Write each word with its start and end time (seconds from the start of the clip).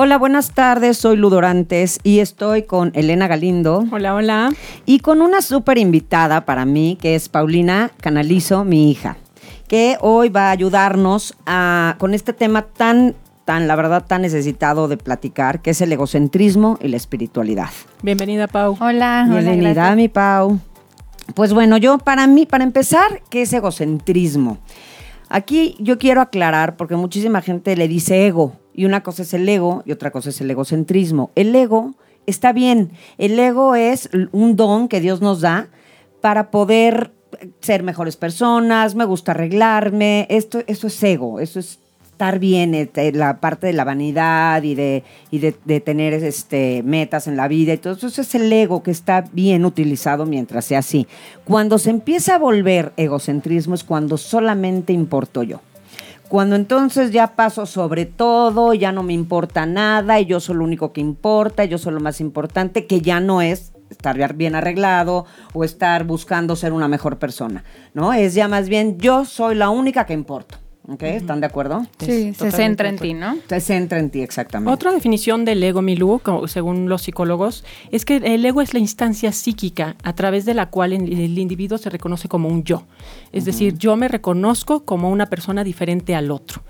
Hola, 0.00 0.16
buenas 0.16 0.52
tardes. 0.52 0.96
Soy 0.96 1.16
Ludorantes 1.16 1.98
y 2.04 2.20
estoy 2.20 2.62
con 2.62 2.92
Elena 2.94 3.26
Galindo. 3.26 3.84
Hola, 3.90 4.14
hola. 4.14 4.52
Y 4.86 5.00
con 5.00 5.20
una 5.20 5.42
súper 5.42 5.76
invitada 5.76 6.44
para 6.44 6.64
mí, 6.64 6.96
que 7.00 7.16
es 7.16 7.28
Paulina 7.28 7.90
Canalizo, 8.00 8.62
mi 8.62 8.92
hija, 8.92 9.16
que 9.66 9.96
hoy 10.00 10.28
va 10.28 10.42
a 10.42 10.50
ayudarnos 10.52 11.34
a, 11.46 11.96
con 11.98 12.14
este 12.14 12.32
tema 12.32 12.62
tan, 12.62 13.16
tan, 13.44 13.66
la 13.66 13.74
verdad, 13.74 14.04
tan 14.06 14.22
necesitado 14.22 14.86
de 14.86 14.98
platicar, 14.98 15.62
que 15.62 15.70
es 15.70 15.80
el 15.80 15.92
egocentrismo 15.92 16.78
y 16.80 16.86
la 16.86 16.96
espiritualidad. 16.96 17.70
Bienvenida, 18.00 18.46
Pau. 18.46 18.76
Hola, 18.80 19.26
Bienvenida, 19.28 19.86
hola, 19.86 19.96
mi 19.96 20.08
Pau. 20.08 20.60
Pues 21.34 21.52
bueno, 21.52 21.76
yo 21.76 21.98
para 21.98 22.28
mí, 22.28 22.46
para 22.46 22.62
empezar, 22.62 23.20
¿qué 23.30 23.42
es 23.42 23.52
egocentrismo? 23.52 24.58
Aquí 25.28 25.74
yo 25.80 25.98
quiero 25.98 26.20
aclarar, 26.20 26.76
porque 26.76 26.94
muchísima 26.94 27.42
gente 27.42 27.76
le 27.76 27.88
dice 27.88 28.28
ego, 28.28 28.52
y 28.78 28.84
una 28.84 29.02
cosa 29.02 29.22
es 29.22 29.34
el 29.34 29.48
ego 29.48 29.82
y 29.86 29.90
otra 29.90 30.12
cosa 30.12 30.30
es 30.30 30.40
el 30.40 30.48
egocentrismo. 30.52 31.32
El 31.34 31.52
ego 31.56 31.96
está 32.26 32.52
bien, 32.52 32.92
el 33.18 33.36
ego 33.36 33.74
es 33.74 34.08
un 34.30 34.54
don 34.54 34.86
que 34.86 35.00
Dios 35.00 35.20
nos 35.20 35.40
da 35.40 35.66
para 36.20 36.52
poder 36.52 37.10
ser 37.58 37.82
mejores 37.82 38.16
personas, 38.16 38.94
me 38.94 39.04
gusta 39.04 39.32
arreglarme, 39.32 40.28
esto, 40.30 40.60
eso 40.68 40.86
es 40.86 41.02
ego, 41.02 41.40
eso 41.40 41.58
es 41.58 41.80
estar 42.04 42.38
bien, 42.38 42.72
este, 42.72 43.10
la 43.10 43.40
parte 43.40 43.66
de 43.66 43.72
la 43.72 43.82
vanidad 43.82 44.62
y 44.62 44.76
de, 44.76 45.02
y 45.32 45.40
de, 45.40 45.80
tener 45.80 46.14
este, 46.14 46.84
metas 46.84 47.26
en 47.26 47.36
la 47.36 47.48
vida 47.48 47.72
y 47.72 47.78
todo 47.78 47.94
eso 47.94 48.06
es 48.06 48.34
el 48.36 48.52
ego 48.52 48.84
que 48.84 48.92
está 48.92 49.24
bien 49.32 49.64
utilizado 49.64 50.24
mientras 50.24 50.66
sea 50.66 50.78
así. 50.78 51.08
Cuando 51.44 51.78
se 51.78 51.90
empieza 51.90 52.36
a 52.36 52.38
volver 52.38 52.92
egocentrismo 52.96 53.74
es 53.74 53.82
cuando 53.82 54.18
solamente 54.18 54.92
importo 54.92 55.42
yo. 55.42 55.62
Cuando 56.28 56.56
entonces 56.56 57.10
ya 57.10 57.36
paso 57.36 57.64
sobre 57.64 58.04
todo, 58.04 58.74
ya 58.74 58.92
no 58.92 59.02
me 59.02 59.14
importa 59.14 59.64
nada 59.64 60.20
y 60.20 60.26
yo 60.26 60.40
soy 60.40 60.56
lo 60.56 60.64
único 60.64 60.92
que 60.92 61.00
importa, 61.00 61.64
yo 61.64 61.78
soy 61.78 61.94
lo 61.94 62.00
más 62.00 62.20
importante, 62.20 62.86
que 62.86 63.00
ya 63.00 63.18
no 63.18 63.40
es 63.40 63.72
estar 63.88 64.34
bien 64.34 64.54
arreglado 64.54 65.24
o 65.54 65.64
estar 65.64 66.04
buscando 66.04 66.54
ser 66.54 66.74
una 66.74 66.86
mejor 66.86 67.18
persona, 67.18 67.64
¿no? 67.94 68.12
Es 68.12 68.34
ya 68.34 68.46
más 68.46 68.68
bien 68.68 68.98
yo 68.98 69.24
soy 69.24 69.54
la 69.54 69.70
única 69.70 70.04
que 70.04 70.12
importo. 70.12 70.58
¿Ok? 70.90 71.02
¿Están 71.02 71.40
de 71.40 71.46
acuerdo? 71.46 71.86
Sí, 71.98 72.32
se 72.32 72.50
centra 72.50 72.88
en 72.88 72.96
ti, 72.96 73.12
¿no? 73.12 73.36
Se 73.46 73.60
centra 73.60 73.98
en 73.98 74.08
ti, 74.08 74.22
exactamente. 74.22 74.72
Otra 74.72 74.90
definición 74.90 75.44
del 75.44 75.62
ego, 75.62 75.82
Milú, 75.82 76.18
según 76.46 76.88
los 76.88 77.02
psicólogos, 77.02 77.62
es 77.90 78.06
que 78.06 78.16
el 78.16 78.42
ego 78.44 78.62
es 78.62 78.72
la 78.72 78.80
instancia 78.80 79.32
psíquica 79.32 79.96
a 80.02 80.14
través 80.14 80.46
de 80.46 80.54
la 80.54 80.70
cual 80.70 80.94
el, 80.94 81.38
individuo 81.38 81.76
se 81.76 81.90
reconoce 81.90 82.28
como 82.28 82.48
un 82.48 82.64
yo. 82.64 82.84
Es 83.32 83.44
decir, 83.44 83.76
yo 83.76 83.96
me 83.96 84.08
reconozco 84.08 84.86
como 84.86 85.10
una 85.10 85.26
persona 85.26 85.62
diferente 85.62 86.14
al 86.14 86.30
otro. 86.30 86.62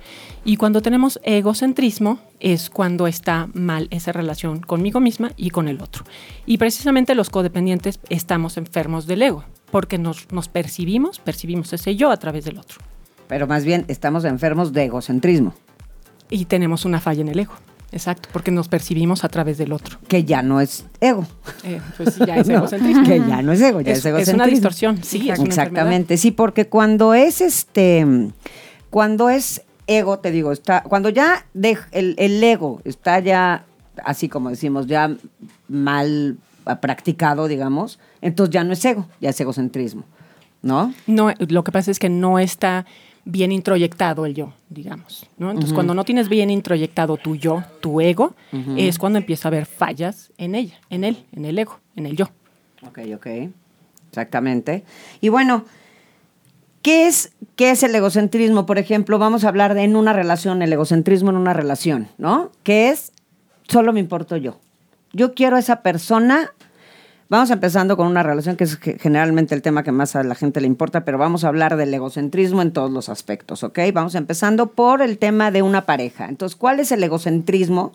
Y 0.45 0.57
cuando 0.57 0.83
tenemos 0.83 1.21
egocentrismo 1.23 2.19
es 2.41 2.71
cuando 2.71 3.07
está 3.07 3.49
mal 3.55 3.87
esa 3.93 4.11
relación 4.11 4.59
conmigo 4.59 4.99
misma 4.99 5.31
y 5.37 5.51
con 5.51 5.69
el 5.69 5.81
otro. 5.81 6.05
Y 6.45 6.59
precisamente 6.59 7.15
los 7.15 7.31
codependientes 7.31 8.01
estamos 8.09 8.57
enfermos 8.57 9.07
del 9.07 9.23
ego, 9.23 9.45
porque 9.71 9.97
nos, 9.97 10.33
nos 10.33 10.49
percibimos, 10.49 11.21
percibimos 11.21 11.73
ese 11.73 11.95
yo 11.95 12.11
a 12.11 12.17
través 12.17 12.45
del 12.45 12.59
otro. 12.59 12.79
Pero 13.29 13.47
más 13.47 13.65
bien 13.65 13.85
estamos 13.89 14.25
enfermos 14.25 14.73
de 14.73 14.85
egocentrismo, 14.85 15.55
Y 16.31 16.45
tenemos 16.47 16.85
una 16.85 17.01
falla 17.01 17.21
en 17.23 17.29
el 17.29 17.39
ego. 17.39 17.55
Exacto, 17.91 18.29
porque 18.33 18.51
nos 18.51 18.69
percibimos 18.69 19.25
a 19.25 19.29
través 19.31 19.57
del 19.57 19.73
otro. 19.73 19.99
que 20.09 20.25
ya 20.25 20.43
no 20.43 20.61
es 20.61 20.85
ego. 21.01 21.27
Eh, 21.65 21.81
pues 21.97 22.15
sí, 22.15 22.21
ya 22.27 22.37
es 22.37 22.47
No, 22.49 22.57
egocentrismo. 22.59 23.05
que 23.05 23.19
ya 23.21 23.41
no 23.41 23.53
es 23.53 23.61
ego, 23.63 23.81
ya 23.81 23.93
es, 23.93 23.99
Es, 23.99 24.05
es 24.05 24.07
egocentrismo. 24.07 24.43
una 24.45 24.47
distorsión, 24.51 25.03
sí, 25.03 25.31
es 25.31 25.39
una 25.39 25.49
Exactamente, 25.49 26.17
sí, 26.19 26.31
porque 26.31 26.67
cuando 26.69 27.15
es 27.15 27.41
este, 27.41 28.05
cuando 28.91 29.31
es 29.31 29.63
ego, 29.87 30.19
te 30.19 30.31
digo, 30.31 30.53
está, 30.53 30.83
cuando 30.83 31.09
ya 31.09 31.47
de- 31.55 31.79
el, 31.93 32.15
el 32.19 32.45
ego 32.45 32.83
está 32.85 33.21
ya, 33.21 33.65
así 34.05 34.29
como 34.29 34.51
decimos, 34.51 34.87
ya 34.87 35.17
mal 35.69 36.37
practicado, 36.83 37.49
digamos, 37.49 37.99
entonces 38.21 38.53
ya 38.53 38.65
no 38.65 38.75
es 38.75 38.85
ego, 38.85 39.07
ya 39.23 39.31
es 39.31 39.41
egocentrismo, 39.41 40.05
¿no? 40.61 40.93
No, 41.07 41.33
lo 41.39 41.65
que 41.65 41.73
pasa 41.73 41.91
es 41.91 41.99
que 41.99 42.11
no 42.11 42.39
está 42.39 42.85
bien 43.31 43.53
introyectado 43.53 44.25
el 44.25 44.35
yo, 44.35 44.55
digamos. 44.71 45.29
¿no? 45.37 45.51
Entonces, 45.51 45.75
cuando 45.75 45.93
no 45.93 46.05
tienes 46.05 46.31
bien 46.31 46.51
introyectado 46.51 47.19
tu 47.19 47.37
yo, 47.37 47.63
tu 47.81 48.01
ego, 48.01 48.35
es 48.77 48.99
cuando 48.99 49.19
empieza 49.19 49.49
a 49.49 49.51
haber 49.51 49.67
fallas 49.67 50.33
en 50.39 50.55
ella, 50.55 50.81
en 50.89 51.05
él, 51.05 51.27
en 51.33 51.45
el 51.45 51.59
ego, 51.59 51.79
en 51.95 52.07
el 52.07 52.17
yo. 52.17 52.31
Ok, 52.87 53.01
ok. 53.15 53.27
Exactamente. 54.09 54.83
Y 55.21 55.29
bueno, 55.29 55.67
¿qué 56.81 57.07
es, 57.07 57.33
¿qué 57.55 57.71
es 57.71 57.83
el 57.83 57.95
egocentrismo? 57.95 58.65
Por 58.65 58.79
ejemplo, 58.79 59.19
vamos 59.19 59.45
a 59.45 59.49
hablar 59.49 59.75
de 59.75 59.83
en 59.83 59.95
una 59.95 60.15
relación, 60.15 60.63
el 60.63 60.73
egocentrismo 60.73 61.29
en 61.29 61.37
una 61.37 61.53
relación, 61.53 62.09
¿no? 62.17 62.51
Que 62.63 62.89
es, 62.89 63.13
solo 63.69 63.93
me 63.93 64.01
importo 64.01 64.39
yo. 64.39 64.59
Yo 65.13 65.35
quiero 65.35 65.57
a 65.57 65.59
esa 65.59 65.83
persona. 65.83 66.55
Vamos 67.31 67.51
empezando 67.51 67.97
con 67.97 68.07
una 68.07 68.23
relación 68.23 68.57
que 68.57 68.65
es 68.65 68.79
ge- 68.79 68.97
generalmente 68.99 69.55
el 69.55 69.61
tema 69.61 69.83
que 69.83 69.93
más 69.93 70.17
a 70.17 70.23
la 70.23 70.35
gente 70.35 70.61
le 70.63 70.67
importa, 70.67 71.05
pero 71.05 71.19
vamos 71.19 71.45
a 71.45 71.49
hablar 71.49 71.77
del 71.77 71.93
egocentrismo 71.93 72.63
en 72.63 72.73
todos 72.73 72.91
los 72.91 73.09
aspectos, 73.11 73.63
¿ok? 73.65 73.79
Vamos 73.93 74.15
empezando 74.15 74.71
por 74.73 75.03
el 75.03 75.19
tema 75.19 75.51
de 75.51 75.61
una 75.61 75.85
pareja. 75.85 76.27
Entonces, 76.29 76.57
¿cuál 76.57 76.81
es 76.81 76.91
el 76.91 77.03
egocentrismo 77.05 77.93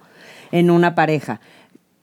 en 0.51 0.69
una 0.71 0.93
pareja? 0.95 1.39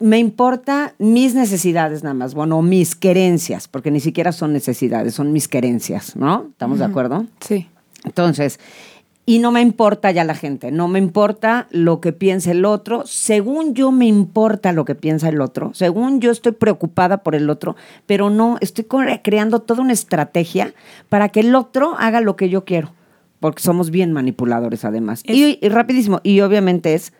me 0.03 0.19
importa 0.19 0.95
mis 0.99 1.35
necesidades 1.35 2.03
nada 2.03 2.15
más, 2.15 2.33
bueno, 2.33 2.63
mis 2.63 2.97
querencias, 2.97 3.69
porque 3.69 3.91
ni 3.91 4.01
siquiera 4.01 4.33
son 4.33 4.51
necesidades, 4.55 5.13
son 5.13 5.31
mis 5.31 5.47
querencias, 5.47 6.17
¿no? 6.17 6.47
¿Estamos 6.53 6.79
de 6.79 6.87
acuerdo? 6.87 7.27
Sí. 7.41 7.69
Entonces, 8.05 8.59
y 9.27 9.39
no 9.39 9.53
me 9.53 9.61
importa 9.61 10.11
ya 10.11 10.25
la 10.25 10.35
gente, 10.35 10.73
no 10.73 10.89
me 10.89 10.99
importa 10.99 11.69
lo 11.71 12.01
que 12.01 12.13
piense 12.13 12.51
el 12.53 12.65
otro, 12.65 13.03
según 13.07 13.75
yo 13.75 13.93
me 13.93 14.07
importa 14.07 14.73
lo 14.73 14.85
que 14.85 14.95
piensa 14.97 15.29
el 15.29 15.41
otro, 15.41 15.71
según 15.75 16.21
yo 16.21 16.31
estoy 16.33 16.53
preocupada 16.53 17.19
por 17.19 17.35
el 17.35 17.49
otro, 17.49 17.77
pero 18.07 18.29
no, 18.31 18.57
estoy 18.61 18.87
creando 19.23 19.61
toda 19.61 19.83
una 19.83 19.93
estrategia 19.93 20.75
para 21.09 21.29
que 21.29 21.41
el 21.41 21.55
otro 21.55 21.95
haga 21.99 22.21
lo 22.21 22.35
que 22.35 22.49
yo 22.49 22.65
quiero, 22.65 22.93
porque 23.39 23.63
somos 23.63 23.91
bien 23.91 24.13
manipuladores 24.13 24.85
además. 24.85 25.23
Es- 25.25 25.37
Y, 25.37 25.59
y 25.63 25.69
rapidísimo, 25.69 26.21
y 26.25 26.41
obviamente 26.41 26.95
es 26.95 27.13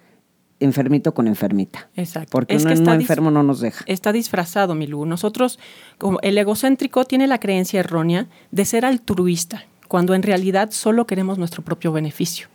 enfermito 0.59 1.15
con 1.15 1.27
enfermita. 1.29 1.89
Exacto. 1.97 2.29
Porque 2.33 2.55
Es 2.57 2.63
uno 2.63 2.71
que 2.71 2.75
está 2.75 2.95
enfermo 2.95 3.31
no 3.31 3.43
nos 3.43 3.61
deja. 3.61 3.83
Está 3.87 4.13
disfrazado, 4.13 4.75
Milú. 4.75 5.07
Nosotros, 5.07 5.59
como 5.97 6.19
el 6.23 6.37
egocéntrico, 6.37 7.05
tiene 7.05 7.27
la 7.27 7.39
creencia 7.41 7.81
errónea 7.81 8.27
de 8.51 8.65
ser 8.67 8.85
altruista, 8.85 9.65
cuando 9.91 10.15
en 10.15 10.23
realidad 10.23 10.71
solo 10.71 11.05
queremos 11.05 11.37
nuestro 11.37 11.65
propio 11.65 11.91
beneficio. 11.91 12.47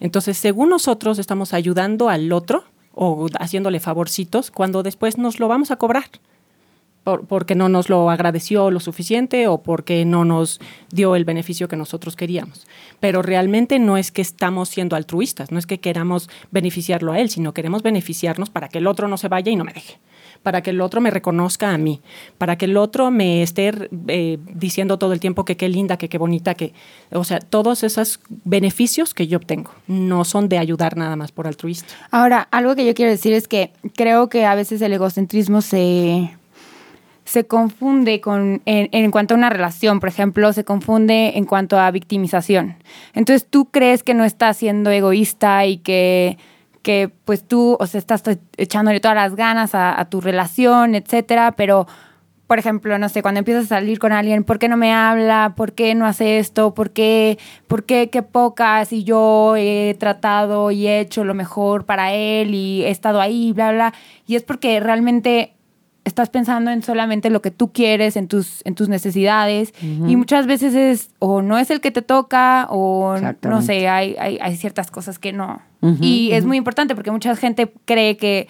Entonces, 0.00 0.38
según 0.38 0.70
nosotros, 0.70 1.18
estamos 1.18 1.52
ayudando 1.52 2.08
al 2.08 2.32
otro 2.32 2.64
o 2.94 3.28
haciéndole 3.38 3.78
favorcitos, 3.78 4.50
cuando 4.50 4.82
después 4.82 5.18
nos 5.18 5.38
lo 5.38 5.48
vamos 5.48 5.70
a 5.70 5.76
cobrar. 5.76 6.06
Por- 7.04 7.26
porque 7.26 7.54
no 7.54 7.68
nos 7.68 7.90
lo 7.90 8.08
agradeció 8.08 8.70
lo 8.70 8.80
suficiente 8.80 9.48
o 9.48 9.58
porque 9.62 10.06
no 10.06 10.24
nos 10.24 10.60
dio 10.90 11.14
el 11.14 11.26
beneficio 11.26 11.68
que 11.68 11.76
nosotros 11.76 12.16
queríamos. 12.16 12.66
Pero 13.00 13.20
realmente 13.20 13.78
no 13.78 13.98
es 13.98 14.10
que 14.10 14.22
estamos 14.22 14.70
siendo 14.70 14.96
altruistas, 14.96 15.52
no 15.52 15.58
es 15.58 15.66
que 15.66 15.80
queramos 15.80 16.30
beneficiarlo 16.50 17.12
a 17.12 17.18
él, 17.20 17.28
sino 17.28 17.52
queremos 17.52 17.82
beneficiarnos 17.82 18.48
para 18.48 18.68
que 18.68 18.78
el 18.78 18.86
otro 18.86 19.08
no 19.08 19.18
se 19.18 19.28
vaya 19.28 19.52
y 19.52 19.56
no 19.56 19.64
me 19.64 19.74
deje, 19.74 19.98
para 20.42 20.62
que 20.62 20.70
el 20.70 20.80
otro 20.80 21.00
me 21.00 21.10
reconozca 21.10 21.72
a 21.72 21.78
mí, 21.78 22.00
para 22.38 22.56
que 22.56 22.66
el 22.66 22.76
otro 22.76 23.10
me 23.10 23.42
esté 23.42 23.72
eh, 24.08 24.38
diciendo 24.54 24.98
todo 24.98 25.12
el 25.12 25.20
tiempo 25.20 25.44
que 25.44 25.56
qué 25.56 25.68
linda, 25.68 25.96
que 25.96 26.08
qué 26.08 26.18
bonita, 26.18 26.54
que, 26.54 26.72
o 27.12 27.24
sea, 27.24 27.40
todos 27.40 27.82
esos 27.82 28.20
beneficios 28.44 29.14
que 29.14 29.26
yo 29.26 29.38
obtengo 29.38 29.70
no 29.86 30.24
son 30.24 30.48
de 30.48 30.58
ayudar 30.58 30.96
nada 30.96 31.16
más 31.16 31.32
por 31.32 31.46
altruista. 31.46 31.92
Ahora, 32.10 32.48
algo 32.50 32.74
que 32.76 32.86
yo 32.86 32.94
quiero 32.94 33.10
decir 33.10 33.32
es 33.32 33.48
que 33.48 33.72
creo 33.94 34.28
que 34.28 34.44
a 34.46 34.54
veces 34.54 34.80
el 34.80 34.92
egocentrismo 34.92 35.60
se, 35.60 36.30
se 37.24 37.46
confunde 37.46 38.20
con, 38.20 38.62
en, 38.64 38.88
en 38.92 39.10
cuanto 39.10 39.34
a 39.34 39.36
una 39.36 39.50
relación, 39.50 40.00
por 40.00 40.08
ejemplo, 40.08 40.52
se 40.52 40.64
confunde 40.64 41.36
en 41.36 41.44
cuanto 41.44 41.78
a 41.78 41.90
victimización. 41.90 42.76
Entonces 43.14 43.46
tú 43.48 43.66
crees 43.66 44.02
que 44.02 44.14
no 44.14 44.24
estás 44.24 44.56
siendo 44.56 44.90
egoísta 44.90 45.66
y 45.66 45.78
que, 45.78 46.38
que 46.82 47.10
pues 47.24 47.46
tú, 47.46 47.76
o 47.78 47.86
sea, 47.86 47.98
estás 47.98 48.22
echándole 48.56 49.00
todas 49.00 49.16
las 49.16 49.36
ganas 49.36 49.74
a, 49.74 49.98
a 49.98 50.08
tu 50.08 50.20
relación, 50.20 50.94
etcétera, 50.94 51.52
pero 51.52 51.86
por 52.48 52.58
ejemplo, 52.58 52.98
no 52.98 53.10
sé, 53.10 53.20
cuando 53.20 53.40
empiezas 53.40 53.66
a 53.66 53.76
salir 53.76 53.98
con 53.98 54.10
alguien, 54.10 54.42
¿por 54.42 54.58
qué 54.58 54.68
no 54.68 54.78
me 54.78 54.94
habla? 54.94 55.52
¿Por 55.54 55.74
qué 55.74 55.94
no 55.94 56.06
hace 56.06 56.38
esto? 56.38 56.72
¿Por 56.72 56.92
qué? 56.92 57.38
¿Por 57.66 57.84
qué 57.84 58.08
qué 58.10 58.22
pocas? 58.22 58.90
Y 58.94 59.04
yo 59.04 59.54
he 59.56 59.94
tratado 60.00 60.70
y 60.70 60.86
he 60.86 61.00
hecho 61.00 61.24
lo 61.24 61.34
mejor 61.34 61.84
para 61.84 62.14
él 62.14 62.54
y 62.54 62.84
he 62.84 62.90
estado 62.90 63.20
ahí, 63.20 63.52
bla, 63.52 63.70
bla. 63.72 63.94
Y 64.26 64.36
es 64.36 64.44
porque 64.44 64.80
realmente 64.80 65.57
estás 66.08 66.30
pensando 66.30 66.70
en 66.70 66.82
solamente 66.82 67.30
lo 67.30 67.42
que 67.42 67.50
tú 67.50 67.72
quieres, 67.72 68.16
en 68.16 68.28
tus, 68.28 68.62
en 68.64 68.74
tus 68.74 68.88
necesidades. 68.88 69.72
Y 69.80 70.16
muchas 70.16 70.46
veces 70.46 70.74
es, 70.74 71.10
o 71.18 71.42
no 71.42 71.58
es 71.58 71.70
el 71.70 71.80
que 71.80 71.90
te 71.90 72.02
toca, 72.02 72.66
o 72.70 73.16
no 73.42 73.62
sé, 73.62 73.88
hay, 73.88 74.16
hay, 74.18 74.38
hay 74.40 74.56
ciertas 74.56 74.90
cosas 74.90 75.18
que 75.18 75.32
no. 75.32 75.62
y 76.00 76.30
es 76.32 76.44
muy 76.44 76.56
importante 76.56 76.94
porque 76.94 77.10
mucha 77.10 77.36
gente 77.36 77.72
cree 77.84 78.16
que, 78.16 78.48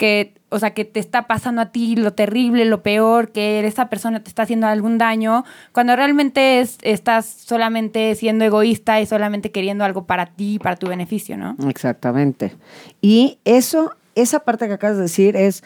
que, 0.00 0.32
o 0.48 0.58
sea, 0.58 0.72
que 0.72 0.86
te 0.86 0.98
está 0.98 1.26
pasando 1.26 1.60
a 1.60 1.66
ti 1.72 1.94
lo 1.94 2.14
terrible, 2.14 2.64
lo 2.64 2.82
peor, 2.82 3.32
que 3.32 3.66
esa 3.66 3.90
persona 3.90 4.22
te 4.22 4.30
está 4.30 4.44
haciendo 4.44 4.66
algún 4.66 4.96
daño, 4.96 5.44
cuando 5.72 5.94
realmente 5.94 6.60
es, 6.60 6.78
estás 6.80 7.26
solamente 7.26 8.14
siendo 8.14 8.46
egoísta 8.46 8.98
y 9.02 9.04
solamente 9.06 9.50
queriendo 9.50 9.84
algo 9.84 10.04
para 10.04 10.24
ti, 10.24 10.58
para 10.58 10.76
tu 10.76 10.86
beneficio, 10.86 11.36
¿no? 11.36 11.54
Exactamente. 11.68 12.56
Y 13.02 13.38
eso, 13.44 13.92
esa 14.14 14.40
parte 14.40 14.68
que 14.68 14.72
acabas 14.72 14.96
de 14.96 15.02
decir 15.02 15.36
es 15.36 15.62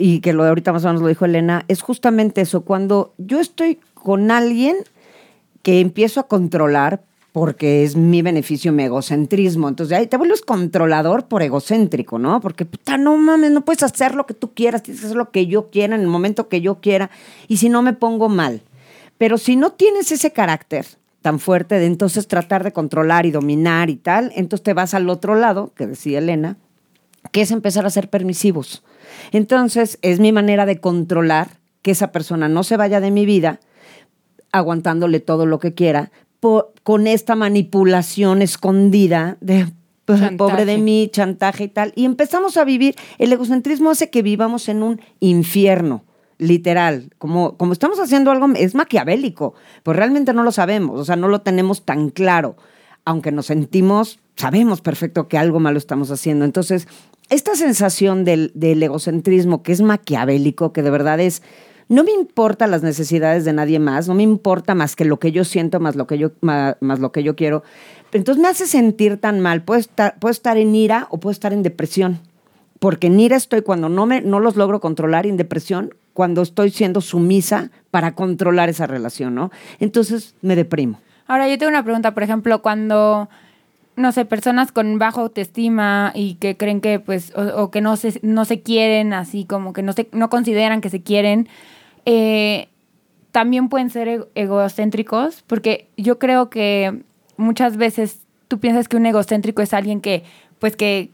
y 0.00 0.20
que 0.20 0.32
lo 0.32 0.42
de 0.42 0.48
ahorita 0.48 0.72
más 0.72 0.84
o 0.84 0.88
menos 0.88 1.02
lo 1.02 1.08
dijo 1.08 1.24
Elena, 1.24 1.64
es 1.68 1.82
justamente 1.82 2.40
eso, 2.40 2.62
cuando 2.62 3.12
yo 3.18 3.40
estoy 3.40 3.78
con 3.94 4.30
alguien 4.30 4.76
que 5.62 5.80
empiezo 5.80 6.20
a 6.20 6.26
controlar 6.26 7.02
porque 7.32 7.84
es 7.84 7.94
mi 7.94 8.22
beneficio, 8.22 8.72
mi 8.72 8.84
egocentrismo. 8.84 9.68
Entonces 9.68 9.96
ahí 9.96 10.06
te 10.06 10.16
vuelves 10.16 10.42
controlador 10.42 11.26
por 11.26 11.42
egocéntrico, 11.42 12.18
¿no? 12.18 12.40
Porque 12.40 12.64
puta, 12.64 12.96
no 12.96 13.16
mames, 13.16 13.52
no 13.52 13.64
puedes 13.64 13.82
hacer 13.82 14.14
lo 14.14 14.26
que 14.26 14.34
tú 14.34 14.52
quieras, 14.52 14.82
tienes 14.82 15.00
que 15.00 15.06
hacer 15.06 15.16
lo 15.16 15.30
que 15.30 15.46
yo 15.46 15.70
quiera 15.70 15.94
en 15.94 16.00
el 16.00 16.08
momento 16.08 16.48
que 16.48 16.60
yo 16.60 16.80
quiera 16.80 17.10
y 17.46 17.58
si 17.58 17.68
no 17.68 17.82
me 17.82 17.92
pongo 17.92 18.28
mal. 18.28 18.62
Pero 19.18 19.38
si 19.38 19.54
no 19.54 19.72
tienes 19.72 20.10
ese 20.10 20.32
carácter 20.32 20.86
tan 21.22 21.38
fuerte 21.38 21.78
de 21.78 21.86
entonces 21.86 22.26
tratar 22.26 22.64
de 22.64 22.72
controlar 22.72 23.26
y 23.26 23.30
dominar 23.30 23.90
y 23.90 23.96
tal, 23.96 24.32
entonces 24.34 24.64
te 24.64 24.74
vas 24.74 24.94
al 24.94 25.08
otro 25.08 25.34
lado, 25.34 25.72
que 25.76 25.86
decía 25.86 26.18
Elena, 26.18 26.56
que 27.30 27.42
es 27.42 27.50
empezar 27.50 27.84
a 27.84 27.90
ser 27.90 28.08
permisivos. 28.08 28.82
Entonces, 29.32 29.98
es 30.02 30.20
mi 30.20 30.32
manera 30.32 30.66
de 30.66 30.80
controlar 30.80 31.58
que 31.82 31.92
esa 31.92 32.12
persona 32.12 32.48
no 32.48 32.62
se 32.62 32.76
vaya 32.76 33.00
de 33.00 33.10
mi 33.10 33.26
vida 33.26 33.60
aguantándole 34.52 35.20
todo 35.20 35.46
lo 35.46 35.58
que 35.58 35.74
quiera 35.74 36.10
con 36.82 37.06
esta 37.06 37.34
manipulación 37.36 38.42
escondida 38.42 39.36
de 39.40 39.66
pobre 40.36 40.64
de 40.64 40.78
mí, 40.78 41.08
chantaje 41.12 41.64
y 41.64 41.68
tal. 41.68 41.92
Y 41.94 42.04
empezamos 42.04 42.56
a 42.56 42.64
vivir, 42.64 42.96
el 43.18 43.32
egocentrismo 43.32 43.90
hace 43.90 44.10
que 44.10 44.22
vivamos 44.22 44.68
en 44.68 44.82
un 44.82 45.00
infierno 45.20 46.04
literal, 46.38 47.10
como, 47.18 47.58
como 47.58 47.74
estamos 47.74 48.00
haciendo 48.00 48.30
algo, 48.30 48.48
es 48.56 48.74
maquiavélico, 48.74 49.54
pues 49.82 49.96
realmente 49.96 50.32
no 50.32 50.42
lo 50.42 50.52
sabemos, 50.52 50.98
o 50.98 51.04
sea, 51.04 51.14
no 51.14 51.28
lo 51.28 51.42
tenemos 51.42 51.84
tan 51.84 52.08
claro, 52.08 52.56
aunque 53.04 53.30
nos 53.30 53.46
sentimos, 53.46 54.20
sabemos 54.36 54.80
perfecto 54.80 55.28
que 55.28 55.36
algo 55.36 55.60
malo 55.60 55.76
estamos 55.76 56.10
haciendo. 56.10 56.46
Entonces, 56.46 56.88
esta 57.30 57.54
sensación 57.54 58.24
del, 58.24 58.52
egocentrismo 58.60 59.62
que 59.62 59.72
es 59.72 59.80
maquiavélico, 59.80 60.72
que 60.72 60.82
de 60.82 60.90
verdad 60.90 61.20
es, 61.20 61.42
no 61.88 62.04
me 62.04 62.10
importa 62.10 62.66
las 62.66 62.82
necesidades 62.82 63.44
de 63.44 63.52
nadie 63.52 63.78
más, 63.78 64.08
no 64.08 64.14
me 64.14 64.24
importa 64.24 64.74
más 64.74 64.96
que 64.96 65.04
lo 65.04 65.18
que 65.18 65.32
yo 65.32 65.44
siento, 65.44 65.80
más 65.80 65.96
lo 65.96 66.06
que 66.06 66.18
yo, 66.18 66.32
más, 66.40 66.76
lo 66.80 67.12
que 67.12 67.22
yo 67.22 67.36
quiero. 67.36 67.62
Entonces 68.12 68.42
me 68.42 68.48
hace 68.48 68.66
sentir 68.66 69.16
tan 69.16 69.40
mal. 69.40 69.62
Puedo 69.62 69.80
estar, 69.80 70.58
en 70.58 70.74
ira 70.74 71.06
o 71.10 71.18
puedo 71.18 71.32
estar 71.32 71.52
en 71.52 71.62
depresión. 71.62 72.20
Porque 72.80 73.06
en 73.06 73.20
ira 73.20 73.36
estoy 73.36 73.62
cuando 73.62 73.88
no, 73.88 74.06
me, 74.06 74.20
no 74.22 74.40
los 74.40 74.56
logro 74.56 74.80
controlar, 74.80 75.26
en 75.26 75.36
depresión 75.36 75.94
cuando 76.12 76.42
estoy 76.42 76.70
siendo 76.70 77.00
sumisa 77.00 77.70
para 77.90 78.14
controlar 78.14 78.68
esa 78.68 78.86
relación, 78.86 79.34
¿no? 79.34 79.50
Entonces 79.78 80.34
me 80.42 80.56
deprimo. 80.56 81.00
Ahora, 81.26 81.48
yo 81.48 81.58
tengo 81.58 81.70
una 81.70 81.84
pregunta, 81.84 82.12
por 82.12 82.24
ejemplo, 82.24 82.60
cuando 82.60 83.28
no 84.00 84.12
sé, 84.12 84.24
personas 84.24 84.72
con 84.72 84.98
baja 84.98 85.20
autoestima 85.20 86.12
y 86.14 86.34
que 86.34 86.56
creen 86.56 86.80
que, 86.80 86.98
pues, 86.98 87.32
o, 87.36 87.70
que 87.70 87.80
no 87.80 87.96
se, 87.96 88.18
no 88.22 88.44
se 88.44 88.60
quieren, 88.60 89.12
así 89.12 89.44
como 89.44 89.72
que 89.72 89.82
no, 89.82 89.92
se, 89.92 90.08
no 90.12 90.30
consideran 90.30 90.80
que 90.80 90.90
se 90.90 91.02
quieren, 91.02 91.48
eh, 92.06 92.68
también 93.32 93.68
pueden 93.68 93.90
ser 93.90 94.28
egocéntricos, 94.34 95.42
porque 95.46 95.88
yo 95.96 96.18
creo 96.18 96.50
que 96.50 97.02
muchas 97.36 97.76
veces 97.76 98.20
tú 98.48 98.58
piensas 98.58 98.88
que 98.88 98.96
un 98.96 99.06
egocéntrico 99.06 99.62
es 99.62 99.72
alguien 99.72 100.00
que, 100.00 100.24
pues, 100.58 100.76
que, 100.76 101.10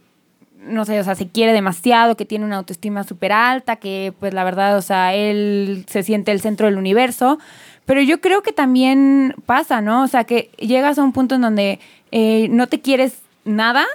no 0.59 0.85
sé, 0.85 0.99
o 0.99 1.05
sea, 1.05 1.15
se 1.15 1.29
quiere 1.29 1.53
demasiado, 1.53 2.17
que 2.17 2.25
tiene 2.25 2.45
una 2.45 2.57
autoestima 2.57 3.05
súper 3.05 3.33
alta, 3.33 3.77
que, 3.77 4.15
pues, 4.19 4.33
la 4.33 4.45
verdad, 4.45 4.79
o 4.79 4.83
sea, 4.83 5.15
él 5.15 5.85
se 5.89 6.03
siente 6.03 6.33
el 6.33 6.41
centro 6.41 6.67
del 6.67 6.79
universo, 6.79 7.39
pero 7.85 8.03
yo 8.03 8.21
creo 8.21 8.43
que 8.43 8.53
también 8.53 9.35
pasa, 9.47 9.81
¿no? 9.81 10.03
O 10.03 10.09
sea, 10.09 10.25
que 10.25 10.51
llegas 10.59 10.99
a 10.99 11.05
un 11.05 11.13
punto 11.13 11.37
en 11.37 11.43
donde 11.43 11.79
eh, 12.11 12.49
no 12.51 12.67
te 12.67 12.81
quieres 12.81 13.23
nada, 13.45 13.87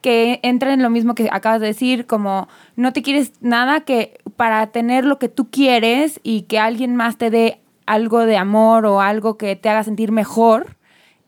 que 0.00 0.38
entra 0.42 0.72
en 0.72 0.82
lo 0.82 0.90
mismo 0.90 1.14
que 1.14 1.28
acabas 1.32 1.60
de 1.60 1.66
decir, 1.66 2.06
como 2.06 2.48
no 2.76 2.92
te 2.92 3.02
quieres 3.02 3.32
nada 3.40 3.80
que 3.80 4.18
para 4.36 4.66
tener 4.68 5.04
lo 5.04 5.18
que 5.18 5.28
tú 5.28 5.50
quieres 5.50 6.20
y 6.22 6.42
que 6.42 6.60
alguien 6.60 6.94
más 6.94 7.18
te 7.18 7.28
dé 7.28 7.60
algo 7.86 8.24
de 8.24 8.36
amor 8.36 8.86
o 8.86 9.00
algo 9.00 9.36
que 9.36 9.56
te 9.56 9.68
haga 9.68 9.82
sentir 9.82 10.12
mejor, 10.12 10.76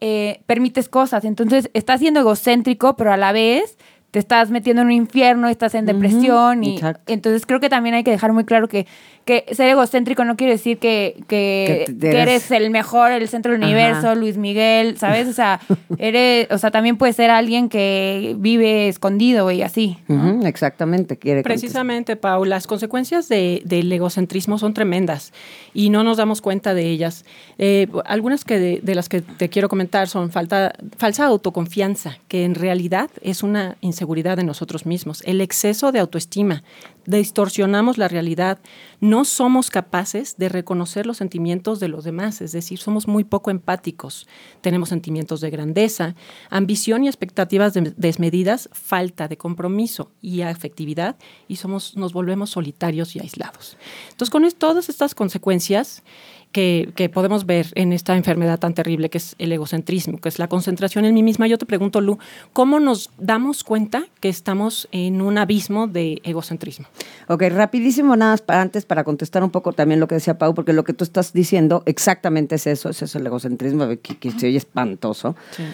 eh, 0.00 0.42
permites 0.46 0.88
cosas. 0.88 1.24
Entonces 1.24 1.70
estás 1.74 1.98
siendo 2.00 2.20
egocéntrico, 2.20 2.96
pero 2.96 3.12
a 3.12 3.16
la 3.16 3.32
vez 3.32 3.78
te 4.10 4.18
estás 4.18 4.50
metiendo 4.50 4.82
en 4.82 4.88
un 4.88 4.92
infierno, 4.92 5.48
estás 5.48 5.74
en 5.74 5.84
depresión 5.84 6.64
y 6.64 6.80
entonces 7.06 7.44
creo 7.44 7.60
que 7.60 7.68
también 7.68 7.94
hay 7.94 8.04
que 8.04 8.10
dejar 8.10 8.32
muy 8.32 8.44
claro 8.44 8.68
que 8.68 8.86
que 9.28 9.44
ser 9.54 9.68
egocéntrico 9.68 10.24
no 10.24 10.36
quiere 10.36 10.54
decir 10.54 10.78
que, 10.78 11.22
que, 11.28 11.84
eres... 12.00 12.50
el 12.50 12.70
mejor, 12.70 13.12
el 13.12 13.28
centro 13.28 13.52
del 13.52 13.62
universo, 13.62 14.14
Luis 14.14 14.38
Miguel, 14.38 14.96
¿sabes? 14.96 15.28
O 15.28 15.34
sea, 15.34 15.60
eres, 15.98 16.50
o 16.50 16.56
sea, 16.56 16.70
también 16.70 16.96
puede 16.96 17.12
ser 17.12 17.30
alguien 17.30 17.68
que 17.68 18.34
vive 18.38 18.88
escondido 18.88 19.50
y 19.50 19.60
así. 19.60 19.98
exactamente. 20.44 21.18
Quiere 21.18 21.42
Precisamente, 21.42 22.16
Pau, 22.16 22.46
las 22.46 22.66
consecuencias 22.66 23.28
de, 23.28 23.60
del 23.66 23.92
egocentrismo 23.92 24.56
son 24.56 24.72
tremendas 24.72 25.34
y 25.74 25.90
no 25.90 26.04
nos 26.04 26.16
damos 26.16 26.40
cuenta 26.40 26.72
de 26.72 26.88
ellas. 26.88 27.26
Eh, 27.58 27.86
algunas 28.06 28.46
que 28.46 28.80
de, 28.82 28.94
las 28.94 29.10
que 29.10 29.20
te 29.20 29.50
quiero 29.50 29.68
comentar 29.68 30.08
son 30.08 30.30
falta, 30.30 30.72
falsa 30.96 31.26
autoconfianza, 31.26 32.16
que 32.28 32.44
en 32.44 32.54
realidad 32.54 33.10
es 33.20 33.42
una 33.42 33.76
inseguridad 33.98 34.36
de 34.36 34.44
nosotros 34.44 34.86
mismos, 34.86 35.22
el 35.26 35.40
exceso 35.40 35.90
de 35.90 35.98
autoestima, 35.98 36.62
distorsionamos 37.04 37.98
la 37.98 38.06
realidad, 38.06 38.60
no 39.00 39.24
somos 39.24 39.70
capaces 39.70 40.36
de 40.36 40.48
reconocer 40.48 41.04
los 41.04 41.16
sentimientos 41.16 41.80
de 41.80 41.88
los 41.88 42.04
demás, 42.04 42.40
es 42.40 42.52
decir, 42.52 42.78
somos 42.78 43.08
muy 43.08 43.24
poco 43.24 43.50
empáticos, 43.50 44.28
tenemos 44.60 44.90
sentimientos 44.90 45.40
de 45.40 45.50
grandeza, 45.50 46.14
ambición 46.48 47.02
y 47.02 47.08
expectativas 47.08 47.72
desmedidas, 47.96 48.68
falta 48.72 49.26
de 49.26 49.36
compromiso 49.36 50.12
y 50.22 50.42
afectividad 50.42 51.16
y 51.48 51.56
somos, 51.56 51.96
nos 51.96 52.12
volvemos 52.12 52.50
solitarios 52.50 53.16
y 53.16 53.20
aislados. 53.20 53.76
Entonces, 54.10 54.30
con 54.30 54.48
todas 54.52 54.88
estas 54.88 55.14
consecuencias, 55.14 56.04
que, 56.52 57.10
podemos 57.12 57.46
ver 57.46 57.68
en 57.74 57.92
esta 57.92 58.16
enfermedad 58.16 58.58
tan 58.58 58.74
terrible 58.74 59.10
que 59.10 59.18
es 59.18 59.34
el 59.38 59.52
egocentrismo, 59.52 60.18
que 60.18 60.28
es 60.28 60.38
la 60.38 60.48
concentración 60.48 61.04
en 61.04 61.14
mí 61.14 61.22
misma. 61.22 61.46
Yo 61.46 61.58
te 61.58 61.66
pregunto, 61.66 62.00
Lu, 62.00 62.18
¿cómo 62.52 62.80
nos 62.80 63.10
damos 63.18 63.64
cuenta 63.64 64.04
que 64.20 64.28
estamos 64.28 64.88
en 64.92 65.20
un 65.20 65.38
abismo 65.38 65.86
de 65.86 66.20
egocentrismo? 66.24 66.86
Ok, 67.28 67.44
rapidísimo, 67.50 68.16
nada 68.16 68.32
más 68.32 68.42
para 68.42 68.62
antes 68.62 68.84
para 68.84 69.04
contestar 69.04 69.42
un 69.44 69.50
poco 69.50 69.72
también 69.72 70.00
lo 70.00 70.08
que 70.08 70.16
decía 70.16 70.38
Pau, 70.38 70.54
porque 70.54 70.72
lo 70.72 70.84
que 70.84 70.92
tú 70.92 71.04
estás 71.04 71.32
diciendo 71.32 71.82
exactamente 71.86 72.56
es 72.56 72.66
eso, 72.66 72.88
es 72.90 73.02
eso 73.02 73.18
el 73.18 73.26
egocentrismo, 73.26 73.88
que, 73.88 74.18
que 74.18 74.30
se 74.32 74.46
oye 74.46 74.58
espantoso. 74.58 75.36
Sí 75.50 75.64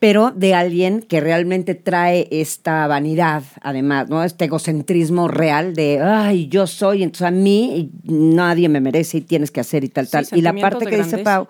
pero 0.00 0.32
de 0.34 0.54
alguien 0.54 1.02
que 1.02 1.20
realmente 1.20 1.74
trae 1.74 2.26
esta 2.30 2.86
vanidad, 2.86 3.44
además, 3.60 4.08
¿no? 4.08 4.24
Este 4.24 4.46
egocentrismo 4.46 5.28
real 5.28 5.74
de, 5.74 6.00
ay, 6.00 6.48
yo 6.48 6.66
soy, 6.66 7.02
entonces 7.02 7.26
a 7.26 7.30
mí 7.30 7.92
nadie 8.02 8.68
me 8.68 8.80
merece 8.80 9.18
y 9.18 9.20
tienes 9.20 9.50
que 9.50 9.60
hacer 9.60 9.84
y 9.84 9.88
tal, 9.88 10.08
tal. 10.08 10.26
Y 10.32 10.40
la 10.40 10.54
parte 10.54 10.86
que 10.86 10.96
dice 10.96 11.18
Pau, 11.18 11.46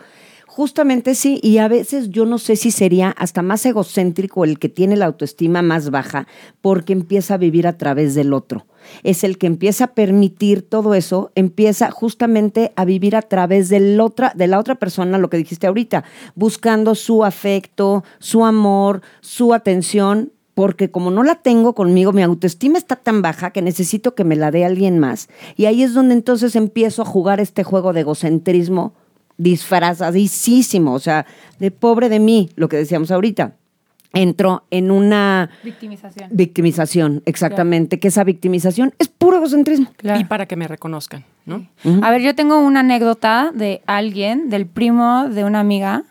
Justamente 0.60 1.14
sí, 1.14 1.38
y 1.44 1.58
a 1.58 1.68
veces 1.68 2.10
yo 2.10 2.26
no 2.26 2.36
sé 2.36 2.56
si 2.56 2.72
sería 2.72 3.10
hasta 3.12 3.40
más 3.40 3.64
egocéntrico 3.64 4.44
el 4.44 4.58
que 4.58 4.68
tiene 4.68 4.96
la 4.96 5.06
autoestima 5.06 5.62
más 5.62 5.90
baja 5.90 6.26
porque 6.60 6.92
empieza 6.92 7.34
a 7.34 7.38
vivir 7.38 7.68
a 7.68 7.78
través 7.78 8.16
del 8.16 8.32
otro. 8.32 8.66
Es 9.02 9.24
el 9.24 9.38
que 9.38 9.46
empieza 9.46 9.84
a 9.84 9.94
permitir 9.94 10.62
todo 10.62 10.94
eso, 10.94 11.32
empieza 11.34 11.90
justamente 11.90 12.72
a 12.76 12.84
vivir 12.84 13.16
a 13.16 13.22
través 13.22 13.68
de, 13.68 14.00
otra, 14.00 14.32
de 14.34 14.46
la 14.46 14.58
otra 14.58 14.74
persona, 14.74 15.18
lo 15.18 15.30
que 15.30 15.36
dijiste 15.36 15.66
ahorita, 15.66 16.04
buscando 16.34 16.94
su 16.94 17.24
afecto, 17.24 18.04
su 18.18 18.44
amor, 18.44 19.02
su 19.20 19.54
atención, 19.54 20.32
porque 20.54 20.90
como 20.90 21.10
no 21.10 21.22
la 21.22 21.36
tengo 21.36 21.74
conmigo, 21.74 22.12
mi 22.12 22.22
autoestima 22.22 22.76
está 22.76 22.96
tan 22.96 23.22
baja 23.22 23.50
que 23.50 23.62
necesito 23.62 24.14
que 24.14 24.24
me 24.24 24.36
la 24.36 24.50
dé 24.50 24.64
alguien 24.64 24.98
más. 24.98 25.28
Y 25.56 25.66
ahí 25.66 25.82
es 25.82 25.94
donde 25.94 26.14
entonces 26.14 26.56
empiezo 26.56 27.02
a 27.02 27.06
jugar 27.06 27.40
este 27.40 27.64
juego 27.64 27.92
de 27.92 28.00
egocentrismo 28.00 28.94
disfrazadísimo, 29.38 30.92
o 30.92 30.98
sea, 30.98 31.24
de 31.58 31.70
pobre 31.70 32.10
de 32.10 32.20
mí, 32.20 32.50
lo 32.56 32.68
que 32.68 32.76
decíamos 32.76 33.10
ahorita. 33.10 33.56
Entro 34.12 34.64
en 34.70 34.90
una 34.90 35.50
Victimización. 35.62 36.28
victimización, 36.32 37.22
exactamente, 37.26 38.00
que 38.00 38.08
esa 38.08 38.24
victimización 38.24 38.92
es 38.98 39.08
puro 39.08 39.36
egocentrismo. 39.36 39.92
Claro. 39.96 40.20
Y 40.20 40.24
para 40.24 40.46
que 40.46 40.56
me 40.56 40.66
reconozcan, 40.66 41.24
¿no? 41.46 41.66
A 42.02 42.10
ver, 42.10 42.20
yo 42.22 42.34
tengo 42.34 42.58
una 42.58 42.80
anécdota 42.80 43.50
de 43.54 43.82
alguien, 43.86 44.50
del 44.50 44.66
primo 44.66 45.28
de 45.28 45.44
una 45.44 45.60
amiga. 45.60 46.02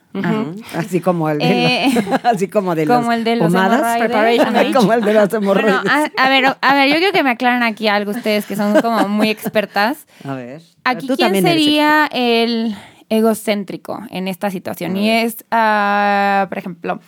Así 0.75 1.01
como 1.01 1.29
el 1.29 1.37
de, 1.37 1.85
Eh, 1.85 1.89
la- 2.09 2.15
así 2.31 2.47
como 2.47 2.73
de 2.73 2.87
como 2.87 3.09
las 3.11 3.17
el 3.19 3.23
de 3.25 3.35
los 3.35 3.53
hemorroides. 3.53 4.75
Como 4.75 4.93
el 4.93 5.01
de 5.01 5.13
las 5.13 5.29
Bueno, 5.29 5.51
hemorroides. 5.51 5.91
a, 6.17 6.25
a 6.25 6.29
ver, 6.29 6.45
a 6.61 6.73
ver, 6.73 6.89
yo 6.89 6.95
quiero 6.95 7.13
que 7.13 7.23
me 7.23 7.29
aclaren 7.31 7.63
aquí 7.63 7.87
algo 7.87 8.11
ustedes 8.11 8.45
que 8.45 8.55
son 8.55 8.81
como 8.81 9.07
muy 9.07 9.29
expertas. 9.29 10.07
A 10.23 10.33
ver. 10.33 10.61
Aquí, 10.83 11.05
tú 11.07 11.15
¿quién 11.15 11.39
sería 11.41 12.07
el 12.11 12.75
egocéntrico 13.09 14.01
en 14.09 14.27
esta 14.27 14.49
situación? 14.49 14.97
Y 14.97 15.09
es, 15.11 15.45
ah, 15.51 16.47
por 16.49 16.57
ejemplo, 16.57 16.99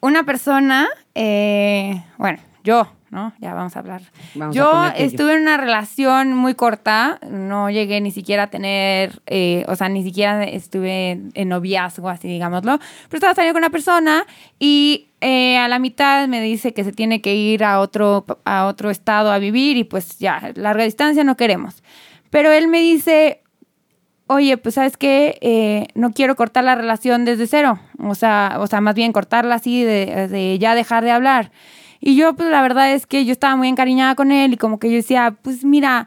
una 0.00 0.24
persona, 0.24 0.88
eh, 1.14 2.02
bueno, 2.18 2.38
yo, 2.64 2.90
¿no? 3.10 3.32
Ya 3.40 3.54
vamos 3.54 3.74
a 3.76 3.80
hablar. 3.80 4.02
Vamos 4.34 4.54
yo. 4.54 4.86
estuve 4.96 5.34
en 5.34 5.42
una 5.42 5.56
relación 5.56 6.34
muy 6.34 6.54
corta, 6.54 7.18
no 7.28 7.68
llegué 7.70 8.00
ni 8.00 8.10
siquiera 8.10 8.44
a 8.44 8.46
tener, 8.48 9.20
eh, 9.26 9.64
o 9.68 9.74
sea, 9.76 9.88
ni 9.88 10.02
siquiera 10.02 10.44
estuve 10.44 11.20
en 11.34 11.48
noviazgo, 11.48 12.08
así 12.08 12.28
digámoslo, 12.28 12.78
pero 13.08 13.18
estaba 13.18 13.34
saliendo 13.34 13.54
con 13.54 13.62
una 13.62 13.70
persona 13.70 14.26
y 14.58 15.08
eh, 15.20 15.58
a 15.58 15.68
la 15.68 15.78
mitad 15.78 16.28
me 16.28 16.40
dice 16.40 16.72
que 16.72 16.84
se 16.84 16.92
tiene 16.92 17.20
que 17.20 17.34
ir 17.34 17.64
a 17.64 17.80
otro, 17.80 18.24
a 18.44 18.66
otro 18.66 18.90
estado 18.90 19.32
a 19.32 19.38
vivir 19.38 19.76
y 19.76 19.84
pues 19.84 20.18
ya, 20.18 20.52
larga 20.54 20.84
distancia 20.84 21.24
no 21.24 21.36
queremos. 21.36 21.82
Pero 22.30 22.52
él 22.52 22.68
me 22.68 22.78
dice, 22.78 23.42
oye, 24.30 24.56
pues 24.58 24.76
sabes 24.76 24.96
qué, 24.96 25.38
Eh, 25.42 25.88
no 25.94 26.12
quiero 26.12 26.36
cortar 26.36 26.62
la 26.64 26.76
relación 26.76 27.24
desde 27.24 27.48
cero, 27.48 27.80
o 27.98 28.14
sea, 28.14 28.58
o 28.60 28.66
sea, 28.68 28.80
más 28.80 28.94
bien 28.94 29.12
cortarla 29.12 29.56
así 29.56 29.82
de, 29.82 30.56
ya 30.60 30.74
dejar 30.76 31.02
de 31.04 31.10
hablar. 31.10 31.50
Y 32.00 32.16
yo, 32.16 32.34
pues 32.34 32.48
la 32.48 32.62
verdad 32.62 32.92
es 32.92 33.06
que 33.06 33.24
yo 33.24 33.32
estaba 33.32 33.56
muy 33.56 33.68
encariñada 33.68 34.14
con 34.14 34.30
él 34.30 34.52
y 34.52 34.56
como 34.56 34.78
que 34.78 34.88
yo 34.88 34.96
decía, 34.96 35.36
pues 35.42 35.64
mira, 35.64 36.06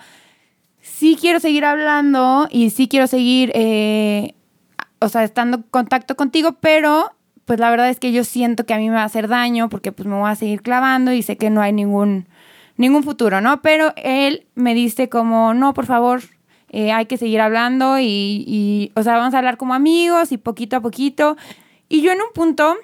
sí 0.82 1.18
quiero 1.20 1.40
seguir 1.42 1.66
hablando 1.66 2.48
y 2.50 2.70
sí 2.70 2.88
quiero 2.88 3.08
seguir, 3.08 3.52
eh, 3.56 4.36
o 5.00 5.10
sea, 5.10 5.26
estando 5.26 5.58
en 5.58 5.64
contacto 5.64 6.16
contigo, 6.16 6.54
pero 6.62 7.12
pues 7.46 7.60
la 7.60 7.70
verdad 7.72 7.90
es 7.90 8.00
que 8.00 8.14
yo 8.14 8.24
siento 8.24 8.66
que 8.66 8.74
a 8.74 8.78
mí 8.78 8.90
me 8.90 8.96
va 8.96 9.02
a 9.02 9.06
hacer 9.06 9.28
daño 9.28 9.68
porque 9.68 9.92
pues 9.92 10.08
me 10.08 10.16
voy 10.16 10.30
a 10.32 10.36
seguir 10.36 10.62
clavando 10.62 11.12
y 11.12 11.24
sé 11.24 11.36
que 11.36 11.50
no 11.50 11.62
hay 11.62 11.74
ningún, 11.74 12.30
ningún 12.78 13.04
futuro, 13.04 13.42
¿no? 13.42 13.62
Pero 13.62 13.94
él 13.98 14.48
me 14.56 14.74
dice 14.74 15.10
como, 15.10 15.54
no, 15.54 15.74
por 15.74 15.86
favor, 15.86 16.22
eh, 16.74 16.92
hay 16.92 17.06
que 17.06 17.18
seguir 17.18 17.40
hablando 17.40 18.00
y, 18.00 18.44
y, 18.48 18.92
o 18.96 19.04
sea, 19.04 19.16
vamos 19.16 19.36
a 19.36 19.38
hablar 19.38 19.58
como 19.58 19.76
amigos 19.76 20.32
y 20.32 20.38
poquito 20.38 20.76
a 20.76 20.82
poquito. 20.82 21.38
Y 21.88 22.02
yo 22.02 22.12
en 22.12 22.18
un 22.18 22.34
punto 22.34 22.76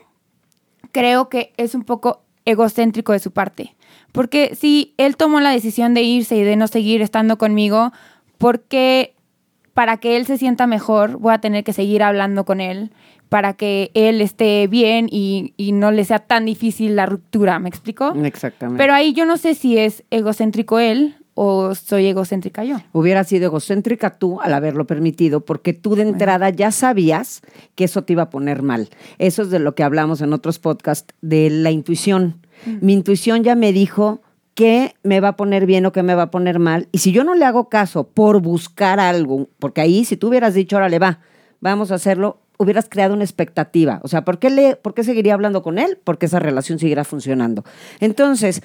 creo 0.92 1.28
que 1.28 1.54
es 1.58 1.74
un 1.74 1.84
poco 1.84 2.22
egocéntrico 2.46 3.14
de 3.14 3.20
su 3.20 3.32
parte. 3.32 3.76
Porque 4.12 4.56
si 4.56 4.94
él 4.98 5.18
tomó 5.18 5.40
la 5.40 5.50
decisión 5.50 5.96
de 5.96 6.04
irse 6.04 6.36
y 6.38 6.44
de 6.44 6.56
no 6.56 6.68
seguir 6.68 7.02
estando 7.02 7.40
conmigo, 7.40 7.92
porque 8.38 9.16
para 9.74 9.98
que 9.98 10.18
él 10.18 10.28
se 10.28 10.38
sienta 10.38 10.68
mejor 10.68 11.18
voy 11.18 11.34
a 11.34 11.42
tener 11.42 11.64
que 11.64 11.74
seguir 11.74 12.04
hablando 12.04 12.46
con 12.46 12.62
él, 12.62 12.92
para 13.28 13.54
que 13.54 13.90
él 13.96 14.22
esté 14.22 14.68
bien 14.68 15.08
y, 15.10 15.56
y 15.58 15.72
no 15.72 15.90
le 15.90 16.06
sea 16.06 16.20
tan 16.20 16.46
difícil 16.46 16.96
la 16.96 17.08
ruptura, 17.08 17.58
¿me 17.58 17.70
explico? 17.70 18.14
Exactamente. 18.24 18.78
Pero 18.78 18.94
ahí 18.94 19.14
yo 19.14 19.26
no 19.26 19.38
sé 19.38 19.56
si 19.56 19.80
es 19.80 20.04
egocéntrico 20.12 20.78
él 20.78 21.16
o 21.42 21.74
soy 21.74 22.08
egocéntrica 22.08 22.66
yo. 22.66 22.80
Hubiera 22.92 23.24
sido 23.24 23.46
egocéntrica 23.46 24.18
tú 24.18 24.42
al 24.42 24.54
haberlo 24.54 24.86
permitido, 24.86 25.40
porque 25.40 25.72
tú 25.72 25.96
de 25.96 26.02
entrada 26.02 26.50
ya 26.50 26.70
sabías 26.70 27.40
que 27.76 27.86
eso 27.86 28.04
te 28.04 28.12
iba 28.12 28.24
a 28.24 28.30
poner 28.30 28.62
mal. 28.62 28.90
Eso 29.20 29.44
es 29.44 29.50
de 29.50 29.60
lo 29.60 29.74
que 29.74 29.84
hablamos 29.84 30.20
en 30.20 30.34
otros 30.34 30.60
podcasts, 30.60 31.16
de 31.22 31.50
la 31.50 31.72
intuición. 31.72 32.46
Mi 32.82 32.92
intuición 32.92 33.46
ya 33.46 33.56
me 33.56 33.72
dijo 33.72 34.22
que 34.54 34.96
me 35.02 35.22
va 35.22 35.30
a 35.30 35.36
poner 35.38 35.66
bien 35.66 35.86
o 35.86 35.94
que 35.94 36.04
me 36.04 36.14
va 36.14 36.24
a 36.24 36.32
poner 36.32 36.60
mal. 36.60 36.90
Y 36.92 36.98
si 36.98 37.14
yo 37.14 37.24
no 37.24 37.36
le 37.36 37.46
hago 37.46 37.70
caso 37.70 38.10
por 38.10 38.42
buscar 38.42 39.00
algo, 39.00 39.48
porque 39.60 39.80
ahí 39.80 40.04
si 40.04 40.18
tú 40.18 40.28
hubieras 40.28 40.54
dicho, 40.54 40.76
órale, 40.76 41.00
va, 41.00 41.22
vamos 41.62 41.94
a 41.94 41.96
hacerlo, 41.96 42.42
hubieras 42.58 42.88
creado 42.90 43.14
una 43.14 43.24
expectativa. 43.24 44.02
O 44.04 44.10
sea, 44.10 44.26
¿por 44.26 44.38
qué, 44.38 44.50
le, 44.50 44.76
¿por 44.76 44.94
qué 44.94 45.06
seguiría 45.06 45.34
hablando 45.34 45.64
con 45.64 45.80
él? 45.80 45.98
Porque 46.04 46.26
esa 46.26 46.40
relación 46.40 46.78
seguirá 46.78 47.06
funcionando. 47.06 47.64
Entonces, 48.02 48.62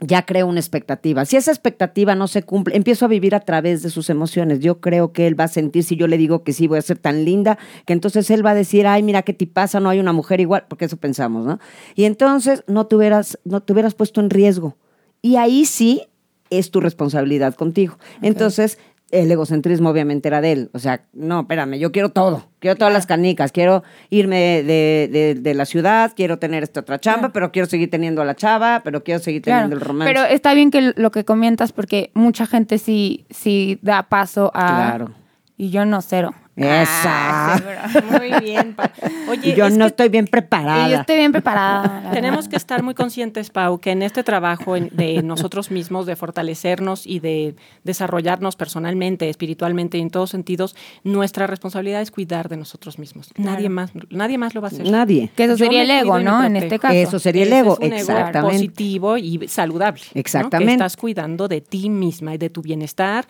ya 0.00 0.24
creo 0.24 0.46
una 0.46 0.60
expectativa. 0.60 1.24
Si 1.24 1.36
esa 1.36 1.50
expectativa 1.50 2.14
no 2.14 2.28
se 2.28 2.42
cumple, 2.42 2.76
empiezo 2.76 3.04
a 3.04 3.08
vivir 3.08 3.34
a 3.34 3.40
través 3.40 3.82
de 3.82 3.90
sus 3.90 4.10
emociones. 4.10 4.60
Yo 4.60 4.80
creo 4.80 5.12
que 5.12 5.26
él 5.26 5.38
va 5.38 5.44
a 5.44 5.48
sentir, 5.48 5.82
si 5.82 5.96
yo 5.96 6.06
le 6.06 6.18
digo 6.18 6.44
que 6.44 6.52
sí, 6.52 6.66
voy 6.66 6.78
a 6.78 6.82
ser 6.82 6.98
tan 6.98 7.24
linda, 7.24 7.58
que 7.84 7.92
entonces 7.92 8.30
él 8.30 8.44
va 8.46 8.50
a 8.50 8.54
decir, 8.54 8.86
ay, 8.86 9.02
mira 9.02 9.22
qué 9.22 9.34
pasa, 9.46 9.80
no 9.80 9.88
hay 9.88 9.98
una 9.98 10.12
mujer 10.12 10.40
igual, 10.40 10.64
porque 10.68 10.84
eso 10.84 10.96
pensamos, 10.96 11.44
¿no? 11.44 11.58
Y 11.94 12.04
entonces 12.04 12.62
no 12.66 12.86
te 12.86 12.96
hubieras, 12.96 13.38
no 13.44 13.62
te 13.62 13.72
hubieras 13.72 13.94
puesto 13.94 14.20
en 14.20 14.30
riesgo. 14.30 14.76
Y 15.20 15.36
ahí 15.36 15.64
sí 15.64 16.02
es 16.50 16.70
tu 16.70 16.80
responsabilidad 16.80 17.54
contigo. 17.54 17.98
Entonces, 18.22 18.78
el 19.10 19.30
egocentrismo 19.30 19.88
obviamente 19.90 20.28
era 20.28 20.40
de 20.40 20.52
él. 20.52 20.70
O 20.74 20.78
sea, 20.78 21.02
no, 21.12 21.40
espérame, 21.40 21.78
yo 21.78 21.92
quiero 21.92 22.10
todo. 22.10 22.46
Quiero 22.58 22.76
todas 22.76 22.92
las 22.92 23.06
canicas. 23.06 23.52
Quiero 23.52 23.82
irme 24.10 24.62
de, 24.62 25.08
de- 25.10 25.34
de 25.40 25.54
la 25.54 25.64
ciudad, 25.64 26.12
quiero 26.14 26.38
tener 26.38 26.62
esta 26.62 26.80
otra 26.80 26.98
chamba, 27.00 27.30
pero 27.30 27.50
quiero 27.52 27.66
seguir 27.68 27.90
teniendo 27.90 28.20
a 28.20 28.24
la 28.24 28.34
chava, 28.36 28.82
pero 28.84 29.02
quiero 29.04 29.20
seguir 29.20 29.42
teniendo 29.42 29.74
el 29.76 29.80
romance. 29.80 30.12
Pero 30.12 30.26
está 30.26 30.52
bien 30.54 30.70
que 30.70 30.92
lo 30.96 31.10
que 31.10 31.24
comentas 31.24 31.72
porque 31.72 32.10
mucha 32.14 32.46
gente 32.46 32.78
sí, 32.78 33.24
sí 33.30 33.78
da 33.82 34.04
paso 34.04 34.50
a... 34.54 34.66
Claro. 34.96 35.10
Y 35.56 35.70
yo 35.70 35.84
no 35.84 36.00
cero. 36.02 36.34
Esa. 36.58 37.54
Ah, 37.54 37.58
seguro. 37.58 38.18
Muy 38.18 38.40
bien. 38.40 38.74
Pa- 38.74 38.90
Oye, 39.28 39.54
yo 39.54 39.66
es 39.66 39.76
no 39.76 39.84
que 39.84 39.88
estoy 39.88 40.08
bien 40.08 40.24
Y 40.24 40.26
yo 40.26 40.30
preparada. 40.30 41.00
estoy 41.00 41.16
bien 41.16 41.32
preparada. 41.32 42.10
Tenemos 42.12 42.48
que 42.48 42.56
estar 42.56 42.82
muy 42.82 42.94
conscientes, 42.94 43.50
Pau, 43.50 43.78
que 43.78 43.90
en 43.92 44.02
este 44.02 44.22
trabajo 44.24 44.74
de 44.74 45.22
nosotros 45.22 45.70
mismos, 45.70 46.06
de 46.06 46.16
fortalecernos 46.16 47.06
y 47.06 47.20
de 47.20 47.54
desarrollarnos 47.84 48.56
personalmente, 48.56 49.28
espiritualmente 49.28 49.98
y 49.98 50.00
en 50.00 50.10
todos 50.10 50.30
sentidos, 50.30 50.74
nuestra 51.04 51.46
responsabilidad 51.46 52.00
es 52.02 52.10
cuidar 52.10 52.48
de 52.48 52.56
nosotros 52.56 52.98
mismos. 52.98 53.30
Nadie 53.36 53.68
más, 53.68 53.92
nadie 54.10 54.38
más 54.38 54.54
lo 54.54 54.60
va 54.60 54.68
a 54.68 54.70
hacer. 54.70 54.90
Nadie. 54.90 55.30
Que 55.36 55.44
eso 55.44 55.56
sería 55.56 55.82
el 55.82 55.90
ego, 55.90 56.18
¿no? 56.18 56.42
En 56.44 56.56
este 56.56 56.78
caso. 56.78 56.94
Eso 56.94 57.18
sería 57.18 57.44
el 57.44 57.52
ego, 57.52 57.74
es 57.74 57.78
un 57.78 57.84
ego 57.86 57.96
exactamente. 57.96 58.40
positivo 58.56 59.16
y 59.16 59.46
saludable. 59.48 60.02
¿no? 60.14 60.20
Exactamente. 60.20 60.66
Que 60.70 60.72
estás 60.74 60.96
cuidando 60.96 61.48
de 61.48 61.60
ti 61.60 61.88
misma 61.90 62.34
y 62.34 62.38
de 62.38 62.50
tu 62.50 62.62
bienestar 62.62 63.26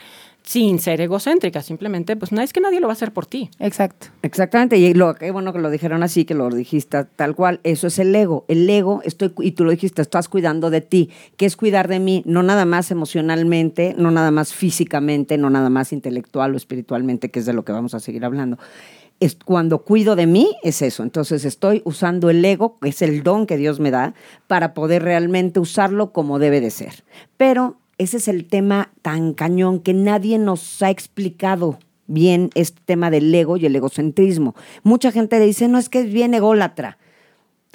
sin 0.49 0.79
ser 0.79 1.03
egocéntrica. 1.03 1.61
Simplemente, 1.61 2.17
pues 2.17 2.33
no 2.33 2.41
es 2.41 2.55
que 2.55 2.63
nadie 2.63 2.81
lo 2.81 2.87
va 2.87 2.93
a 2.93 2.97
hacer 2.97 3.13
por 3.13 3.27
ti. 3.27 3.51
Exacto. 3.59 4.07
Exactamente, 4.23 4.79
y 4.79 4.95
lo 4.95 5.15
qué 5.15 5.31
bueno 5.31 5.53
que 5.53 5.59
lo 5.59 5.69
dijeron 5.69 6.03
así, 6.03 6.25
que 6.25 6.33
lo 6.33 6.49
dijiste 6.49 7.05
tal 7.05 7.35
cual. 7.35 7.61
Eso 7.65 7.87
es 7.87 7.99
el 7.99 8.15
ego. 8.15 8.47
El 8.49 8.69
ego, 8.71 9.03
estoy, 9.05 9.31
y 9.41 9.51
tú 9.51 9.67
lo 9.67 9.73
dijiste, 9.73 10.01
estás 10.01 10.27
cuidando 10.31 10.71
de 10.71 10.81
ti. 10.81 11.11
¿Qué 11.37 11.45
es 11.45 11.55
cuidar 11.55 11.87
de 11.87 11.99
mí? 11.99 12.23
No 12.25 12.43
nada 12.43 12.65
más 12.65 12.91
emocionalmente, 12.91 13.95
no 13.99 14.11
nada 14.11 14.31
más 14.31 14.55
físicamente, 14.55 15.37
no 15.37 15.51
nada 15.51 15.69
más 15.69 15.93
intelectual 15.93 16.55
o 16.55 16.57
espiritualmente, 16.57 17.31
que 17.31 17.41
es 17.41 17.45
de 17.45 17.53
lo 17.53 17.67
que 17.67 17.73
vamos 17.73 17.93
a 17.93 18.01
seguir 18.01 18.25
hablando. 18.25 18.57
Es 19.21 19.37
cuando 19.45 19.81
cuido 19.85 20.17
de 20.17 20.27
mí, 20.27 20.57
es 20.63 20.81
eso. 20.81 21.03
Entonces 21.03 21.45
estoy 21.45 21.83
usando 21.85 22.31
el 22.31 22.43
ego, 22.43 22.79
que 22.81 22.89
es 22.89 23.03
el 23.03 23.23
don 23.23 23.45
que 23.45 23.59
Dios 23.59 23.81
me 23.81 23.91
da, 23.91 24.15
para 24.47 24.73
poder 24.73 25.03
realmente 25.03 25.61
usarlo 25.61 26.11
como 26.13 26.39
debe 26.39 26.63
de 26.63 26.71
ser. 26.71 27.05
Pero 27.37 27.77
ese 27.99 28.17
es 28.17 28.29
el 28.29 28.47
tema 28.47 28.93
tan 29.03 29.35
cañón 29.35 29.81
que 29.81 29.93
nadie 29.93 30.39
nos 30.39 30.83
ha 30.83 30.91
explicado 30.91 31.79
bien 32.07 32.51
este 32.55 32.81
tema 32.85 33.11
del 33.11 33.35
ego 33.35 33.57
y 33.57 33.67
el 33.67 33.77
egocentrismo. 33.77 34.55
Mucha 34.83 35.13
gente 35.13 35.39
le 35.39 35.47
dice, 35.47 35.69
no, 35.69 35.79
es 35.79 35.89
que 35.89 36.01
es 36.01 36.13
bien 36.13 36.33
ególatra. 36.33 36.99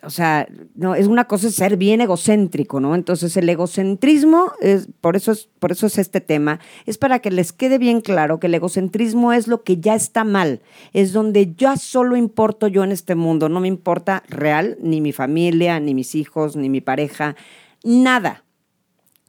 O 0.01 0.10
sea, 0.10 0.48
no, 0.75 0.96
es 0.96 1.08
una 1.08 1.25
cosa 1.25 1.50
ser 1.50 1.77
bien 1.77 2.01
egocéntrico, 2.01 2.82
¿no? 2.82 2.94
Entonces 2.94 3.38
el 3.38 3.48
egocentrismo, 3.48 4.51
es, 4.60 4.89
por, 5.00 5.15
eso 5.15 5.32
es, 5.32 5.48
por 5.60 5.72
eso 5.72 5.88
es 5.88 5.98
este 5.98 6.20
tema, 6.20 6.60
es 6.86 6.98
para 6.98 7.20
que 7.20 7.32
les 7.32 7.53
quede 7.53 7.77
bien 7.77 8.01
claro 8.01 8.39
que 8.39 8.48
el 8.48 8.56
egocentrismo 8.56 9.32
es 9.32 9.48
lo 9.48 9.63
que 9.63 9.77
ya 9.77 9.96
está 9.96 10.25
mal, 10.25 10.62
es 10.92 11.13
donde 11.13 11.53
ya 11.56 11.77
solo 11.77 12.18
importo 12.18 12.68
yo 12.68 12.84
en 12.84 12.92
este 12.92 13.15
mundo, 13.15 13.48
no 13.48 13.62
me 13.62 13.70
importa 13.70 14.24
real, 14.27 14.77
ni 14.82 15.00
mi 15.00 15.13
familia, 15.13 15.80
ni 15.80 15.94
mis 15.94 16.15
hijos, 16.15 16.58
ni 16.58 16.70
mi 16.70 16.82
pareja, 16.82 17.38
nada 17.86 18.43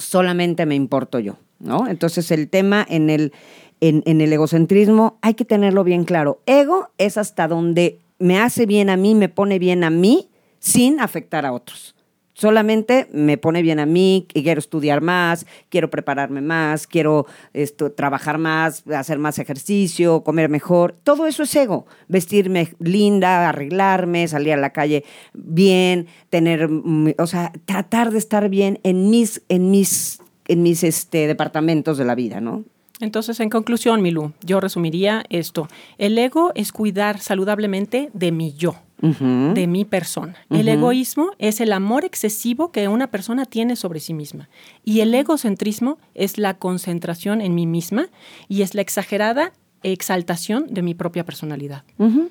solamente 0.04 0.66
me 0.66 0.74
importo 0.74 1.18
yo, 1.18 1.36
¿no? 1.58 1.88
Entonces 1.88 2.30
el 2.30 2.48
tema 2.48 2.86
en 2.88 3.10
el, 3.10 3.32
en, 3.80 4.02
en 4.06 4.20
el 4.20 4.32
egocentrismo 4.32 5.18
hay 5.22 5.34
que 5.34 5.44
tenerlo 5.44 5.84
bien 5.84 6.04
claro. 6.04 6.40
Ego 6.46 6.90
es 6.98 7.18
hasta 7.18 7.48
donde 7.48 8.00
me 8.18 8.38
hace 8.38 8.66
bien 8.66 8.90
a 8.90 8.96
mí, 8.96 9.14
me 9.14 9.28
pone 9.28 9.58
bien 9.58 9.84
a 9.84 9.90
mí, 9.90 10.28
sin 10.58 11.00
afectar 11.00 11.44
a 11.44 11.52
otros. 11.52 11.93
Solamente 12.34 13.08
me 13.12 13.38
pone 13.38 13.62
bien 13.62 13.78
a 13.78 13.86
mí, 13.86 14.26
que 14.28 14.42
quiero 14.42 14.58
estudiar 14.58 15.00
más, 15.00 15.46
quiero 15.68 15.88
prepararme 15.88 16.40
más, 16.40 16.88
quiero 16.88 17.26
esto, 17.52 17.92
trabajar 17.92 18.38
más, 18.38 18.84
hacer 18.88 19.20
más 19.20 19.38
ejercicio, 19.38 20.24
comer 20.24 20.48
mejor. 20.48 20.96
Todo 21.04 21.28
eso 21.28 21.44
es 21.44 21.54
ego. 21.54 21.86
Vestirme 22.08 22.74
linda, 22.80 23.48
arreglarme, 23.48 24.26
salir 24.26 24.54
a 24.54 24.56
la 24.56 24.70
calle 24.70 25.04
bien, 25.32 26.08
tener, 26.28 26.68
mm, 26.68 27.14
o 27.18 27.26
sea, 27.28 27.52
tratar 27.66 28.10
de 28.10 28.18
estar 28.18 28.48
bien 28.48 28.80
en 28.82 29.10
mis, 29.10 29.42
en 29.48 29.70
mis, 29.70 30.20
en 30.48 30.62
mis 30.64 30.82
este, 30.82 31.28
departamentos 31.28 31.98
de 31.98 32.04
la 32.04 32.16
vida, 32.16 32.40
¿no? 32.40 32.64
Entonces, 33.00 33.40
en 33.40 33.50
conclusión, 33.50 34.02
Milú, 34.02 34.32
yo 34.42 34.60
resumiría 34.60 35.24
esto. 35.28 35.68
El 35.98 36.16
ego 36.18 36.52
es 36.54 36.72
cuidar 36.72 37.20
saludablemente 37.20 38.10
de 38.12 38.32
mi 38.32 38.54
yo. 38.54 38.76
De 39.04 39.66
mi 39.66 39.84
persona. 39.84 40.34
El 40.48 40.68
egoísmo 40.68 41.32
es 41.38 41.60
el 41.60 41.72
amor 41.72 42.04
excesivo 42.04 42.72
que 42.72 42.88
una 42.88 43.08
persona 43.08 43.44
tiene 43.44 43.76
sobre 43.76 44.00
sí 44.00 44.14
misma. 44.14 44.48
Y 44.82 45.00
el 45.00 45.14
egocentrismo 45.14 45.98
es 46.14 46.38
la 46.38 46.54
concentración 46.54 47.40
en 47.40 47.54
mí 47.54 47.66
misma 47.66 48.08
y 48.48 48.62
es 48.62 48.74
la 48.74 48.80
exagerada 48.80 49.52
exaltación 49.82 50.66
de 50.70 50.82
mi 50.82 50.94
propia 50.94 51.24
personalidad. 51.24 51.84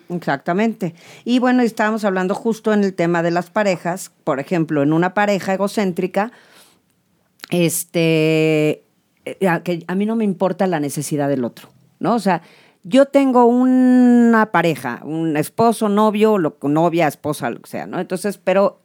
exactamente. 0.10 0.96
Y 1.24 1.40
bueno, 1.40 1.62
estábamos 1.62 2.04
hablando 2.04 2.34
justo 2.34 2.74
en 2.74 2.84
el 2.84 2.94
tema 2.96 3.22
de 3.22 3.32
las 3.32 3.52
parejas. 3.52 4.12
Por 4.24 4.40
ejemplo, 4.40 4.82
en 4.82 4.92
una 4.92 5.14
pareja 5.14 5.54
egocéntrica, 5.54 6.32
este, 7.52 8.84
eh, 9.26 9.62
que 9.64 9.84
a 9.86 9.96
mí 9.96 10.06
no 10.08 10.16
me 10.16 10.24
importa 10.24 10.66
la 10.66 10.80
necesidad 10.80 11.30
del 11.30 11.46
otro, 11.46 11.70
¿no? 12.00 12.16
O 12.16 12.20
sea, 12.20 12.42
yo 12.84 13.06
tengo 13.06 13.46
una 13.46 14.52
pareja, 14.52 15.02
un 15.04 15.38
esposo, 15.38 15.90
novio, 15.90 16.38
lo, 16.38 16.58
novia, 16.64 17.08
esposa, 17.08 17.50
lo 17.50 17.62
que 17.62 17.70
sea, 17.70 17.88
¿no? 17.88 18.00
Entonces, 18.00 18.38
pero 18.38 18.82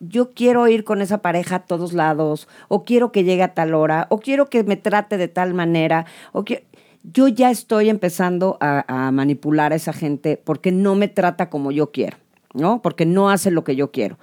yo 0.00 0.30
quiero 0.30 0.66
ir 0.68 0.84
con 0.84 1.02
esa 1.02 1.18
pareja 1.18 1.56
a 1.56 1.64
todos 1.64 1.92
lados, 1.92 2.48
o 2.68 2.84
quiero 2.84 3.12
que 3.12 3.24
llegue 3.24 3.42
a 3.42 3.54
tal 3.54 3.74
hora, 3.74 4.06
o 4.10 4.18
quiero 4.18 4.48
que 4.48 4.64
me 4.64 4.76
trate 4.76 5.18
de 5.18 5.28
tal 5.28 5.54
manera, 5.54 6.06
o 6.32 6.44
que 6.44 6.64
yo 7.04 7.28
ya 7.28 7.50
estoy 7.50 7.90
empezando 7.90 8.56
a, 8.60 8.84
a 8.88 9.10
manipular 9.12 9.72
a 9.72 9.76
esa 9.76 9.92
gente 9.92 10.40
porque 10.42 10.72
no 10.72 10.94
me 10.94 11.08
trata 11.08 11.50
como 11.50 11.72
yo 11.72 11.90
quiero, 11.90 12.16
¿no? 12.54 12.80
Porque 12.80 13.06
no 13.06 13.28
hace 13.28 13.50
lo 13.50 13.64
que 13.64 13.76
yo 13.76 13.90
quiero. 13.90 14.18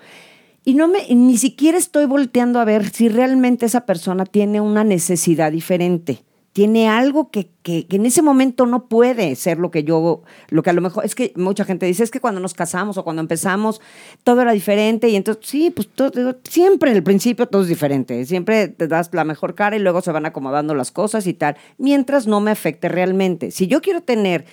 Y 0.66 0.74
no 0.74 0.88
me, 0.88 1.14
ni 1.14 1.38
siquiera 1.38 1.78
estoy 1.78 2.06
volteando 2.06 2.60
a 2.60 2.66
ver 2.66 2.90
si 2.90 3.10
realmente 3.10 3.66
esa 3.66 3.86
persona 3.86 4.26
tiene 4.26 4.60
una 4.60 4.84
necesidad 4.84 5.52
diferente 5.52 6.24
tiene 6.54 6.90
algo 6.90 7.30
que, 7.30 7.52
que, 7.62 7.86
en 7.90 8.06
ese 8.06 8.22
momento 8.22 8.66
no 8.66 8.88
puede 8.88 9.36
ser 9.36 9.60
lo 9.60 9.70
que 9.72 9.84
yo, 9.84 10.24
lo 10.50 10.64
que 10.64 10.70
a 10.70 10.74
lo 10.74 10.82
mejor, 10.82 11.06
es 11.06 11.14
que 11.14 11.32
mucha 11.36 11.64
gente 11.64 11.86
dice, 11.86 12.04
es 12.04 12.12
que 12.12 12.20
cuando 12.20 12.42
nos 12.42 12.54
casamos 12.54 12.98
o 12.98 13.04
cuando 13.04 13.22
empezamos, 13.22 13.82
todo 14.24 14.42
era 14.42 14.52
diferente 14.52 15.10
y 15.10 15.16
entonces, 15.16 15.48
sí, 15.48 15.70
pues 15.70 15.88
todo, 15.88 16.38
siempre 16.44 16.90
en 16.92 16.98
el 16.98 17.04
principio 17.04 17.48
todo 17.48 17.62
es 17.62 17.68
diferente, 17.68 18.26
siempre 18.26 18.68
te 18.68 18.88
das 18.88 19.10
la 19.14 19.24
mejor 19.24 19.54
cara 19.54 19.76
y 19.76 19.80
luego 19.80 20.02
se 20.02 20.12
van 20.12 20.26
acomodando 20.26 20.74
las 20.74 20.92
cosas 20.92 21.28
y 21.28 21.34
tal, 21.34 21.56
mientras 21.78 22.26
no 22.26 22.42
me 22.42 22.52
afecte 22.52 22.90
realmente. 22.90 23.52
Si 23.52 23.68
yo 23.68 23.82
quiero 23.82 24.02
tener 24.02 24.46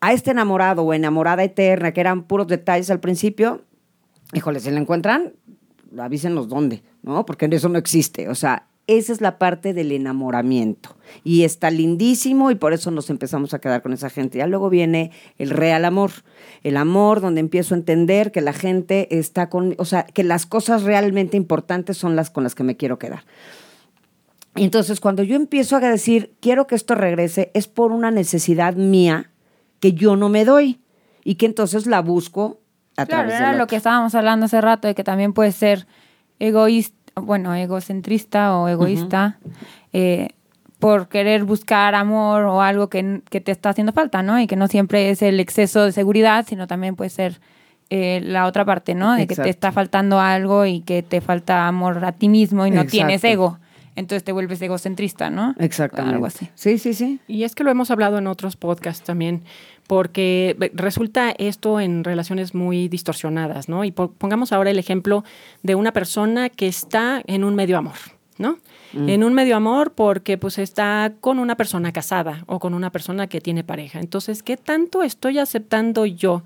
a 0.00 0.12
este 0.12 0.32
enamorado 0.32 0.82
o 0.82 0.92
enamorada 0.92 1.44
eterna, 1.44 1.92
que 1.92 2.00
eran 2.00 2.24
puros 2.24 2.48
detalles 2.48 2.90
al 2.90 3.00
principio, 3.00 3.62
híjole, 4.32 4.60
si 4.60 4.70
la 4.70 4.80
encuentran, 4.80 5.34
avísenos 5.96 6.48
dónde, 6.48 6.82
¿no? 7.02 7.24
Porque 7.24 7.46
eso 7.46 7.68
no 7.68 7.78
existe, 7.78 8.28
o 8.28 8.34
sea, 8.34 8.66
esa 8.88 9.12
es 9.12 9.20
la 9.20 9.38
parte 9.38 9.74
del 9.74 9.92
enamoramiento. 9.92 10.96
Y 11.22 11.44
está 11.44 11.70
lindísimo 11.70 12.50
y 12.50 12.54
por 12.54 12.72
eso 12.72 12.90
nos 12.90 13.10
empezamos 13.10 13.52
a 13.52 13.60
quedar 13.60 13.82
con 13.82 13.92
esa 13.92 14.08
gente. 14.08 14.38
Ya 14.38 14.46
luego 14.46 14.70
viene 14.70 15.12
el 15.36 15.50
real 15.50 15.84
amor. 15.84 16.10
El 16.64 16.78
amor 16.78 17.20
donde 17.20 17.40
empiezo 17.40 17.74
a 17.74 17.78
entender 17.78 18.32
que 18.32 18.40
la 18.40 18.54
gente 18.54 19.18
está 19.18 19.50
con, 19.50 19.74
o 19.78 19.84
sea, 19.84 20.04
que 20.04 20.24
las 20.24 20.46
cosas 20.46 20.84
realmente 20.84 21.36
importantes 21.36 21.98
son 21.98 22.16
las 22.16 22.30
con 22.30 22.44
las 22.44 22.54
que 22.54 22.64
me 22.64 22.78
quiero 22.78 22.98
quedar. 22.98 23.24
Y 24.56 24.64
entonces 24.64 25.00
cuando 25.00 25.22
yo 25.22 25.36
empiezo 25.36 25.76
a 25.76 25.80
decir, 25.80 26.34
quiero 26.40 26.66
que 26.66 26.74
esto 26.74 26.94
regrese, 26.94 27.50
es 27.52 27.68
por 27.68 27.92
una 27.92 28.10
necesidad 28.10 28.74
mía 28.74 29.30
que 29.80 29.92
yo 29.92 30.16
no 30.16 30.30
me 30.30 30.46
doy 30.46 30.80
y 31.24 31.34
que 31.34 31.44
entonces 31.44 31.86
la 31.86 32.00
busco 32.00 32.58
a 32.96 33.04
claro, 33.04 33.28
través 33.28 33.40
era 33.40 33.52
lo 33.52 33.66
que 33.66 33.76
estábamos 33.76 34.14
hablando 34.14 34.46
hace 34.46 34.60
rato 34.62 34.88
de 34.88 34.94
que 34.94 35.04
también 35.04 35.34
puede 35.34 35.52
ser 35.52 35.86
egoísta 36.40 36.97
bueno, 37.22 37.54
egocentrista 37.54 38.56
o 38.56 38.68
egoísta, 38.68 39.38
eh, 39.92 40.30
por 40.78 41.08
querer 41.08 41.44
buscar 41.44 41.94
amor 41.94 42.44
o 42.44 42.62
algo 42.62 42.88
que, 42.88 43.22
te 43.30 43.50
está 43.50 43.70
haciendo 43.70 43.92
falta, 43.92 44.22
¿no? 44.22 44.40
Y 44.40 44.46
que 44.46 44.56
no 44.56 44.68
siempre 44.68 45.10
es 45.10 45.22
el 45.22 45.40
exceso 45.40 45.84
de 45.84 45.92
seguridad, 45.92 46.46
sino 46.48 46.66
también 46.66 46.94
puede 46.94 47.10
ser 47.10 47.40
eh, 47.90 48.20
la 48.22 48.46
otra 48.46 48.64
parte, 48.64 48.94
¿no? 48.94 49.14
De 49.14 49.26
que 49.26 49.34
te 49.34 49.48
está 49.48 49.72
faltando 49.72 50.20
algo 50.20 50.66
y 50.66 50.80
que 50.80 51.02
te 51.02 51.20
falta 51.20 51.66
amor 51.66 52.04
a 52.04 52.12
ti 52.12 52.28
mismo 52.28 52.66
y 52.66 52.70
no 52.70 52.84
tienes 52.86 53.24
ego 53.24 53.58
entonces 53.98 54.22
te 54.22 54.30
vuelves 54.30 54.62
egocentrista, 54.62 55.28
¿no? 55.28 55.56
Exactamente. 55.58 56.14
Algo 56.14 56.26
así. 56.26 56.48
Sí, 56.54 56.78
sí, 56.78 56.94
sí. 56.94 57.18
Y 57.26 57.42
es 57.42 57.56
que 57.56 57.64
lo 57.64 57.70
hemos 57.72 57.90
hablado 57.90 58.18
en 58.18 58.28
otros 58.28 58.56
podcasts 58.56 59.04
también, 59.04 59.42
porque 59.88 60.54
resulta 60.74 61.34
esto 61.38 61.80
en 61.80 62.04
relaciones 62.04 62.54
muy 62.54 62.88
distorsionadas, 62.88 63.70
¿no? 63.70 63.84
Y 63.84 63.90
pongamos 63.90 64.52
ahora 64.52 64.70
el 64.70 64.78
ejemplo 64.78 65.24
de 65.62 65.74
una 65.74 65.92
persona 65.92 66.50
que 66.50 66.68
está 66.68 67.22
en 67.26 67.42
un 67.42 67.54
medio 67.54 67.78
amor, 67.78 67.96
¿no? 68.36 68.58
Mm. 68.92 69.08
En 69.08 69.24
un 69.24 69.32
medio 69.32 69.56
amor 69.56 69.92
porque 69.94 70.36
pues 70.36 70.58
está 70.58 71.14
con 71.22 71.38
una 71.38 71.56
persona 71.56 71.90
casada 71.90 72.44
o 72.46 72.58
con 72.58 72.74
una 72.74 72.92
persona 72.92 73.28
que 73.28 73.40
tiene 73.40 73.64
pareja. 73.64 73.98
Entonces, 73.98 74.42
¿qué 74.42 74.58
tanto 74.58 75.02
estoy 75.02 75.38
aceptando 75.38 76.04
yo? 76.04 76.42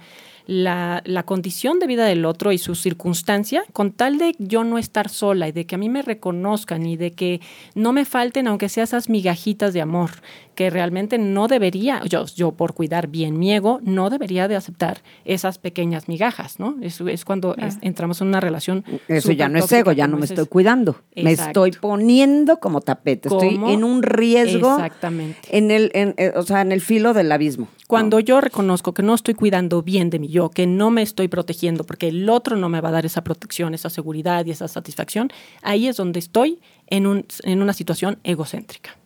la, 0.47 1.03
la, 1.05 1.23
condición 1.23 1.79
de 1.79 1.87
vida 1.87 2.05
del 2.05 2.25
otro 2.25 2.53
y 2.53 2.59
su 2.59 2.75
circunstancia, 2.75 3.65
con 3.73 3.93
tal 3.93 4.19
de 4.19 4.35
yo 4.39 4.65
no 4.65 4.79
estar 4.79 5.09
sola 5.09 5.49
y 5.49 5.53
de 5.53 5.67
que 5.67 5.75
a 5.75 5.79
mí 5.79 5.89
me 5.89 6.03
reconozcan 6.03 6.85
y 6.87 6.97
de 6.97 7.13
que 7.13 7.41
no 7.75 7.93
me 7.93 8.05
falten, 8.05 8.49
aunque 8.49 8.69
sea 8.69 8.85
esas 8.85 9.09
migajitas 9.09 9.73
de 9.73 9.81
amor, 9.81 10.11
que 10.55 10.71
realmente 10.71 11.19
no 11.19 11.49
debería, 11.49 12.03
yo, 12.05 12.27
yo 12.27 12.53
por 12.53 12.75
cuidar 12.75 13.09
bien 13.09 13.39
mi 13.39 13.53
ego, 13.53 13.81
no 13.83 14.11
debería 14.11 14.49
de 14.49 14.57
aceptar 14.57 15.03
esas 15.25 15.59
pequeñas 15.59 16.09
migajas, 16.09 16.59
¿no? 16.59 16.77
Eso 16.83 17.09
es 17.09 17.25
cuando 17.25 17.55
entramos 17.81 18.21
en 18.21 18.29
una 18.29 18.41
relación. 18.41 18.85
Eso 19.09 19.33
ya 19.33 19.49
no 19.49 19.59
es 19.59 19.73
ego, 19.73 19.93
ya 19.93 20.07
no 20.07 20.17
me 20.17 20.27
estoy 20.27 20.47
cuidando. 20.47 20.97
Me 21.17 21.33
estoy 21.33 21.73
poniendo 21.73 22.59
como 22.59 22.81
tapete, 22.81 23.29
estoy 23.29 23.55
en 23.55 23.85
un 23.85 24.03
riesgo. 24.03 24.75
Exactamente. 24.75 25.41
En 25.51 25.71
el, 25.71 25.91
en, 25.95 26.15
eh, 26.17 26.33
o 26.37 26.43
sea, 26.43 26.61
en 26.61 26.73
el 26.73 26.81
filo 26.81 27.15
del 27.15 27.33
abismo. 27.33 27.69
Cuando 27.87 28.21
yo 28.21 28.41
reconozco 28.41 28.95
que 28.95 29.03
no 29.03 29.15
estoy 29.15 29.35
cuidando 29.35 29.83
bien 29.83 30.09
de 30.09 30.19
mi 30.19 30.29
yo, 30.29 30.51
que 30.51 30.67
no 30.67 30.91
me 30.91 31.03
estoy 31.03 31.29
protegiendo 31.29 31.85
porque 31.85 32.09
el 32.09 32.29
otro 32.29 32.57
no 32.57 32.69
me 32.69 32.81
va 32.81 32.89
a 32.89 32.93
dar 32.93 33.07
esa 33.07 33.23
protección, 33.23 33.75
esa 33.75 33.91
seguridad 33.91 34.47
y 34.47 34.51
esa 34.51 34.69
satisfacción, 34.69 35.31
ahí 35.63 35.89
es 35.89 35.97
donde 35.97 36.19
estoy 36.19 36.61
en, 36.87 37.07
un, 37.07 37.27
en 37.43 37.61
una 37.61 37.75
situación 37.75 38.19
egocéntrica. 38.25 38.97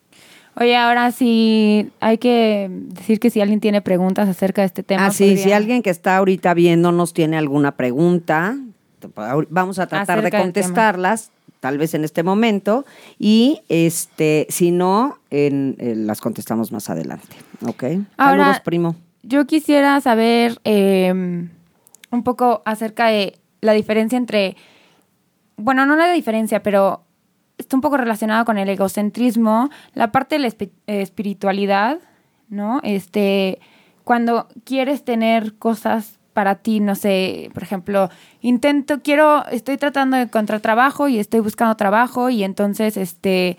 Oye, 0.58 0.74
ahora 0.74 1.12
sí 1.12 1.90
hay 2.00 2.16
que 2.16 2.68
decir 2.70 3.20
que 3.20 3.28
si 3.28 3.42
alguien 3.42 3.60
tiene 3.60 3.82
preguntas 3.82 4.26
acerca 4.26 4.62
de 4.62 4.66
este 4.66 4.82
tema. 4.82 5.06
Ah, 5.06 5.10
sí, 5.10 5.36
si 5.36 5.52
alguien 5.52 5.82
que 5.82 5.90
está 5.90 6.16
ahorita 6.16 6.54
viéndonos 6.54 7.12
tiene 7.12 7.36
alguna 7.36 7.72
pregunta, 7.72 8.56
vamos 9.50 9.78
a 9.78 9.86
tratar 9.86 10.22
de 10.22 10.30
contestarlas, 10.30 11.30
tal 11.60 11.76
vez 11.76 11.92
en 11.92 12.04
este 12.04 12.22
momento, 12.22 12.86
y 13.18 13.60
este, 13.68 14.46
si 14.48 14.70
no, 14.70 15.18
en, 15.30 15.76
las 16.06 16.22
contestamos 16.22 16.72
más 16.72 16.88
adelante. 16.88 17.36
¿Ok? 17.66 17.84
Ahora, 18.16 18.44
Saludos, 18.44 18.60
primo. 18.60 18.96
Yo 19.22 19.46
quisiera 19.46 20.00
saber 20.00 20.58
em, 20.64 21.50
un 22.10 22.22
poco 22.22 22.62
acerca 22.64 23.08
de 23.08 23.38
la 23.60 23.72
diferencia 23.72 24.16
entre, 24.16 24.56
bueno, 25.58 25.84
no 25.84 25.96
la 25.96 26.10
diferencia, 26.12 26.62
pero 26.62 27.02
está 27.58 27.76
un 27.76 27.80
poco 27.80 27.96
relacionado 27.96 28.44
con 28.44 28.58
el 28.58 28.68
egocentrismo, 28.68 29.70
la 29.94 30.12
parte 30.12 30.38
de 30.38 30.40
la 30.40 31.00
espiritualidad, 31.00 31.98
¿no? 32.48 32.80
Este, 32.82 33.58
cuando 34.04 34.48
quieres 34.64 35.04
tener 35.04 35.54
cosas 35.56 36.18
para 36.32 36.56
ti, 36.56 36.80
no 36.80 36.94
sé, 36.94 37.50
por 37.54 37.62
ejemplo, 37.62 38.10
intento, 38.42 39.00
quiero, 39.02 39.46
estoy 39.46 39.78
tratando 39.78 40.18
de 40.18 40.24
encontrar 40.24 40.60
trabajo 40.60 41.08
y 41.08 41.18
estoy 41.18 41.40
buscando 41.40 41.74
trabajo 41.76 42.28
y 42.28 42.44
entonces, 42.44 42.98
este, 42.98 43.56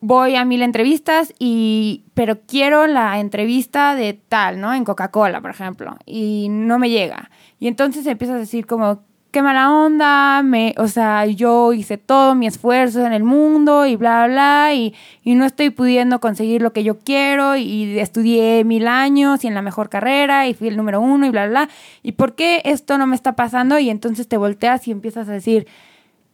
voy 0.00 0.36
a 0.36 0.44
mil 0.44 0.62
entrevistas 0.62 1.32
y, 1.38 2.04
pero 2.12 2.40
quiero 2.46 2.86
la 2.86 3.18
entrevista 3.18 3.94
de 3.94 4.12
tal, 4.12 4.60
¿no? 4.60 4.74
En 4.74 4.84
Coca-Cola, 4.84 5.40
por 5.40 5.50
ejemplo, 5.50 5.96
y 6.04 6.48
no 6.50 6.78
me 6.78 6.90
llega. 6.90 7.30
Y 7.58 7.68
entonces 7.68 8.06
empiezas 8.06 8.36
a 8.36 8.40
decir 8.40 8.66
como, 8.66 9.02
qué 9.36 9.42
mala 9.42 9.70
onda, 9.70 10.42
me, 10.42 10.74
o 10.78 10.88
sea, 10.88 11.26
yo 11.26 11.74
hice 11.74 11.98
todo 11.98 12.34
mi 12.34 12.46
esfuerzo 12.46 13.04
en 13.04 13.12
el 13.12 13.22
mundo 13.22 13.84
y 13.84 13.94
bla, 13.94 14.26
bla, 14.26 14.72
y, 14.72 14.94
y 15.24 15.34
no 15.34 15.44
estoy 15.44 15.68
pudiendo 15.68 16.20
conseguir 16.20 16.62
lo 16.62 16.72
que 16.72 16.82
yo 16.82 17.00
quiero 17.00 17.54
y 17.54 17.98
estudié 17.98 18.64
mil 18.64 18.88
años 18.88 19.44
y 19.44 19.48
en 19.48 19.52
la 19.52 19.60
mejor 19.60 19.90
carrera 19.90 20.48
y 20.48 20.54
fui 20.54 20.68
el 20.68 20.78
número 20.78 21.02
uno 21.02 21.26
y 21.26 21.28
bla, 21.28 21.48
bla, 21.48 21.68
¿y 22.02 22.12
por 22.12 22.34
qué 22.34 22.62
esto 22.64 22.96
no 22.96 23.06
me 23.06 23.14
está 23.14 23.36
pasando? 23.36 23.78
Y 23.78 23.90
entonces 23.90 24.26
te 24.26 24.38
volteas 24.38 24.88
y 24.88 24.90
empiezas 24.90 25.28
a 25.28 25.32
decir, 25.32 25.66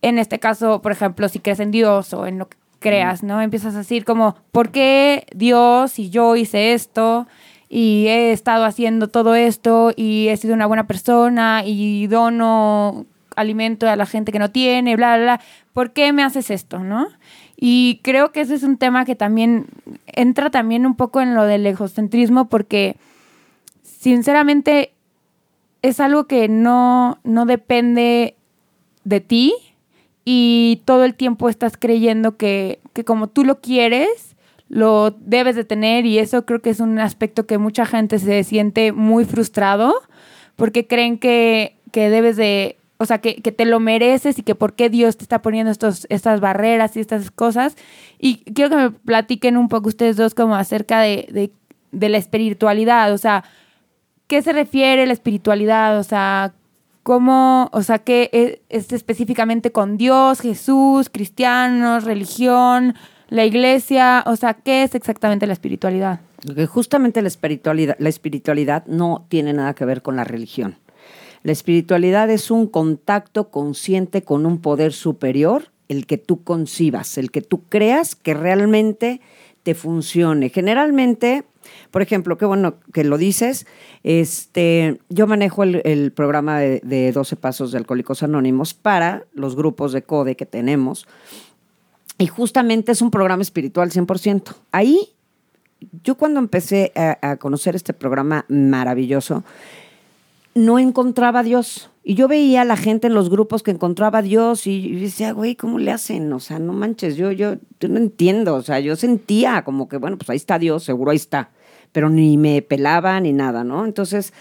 en 0.01 0.21
este 0.21 0.39
caso, 0.39 0.81
por 0.81 0.93
ejemplo, 0.93 1.29
si 1.29 1.41
crees 1.41 1.59
en 1.59 1.73
Dios 1.73 2.15
o 2.15 2.29
en 2.29 2.39
lo 2.39 2.51
que 2.51 2.57
creas, 2.79 3.25
¿no? 3.25 3.43
Empiezas 3.43 3.75
a 3.75 3.79
decir 3.79 4.05
como, 4.05 4.37
¿por 4.53 4.71
qué 4.71 5.27
Dios 5.35 5.99
y 5.99 6.11
yo 6.11 6.37
hice 6.37 6.73
esto? 6.73 7.27
Y 7.75 8.07
he 8.09 8.33
estado 8.33 8.67
haciendo 8.67 9.09
todo 9.09 9.35
esto 9.35 9.95
y 9.97 10.29
he 10.29 10.37
sido 10.37 10.53
una 10.53 10.67
buena 10.67 10.87
persona 10.87 11.63
y 11.65 12.07
dono 12.07 13.07
alimento 13.35 13.89
a 13.89 13.97
la 13.97 14.05
gente 14.05 14.31
que 14.31 14.39
no 14.39 14.51
tiene, 14.51 14.95
bla, 14.95 15.17
bla, 15.17 15.25
bla. 15.25 15.41
¿Por 15.73 15.93
qué 15.93 16.13
me 16.13 16.23
haces 16.23 16.51
esto, 16.51 16.81
no? 16.81 17.09
Y 17.57 18.01
creo 18.03 18.31
que 18.31 18.43
ese 18.43 18.57
es 18.57 18.63
un 18.63 18.77
tema 18.77 19.07
que 19.07 19.17
también 19.17 19.69
entra 20.07 20.51
también 20.51 20.85
un 20.85 20.97
poco 20.97 21.23
en 21.23 21.35
lo 21.35 21.45
del 21.45 21.67
egocentrismo 21.67 22.51
porque 22.51 22.97
sinceramente 23.83 24.93
es 25.81 25.99
algo 25.99 26.25
que 26.25 26.49
no, 26.49 27.21
no 27.25 27.47
depende 27.47 28.37
de 29.05 29.21
ti 29.21 29.55
y 30.27 30.83
todo 30.85 31.05
el 31.05 31.15
tiempo 31.15 31.49
estás 31.49 31.79
creyendo 31.79 32.37
que, 32.37 32.81
que 32.93 33.05
como 33.05 33.29
tú 33.29 33.47
lo 33.47 33.63
quieres, 33.63 34.32
lo 34.73 35.11
debes 35.11 35.55
de 35.55 35.65
tener 35.65 36.07
y 36.07 36.19
eso 36.19 36.47
creo 36.47 36.63
que 36.63 36.71
es 36.71 36.81
un 36.81 36.99
aspecto 36.99 37.47
que 37.47 37.59
mucha 37.59 37.85
gente 37.85 38.19
se 38.19 38.43
siente 38.43 38.93
muy 38.93 39.27
frustrado 39.27 39.93
porque 40.57 40.87
creen 40.87 41.19
que, 41.19 41.77
que 41.91 42.09
debes 42.09 42.39
de, 42.39 42.79
o 42.97 43.05
sea, 43.05 43.19
que, 43.19 43.35
que, 43.43 43.53
te 43.53 43.67
lo 43.67 43.81
mereces 43.81 44.39
y 44.39 44.43
que 44.43 44.55
por 44.55 44.73
qué 44.73 44.89
Dios 44.89 45.19
te 45.19 45.25
está 45.25 45.43
poniendo 45.43 45.71
estos, 45.71 46.07
estas 46.09 46.41
barreras 46.41 46.97
y 46.97 47.01
estas 47.01 47.31
cosas. 47.31 47.77
Y 48.19 48.39
quiero 48.55 48.71
que 48.71 48.77
me 48.77 48.91
platiquen 48.91 49.59
un 49.59 49.69
poco 49.69 49.91
ustedes 49.91 50.17
dos 50.17 50.33
como 50.33 50.57
acerca 50.57 51.03
de, 51.03 51.29
de, 51.31 51.53
de 51.91 52.09
la 52.09 52.17
espiritualidad, 52.17 53.13
o 53.13 53.19
sea, 53.19 53.45
¿qué 54.27 54.41
se 54.41 54.55
refiere 54.55 55.07
la 55.07 55.13
espiritualidad? 55.13 55.99
O 55.99 56.03
sea, 56.03 56.55
cómo, 57.03 57.69
o 57.73 57.83
sea, 57.83 57.99
qué 57.99 58.31
es, 58.33 58.59
es, 58.71 58.91
específicamente 58.95 59.71
con 59.71 59.99
Dios, 59.99 60.41
Jesús, 60.41 61.11
cristianos, 61.11 62.05
religión, 62.05 62.95
la 63.33 63.47
iglesia, 63.47 64.23
o 64.27 64.37
sea, 64.37 64.53
¿qué 64.55 64.83
es 64.83 64.95
exactamente 64.95 65.47
la 65.47 65.55
espiritualidad? 65.55 66.21
Porque 66.47 66.67
justamente 66.67 67.23
la 67.23 67.29
espiritualidad, 67.29 67.97
la 67.99 68.11
espiritualidad 68.11 68.85
no 68.87 69.25
tiene 69.31 69.55
nada 69.55 69.75
que 69.75 69.87
ver 69.87 70.03
con 70.03 70.17
la 70.17 70.25
religión. 70.25 70.77
La 71.43 71.53
espiritualidad 71.53 72.29
es 72.29 72.51
un 72.51 72.67
contacto 72.67 73.49
consciente 73.49 74.23
con 74.23 74.45
un 74.45 74.61
poder 74.61 74.93
superior, 74.93 75.71
el 75.89 76.07
que 76.07 76.19
tú 76.19 76.45
concibas, 76.45 77.17
el 77.17 77.31
que 77.31 77.41
tú 77.41 77.63
creas 77.71 78.15
que 78.15 78.35
realmente 78.35 79.23
te 79.63 79.75
funcione. 79.75 80.51
Generalmente, 80.51 81.45
por 81.91 82.03
ejemplo, 82.03 82.37
qué 82.37 82.45
bueno 82.45 82.75
que 82.93 83.03
lo 83.03 83.17
dices, 83.17 83.67
este, 84.03 85.01
yo 85.09 85.27
manejo 85.27 85.63
el, 85.63 85.81
el 85.85 86.13
programa 86.13 86.61
de, 86.61 86.81
de 86.85 87.11
12 87.13 87.37
Pasos 87.37 87.73
de 87.73 87.79
Alcohólicos 87.79 88.23
Anónimos 88.23 88.75
para 88.75 89.25
los 89.33 89.57
grupos 89.57 89.93
de 89.93 90.03
CODE 90.03 90.37
que 90.37 90.45
tenemos. 90.45 91.07
Y 92.23 92.29
justamente 92.29 92.93
es 92.93 93.03
un 93.03 93.11
programa 93.11 93.43
espiritual 93.43 93.91
100%. 93.91 94.55
Ahí, 94.71 95.09
yo 96.05 96.17
cuando 96.17 96.39
empecé 96.39 96.93
a, 96.95 97.37
conocer 97.39 97.75
este 97.75 97.95
programa 97.95 98.45
maravilloso, 98.49 99.43
no 100.55 100.79
encontraba 100.79 101.41
a 101.41 101.43
Dios. 101.43 101.91
Y 102.05 102.15
yo 102.15 102.29
veía 102.29 102.63
a 102.63 102.65
la 102.65 102.77
gente 102.77 103.09
en 103.09 103.15
los 103.15 103.29
grupos 103.29 103.65
que 103.65 103.73
encontraba 103.73 104.21
a 104.21 104.23
Dios 104.23 104.69
y, 104.69 105.01
decía, 105.01 105.33
güey, 105.33 105.57
¿cómo 105.57 105.81
le 105.81 105.91
hacen? 105.91 106.33
O 106.33 106.39
sea, 106.39 106.61
no 106.61 106.73
manches, 106.73 107.17
yo, 107.17 107.33
yo, 107.33 107.57
yo 107.81 107.89
no 107.89 107.97
entiendo. 107.97 108.55
O 108.55 108.63
sea, 108.63 108.79
yo 108.79 108.95
sentía 108.95 109.65
como 109.65 109.89
que, 109.89 109.97
bueno, 109.97 110.17
pues 110.17 110.31
ahí 110.31 110.37
está 110.37 110.61
Dios, 110.61 110.85
seguro 110.85 111.11
ahí 111.11 111.17
está. 111.17 111.51
Pero 111.91 112.09
ni 112.09 112.39
me 112.39 112.63
pelaba 112.63 113.19
ni 113.21 113.33
nada, 113.33 113.65
¿no? 113.65 113.85
Entonces, 113.85 114.33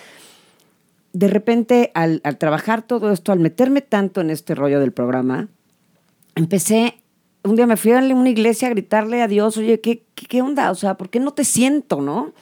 de 1.14 1.28
repente, 1.28 1.90
al, 1.96 2.22
al 2.26 2.38
trabajar 2.38 2.84
todo 2.84 3.12
esto, 3.12 3.32
al 3.32 3.40
meterme 3.40 3.82
tanto 3.82 4.22
en 4.22 4.30
este 4.30 4.54
rollo 4.54 4.80
del 4.80 4.92
programa, 4.92 5.48
empecé 6.36 7.01
un 7.44 7.56
día 7.56 7.66
me 7.66 7.78
fui 7.78 7.92
a 7.92 8.00
una 8.00 8.30
iglesia 8.30 8.68
a 8.68 8.72
gritarle 8.72 9.22
a 9.22 9.28
Dios, 9.28 9.58
oye, 9.58 9.80
¿qué, 9.80 10.04
qué, 10.16 10.42
onda? 10.42 10.72
O 10.72 10.76
sea, 10.76 10.96
¿por 10.96 11.10
qué 11.10 11.20
no 11.20 11.32
te 11.32 11.44
siento, 11.44 12.02
no? 12.02 12.34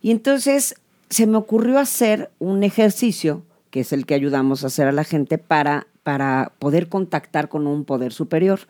Y 0.00 0.10
entonces 0.10 0.76
se 1.10 1.26
me 1.26 1.36
ocurrió 1.36 1.78
hacer 1.78 2.30
un 2.38 2.62
ejercicio, 2.62 3.42
que 3.70 3.80
es 3.80 3.92
el 3.92 4.06
que 4.06 4.14
ayudamos 4.14 4.64
a 4.64 4.68
hacer 4.68 4.88
a 4.88 4.92
la 4.92 5.04
gente 5.04 5.38
para, 5.38 5.86
para 6.02 6.52
poder 6.58 6.88
contactar 6.88 7.48
con 7.48 7.66
un 7.66 7.84
poder 7.84 8.12
superior. 8.12 8.60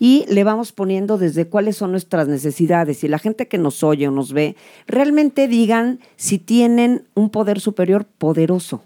Y 0.00 0.24
le 0.28 0.42
vamos 0.42 0.72
poniendo 0.72 1.16
desde 1.16 1.46
cuáles 1.46 1.76
son 1.76 1.92
nuestras 1.92 2.26
necesidades. 2.26 3.04
Y 3.04 3.08
la 3.08 3.18
gente 3.18 3.46
que 3.46 3.58
nos 3.58 3.84
oye 3.84 4.08
o 4.08 4.10
nos 4.10 4.32
ve, 4.32 4.56
realmente 4.86 5.46
digan 5.46 6.00
si 6.16 6.38
tienen 6.38 7.04
un 7.14 7.30
poder 7.30 7.60
superior 7.60 8.04
poderoso 8.04 8.82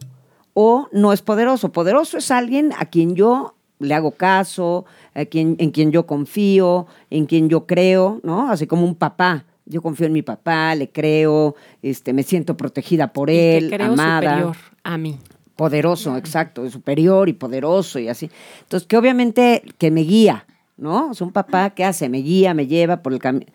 o 0.53 0.89
no 0.93 1.13
es 1.13 1.23
poderoso. 1.23 1.73
Poderoso 1.73 2.19
es 2.19 2.31
alguien 2.31 2.73
a 2.79 2.87
quien 2.87 3.15
yo 3.15 3.55
le 3.81 3.95
hago 3.95 4.13
caso, 4.13 4.85
a 5.15 5.25
quien, 5.25 5.57
en 5.59 5.71
quien 5.71 5.91
yo 5.91 6.07
confío, 6.07 6.87
en 7.11 7.27
quien 7.27 7.49
yo 7.49 7.67
creo, 7.67 8.21
¿no? 8.23 8.51
Así 8.51 8.67
como 8.67 8.85
un 8.85 8.95
papá. 8.95 9.45
Yo 9.67 9.83
confío 9.83 10.07
en 10.07 10.13
mi 10.13 10.23
papá, 10.23 10.75
le 10.75 10.91
creo, 10.91 11.55
este, 11.83 12.13
me 12.13 12.23
siento 12.23 12.57
protegida 12.57 13.13
por 13.13 13.31
él, 13.31 13.67
y 13.67 13.71
que 13.71 13.77
creo 13.77 13.93
amada. 13.93 14.31
superior 14.31 14.57
a 14.85 14.99
mí. 14.99 15.19
Poderoso, 15.57 16.17
exacto, 16.17 16.69
superior 16.71 17.29
y 17.29 17.35
poderoso 17.35 17.99
y 17.99 18.09
así. 18.09 18.31
Entonces, 18.63 18.87
que 18.87 18.97
obviamente 18.97 19.63
que 19.79 19.91
me 19.91 20.01
guía, 20.01 20.47
¿no? 20.77 21.11
O 21.11 21.15
sea, 21.15 21.27
un 21.27 21.33
papá 21.33 21.71
que 21.71 21.85
hace, 21.85 22.09
me 22.09 22.19
guía, 22.19 22.55
me 22.55 22.67
lleva 22.67 23.03
por 23.03 23.13
el 23.13 23.19
camino. 23.19 23.47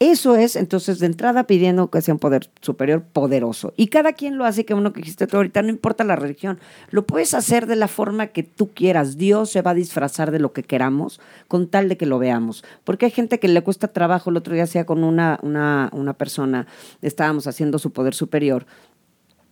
Eso 0.00 0.34
es, 0.36 0.56
entonces, 0.56 0.98
de 0.98 1.06
entrada 1.06 1.46
pidiendo 1.46 1.88
que 1.88 2.02
sea 2.02 2.14
un 2.14 2.18
poder 2.18 2.50
superior 2.60 3.02
poderoso. 3.02 3.72
Y 3.76 3.86
cada 3.86 4.12
quien 4.12 4.36
lo 4.36 4.44
hace, 4.44 4.64
que 4.64 4.74
uno 4.74 4.92
que 4.92 5.00
dijiste 5.00 5.26
tú 5.26 5.36
ahorita, 5.36 5.62
no 5.62 5.68
importa 5.68 6.02
la 6.02 6.16
religión, 6.16 6.58
lo 6.90 7.06
puedes 7.06 7.32
hacer 7.32 7.66
de 7.66 7.76
la 7.76 7.86
forma 7.86 8.28
que 8.28 8.42
tú 8.42 8.70
quieras. 8.74 9.16
Dios 9.16 9.50
se 9.50 9.62
va 9.62 9.70
a 9.70 9.74
disfrazar 9.74 10.30
de 10.32 10.40
lo 10.40 10.52
que 10.52 10.64
queramos 10.64 11.20
con 11.46 11.68
tal 11.68 11.88
de 11.88 11.96
que 11.96 12.06
lo 12.06 12.18
veamos. 12.18 12.64
Porque 12.82 13.06
hay 13.06 13.12
gente 13.12 13.38
que 13.38 13.48
le 13.48 13.62
cuesta 13.62 13.88
trabajo. 13.88 14.30
El 14.30 14.36
otro 14.36 14.54
día 14.54 14.64
hacía 14.64 14.84
con 14.84 15.04
una, 15.04 15.38
una, 15.42 15.90
una 15.92 16.14
persona, 16.14 16.66
estábamos 17.00 17.46
haciendo 17.46 17.78
su 17.78 17.92
poder 17.92 18.14
superior, 18.14 18.66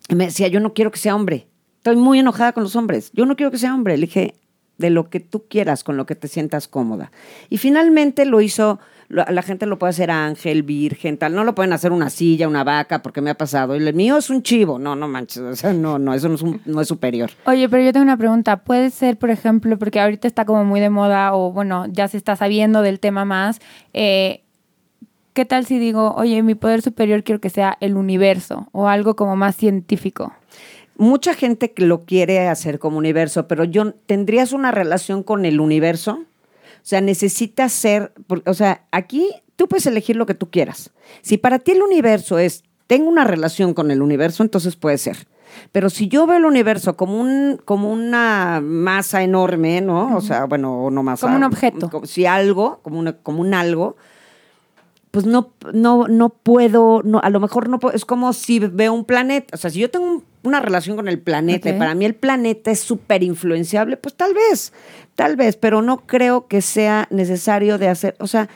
y 0.08 0.14
me 0.14 0.26
decía, 0.26 0.48
yo 0.48 0.60
no 0.60 0.74
quiero 0.74 0.90
que 0.90 0.98
sea 0.98 1.14
hombre. 1.14 1.46
Estoy 1.78 1.96
muy 1.96 2.18
enojada 2.18 2.52
con 2.52 2.64
los 2.64 2.76
hombres. 2.76 3.10
Yo 3.12 3.26
no 3.26 3.36
quiero 3.36 3.50
que 3.50 3.58
sea 3.58 3.74
hombre. 3.74 3.96
Le 3.96 4.06
dije, 4.06 4.34
de 4.78 4.90
lo 4.90 5.08
que 5.10 5.20
tú 5.20 5.44
quieras, 5.48 5.84
con 5.84 5.96
lo 5.96 6.06
que 6.06 6.14
te 6.14 6.28
sientas 6.28 6.68
cómoda. 6.68 7.12
Y 7.48 7.58
finalmente 7.58 8.24
lo 8.24 8.40
hizo 8.40 8.80
la 9.12 9.42
gente 9.42 9.66
lo 9.66 9.78
puede 9.78 9.90
hacer 9.90 10.10
ángel, 10.10 10.62
virgen, 10.62 11.18
tal. 11.18 11.34
No 11.34 11.44
lo 11.44 11.54
pueden 11.54 11.74
hacer 11.74 11.92
una 11.92 12.08
silla, 12.08 12.48
una 12.48 12.64
vaca, 12.64 13.02
porque 13.02 13.20
me 13.20 13.28
ha 13.28 13.34
pasado. 13.36 13.76
Y 13.76 13.86
el 13.86 13.94
mío 13.94 14.16
es 14.16 14.30
un 14.30 14.42
chivo. 14.42 14.78
No, 14.78 14.96
no 14.96 15.06
manches. 15.06 15.42
O 15.42 15.54
sea, 15.54 15.74
no, 15.74 15.98
no, 15.98 16.14
eso 16.14 16.30
no 16.30 16.34
es, 16.36 16.42
un, 16.42 16.62
no 16.64 16.80
es 16.80 16.88
superior. 16.88 17.30
Oye, 17.44 17.68
pero 17.68 17.82
yo 17.82 17.92
tengo 17.92 18.04
una 18.04 18.16
pregunta. 18.16 18.64
Puede 18.64 18.88
ser, 18.88 19.18
por 19.18 19.28
ejemplo, 19.28 19.78
porque 19.78 20.00
ahorita 20.00 20.26
está 20.26 20.46
como 20.46 20.64
muy 20.64 20.80
de 20.80 20.88
moda, 20.88 21.34
o 21.34 21.52
bueno, 21.52 21.86
ya 21.90 22.08
se 22.08 22.16
está 22.16 22.36
sabiendo 22.36 22.80
del 22.80 23.00
tema 23.00 23.26
más. 23.26 23.60
Eh, 23.92 24.42
¿Qué 25.34 25.44
tal 25.44 25.66
si 25.66 25.78
digo, 25.78 26.14
oye, 26.16 26.42
mi 26.42 26.54
poder 26.54 26.80
superior 26.80 27.22
quiero 27.22 27.40
que 27.40 27.50
sea 27.50 27.76
el 27.80 27.96
universo 27.96 28.68
o 28.72 28.88
algo 28.88 29.14
como 29.14 29.36
más 29.36 29.56
científico? 29.56 30.32
Mucha 30.96 31.34
gente 31.34 31.72
que 31.72 31.84
lo 31.84 32.04
quiere 32.04 32.48
hacer 32.48 32.78
como 32.78 32.98
universo, 32.98 33.46
pero 33.46 33.64
yo 33.64 33.92
tendrías 33.92 34.52
una 34.52 34.70
relación 34.70 35.22
con 35.22 35.44
el 35.44 35.60
universo. 35.60 36.24
O 36.82 36.84
sea, 36.84 37.00
necesitas 37.00 37.72
ser, 37.72 38.12
o 38.44 38.54
sea, 38.54 38.86
aquí 38.90 39.30
tú 39.56 39.68
puedes 39.68 39.86
elegir 39.86 40.16
lo 40.16 40.26
que 40.26 40.34
tú 40.34 40.50
quieras. 40.50 40.90
Si 41.22 41.38
para 41.38 41.60
ti 41.60 41.72
el 41.72 41.82
universo 41.82 42.38
es, 42.38 42.64
tengo 42.88 43.08
una 43.08 43.24
relación 43.24 43.72
con 43.72 43.90
el 43.90 44.02
universo, 44.02 44.42
entonces 44.42 44.74
puede 44.74 44.98
ser. 44.98 45.28
Pero 45.70 45.90
si 45.90 46.08
yo 46.08 46.26
veo 46.26 46.38
el 46.38 46.44
universo 46.44 46.96
como 46.96 47.20
un 47.20 47.60
como 47.64 47.92
una 47.92 48.60
masa 48.62 49.22
enorme, 49.22 49.80
¿no? 49.80 50.06
Uh 50.06 50.10
-huh. 50.10 50.16
O 50.16 50.20
sea, 50.20 50.46
bueno, 50.46 50.90
no 50.90 51.02
masa. 51.02 51.26
Como 51.26 51.36
un 51.36 51.44
objeto. 51.44 51.90
Como, 51.90 52.06
si 52.06 52.26
algo, 52.26 52.80
como, 52.82 52.98
una, 52.98 53.12
como 53.18 53.42
un 53.42 53.54
algo, 53.54 53.96
pues 55.12 55.26
no, 55.26 55.52
no, 55.72 56.08
no 56.08 56.30
puedo, 56.30 57.02
no, 57.04 57.20
a 57.20 57.30
lo 57.30 57.38
mejor 57.38 57.68
no 57.68 57.78
puedo, 57.78 57.94
es 57.94 58.04
como 58.04 58.32
si 58.32 58.58
veo 58.58 58.94
un 58.94 59.04
planeta, 59.04 59.54
o 59.54 59.58
sea, 59.58 59.70
si 59.70 59.78
yo 59.78 59.90
tengo 59.90 60.06
un, 60.06 60.24
una 60.42 60.60
relación 60.60 60.96
con 60.96 61.08
el 61.08 61.18
planeta 61.18 61.68
okay. 61.68 61.76
y 61.76 61.78
para 61.78 61.94
mí 61.94 62.04
el 62.04 62.14
planeta 62.14 62.70
es 62.70 62.80
súper 62.80 63.22
influenciable, 63.22 63.96
pues 63.96 64.14
tal 64.14 64.34
vez, 64.34 64.72
tal 65.14 65.36
vez, 65.36 65.56
pero 65.56 65.82
no 65.82 66.06
creo 66.06 66.46
que 66.46 66.60
sea 66.60 67.06
necesario 67.10 67.78
de 67.78 67.88
hacer, 67.88 68.16
o 68.18 68.26
sea, 68.26 68.48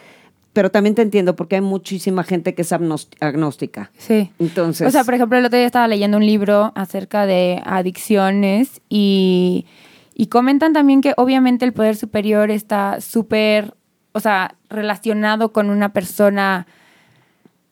pero 0.56 0.70
también 0.70 0.94
te 0.94 1.02
entiendo 1.02 1.36
porque 1.36 1.56
hay 1.56 1.60
muchísima 1.60 2.24
gente 2.24 2.54
que 2.54 2.62
es 2.62 2.72
agnóstica. 2.72 3.90
Sí. 3.98 4.32
Entonces. 4.38 4.88
O 4.88 4.90
sea, 4.90 5.04
por 5.04 5.12
ejemplo, 5.12 5.36
el 5.36 5.44
otro 5.44 5.58
día 5.58 5.66
estaba 5.66 5.86
leyendo 5.86 6.16
un 6.16 6.24
libro 6.24 6.72
acerca 6.74 7.26
de 7.26 7.60
adicciones 7.66 8.80
y, 8.88 9.66
y 10.14 10.28
comentan 10.28 10.72
también 10.72 11.02
que 11.02 11.12
obviamente 11.18 11.66
el 11.66 11.74
poder 11.74 11.94
superior 11.94 12.50
está 12.50 13.02
súper, 13.02 13.74
o 14.12 14.20
sea, 14.20 14.54
relacionado 14.70 15.52
con 15.52 15.68
una 15.68 15.92
persona 15.92 16.66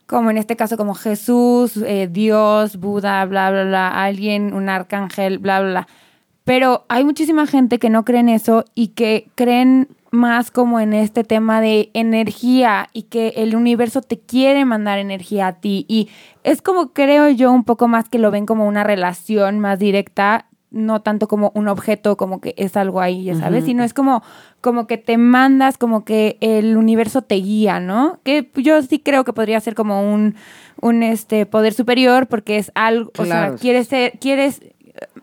como 0.06 0.30
en 0.30 0.38
este 0.38 0.56
caso 0.56 0.76
como 0.76 0.94
Jesús, 0.94 1.76
eh, 1.78 2.08
Dios, 2.10 2.76
Buda, 2.78 3.24
bla, 3.24 3.50
bla, 3.50 3.64
bla, 3.64 4.04
alguien, 4.04 4.52
un 4.52 4.68
arcángel, 4.68 5.38
bla, 5.38 5.60
bla, 5.60 5.70
bla. 5.70 5.88
Pero 6.44 6.84
hay 6.88 7.04
muchísima 7.04 7.46
gente 7.46 7.78
que 7.78 7.90
no 7.90 8.04
cree 8.04 8.20
en 8.20 8.28
eso 8.28 8.64
y 8.74 8.88
que 8.88 9.28
creen 9.34 9.88
más 10.10 10.50
como 10.50 10.78
en 10.78 10.94
este 10.94 11.24
tema 11.24 11.60
de 11.60 11.90
energía 11.92 12.88
y 12.92 13.04
que 13.04 13.28
el 13.36 13.56
universo 13.56 14.00
te 14.00 14.18
quiere 14.20 14.64
mandar 14.64 14.98
energía 14.98 15.48
a 15.48 15.52
ti. 15.54 15.86
Y 15.88 16.08
es 16.44 16.62
como 16.62 16.92
creo 16.92 17.28
yo 17.30 17.50
un 17.50 17.64
poco 17.64 17.88
más 17.88 18.08
que 18.08 18.18
lo 18.18 18.30
ven 18.30 18.46
como 18.46 18.68
una 18.68 18.84
relación 18.84 19.58
más 19.58 19.78
directa, 19.78 20.46
no 20.74 21.00
tanto 21.02 21.28
como 21.28 21.52
un 21.54 21.68
objeto, 21.68 22.16
como 22.16 22.40
que 22.40 22.54
es 22.58 22.76
algo 22.76 23.00
ahí, 23.00 23.24
ya 23.24 23.36
sabes, 23.36 23.62
uh 23.62 23.64
-huh. 23.64 23.66
sino 23.66 23.84
es 23.84 23.94
como, 23.94 24.22
como 24.60 24.86
que 24.86 24.98
te 24.98 25.16
mandas, 25.16 25.78
como 25.78 26.04
que 26.04 26.36
el 26.40 26.76
universo 26.76 27.22
te 27.22 27.36
guía, 27.36 27.80
¿no? 27.80 28.18
Que 28.24 28.50
yo 28.56 28.82
sí 28.82 28.98
creo 28.98 29.24
que 29.24 29.32
podría 29.32 29.60
ser 29.60 29.74
como 29.74 30.12
un, 30.12 30.34
un 30.80 31.02
este 31.02 31.46
poder 31.46 31.72
superior 31.72 32.26
porque 32.26 32.58
es 32.58 32.72
algo, 32.74 33.10
claro. 33.12 33.54
o 33.54 33.56
sea, 33.56 33.60
quieres 33.62 33.88
ser, 33.88 34.18
quieres 34.18 34.60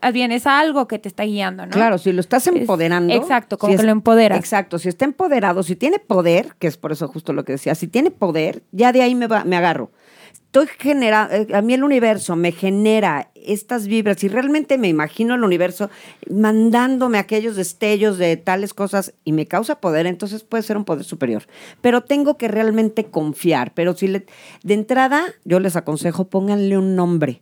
más 0.02 0.12
bien 0.12 0.32
es 0.32 0.46
algo 0.46 0.86
que 0.86 0.98
te 0.98 1.08
está 1.08 1.24
guiando, 1.24 1.64
¿no? 1.64 1.72
Claro, 1.72 1.98
si 1.98 2.12
lo 2.12 2.20
estás 2.20 2.46
empoderando. 2.46 3.12
Es, 3.12 3.20
exacto, 3.20 3.58
como 3.58 3.72
si 3.72 3.76
que 3.76 3.82
es, 3.82 3.86
lo 3.86 3.92
empoderas. 3.92 4.38
Exacto, 4.38 4.78
si 4.78 4.88
está 4.88 5.04
empoderado, 5.04 5.62
si 5.62 5.76
tiene 5.76 5.98
poder, 5.98 6.54
que 6.58 6.66
es 6.66 6.76
por 6.76 6.92
eso 6.92 7.08
justo 7.08 7.32
lo 7.32 7.44
que 7.44 7.52
decía, 7.52 7.74
si 7.74 7.88
tiene 7.88 8.10
poder, 8.10 8.62
ya 8.72 8.92
de 8.92 9.02
ahí 9.02 9.14
me, 9.14 9.26
va, 9.26 9.44
me 9.44 9.56
agarro. 9.56 9.90
Estoy 10.32 10.66
generando, 10.78 11.34
eh, 11.34 11.46
a 11.54 11.62
mí 11.62 11.74
el 11.74 11.84
universo 11.84 12.36
me 12.36 12.52
genera 12.52 13.30
estas 13.34 13.86
vibras 13.86 14.22
y 14.22 14.28
realmente 14.28 14.78
me 14.78 14.88
imagino 14.88 15.34
el 15.34 15.44
universo 15.44 15.90
mandándome 16.30 17.18
aquellos 17.18 17.56
destellos 17.56 18.18
de 18.18 18.36
tales 18.36 18.74
cosas 18.74 19.14
y 19.24 19.32
me 19.32 19.46
causa 19.46 19.80
poder, 19.80 20.06
entonces 20.06 20.44
puede 20.44 20.62
ser 20.62 20.76
un 20.76 20.84
poder 20.84 21.04
superior. 21.04 21.44
Pero 21.80 22.02
tengo 22.02 22.36
que 22.36 22.48
realmente 22.48 23.06
confiar. 23.06 23.72
Pero 23.74 23.94
si 23.94 24.08
le, 24.08 24.26
de 24.62 24.74
entrada 24.74 25.24
yo 25.44 25.60
les 25.60 25.76
aconsejo 25.76 26.28
pónganle 26.28 26.76
un 26.76 26.96
nombre 26.96 27.40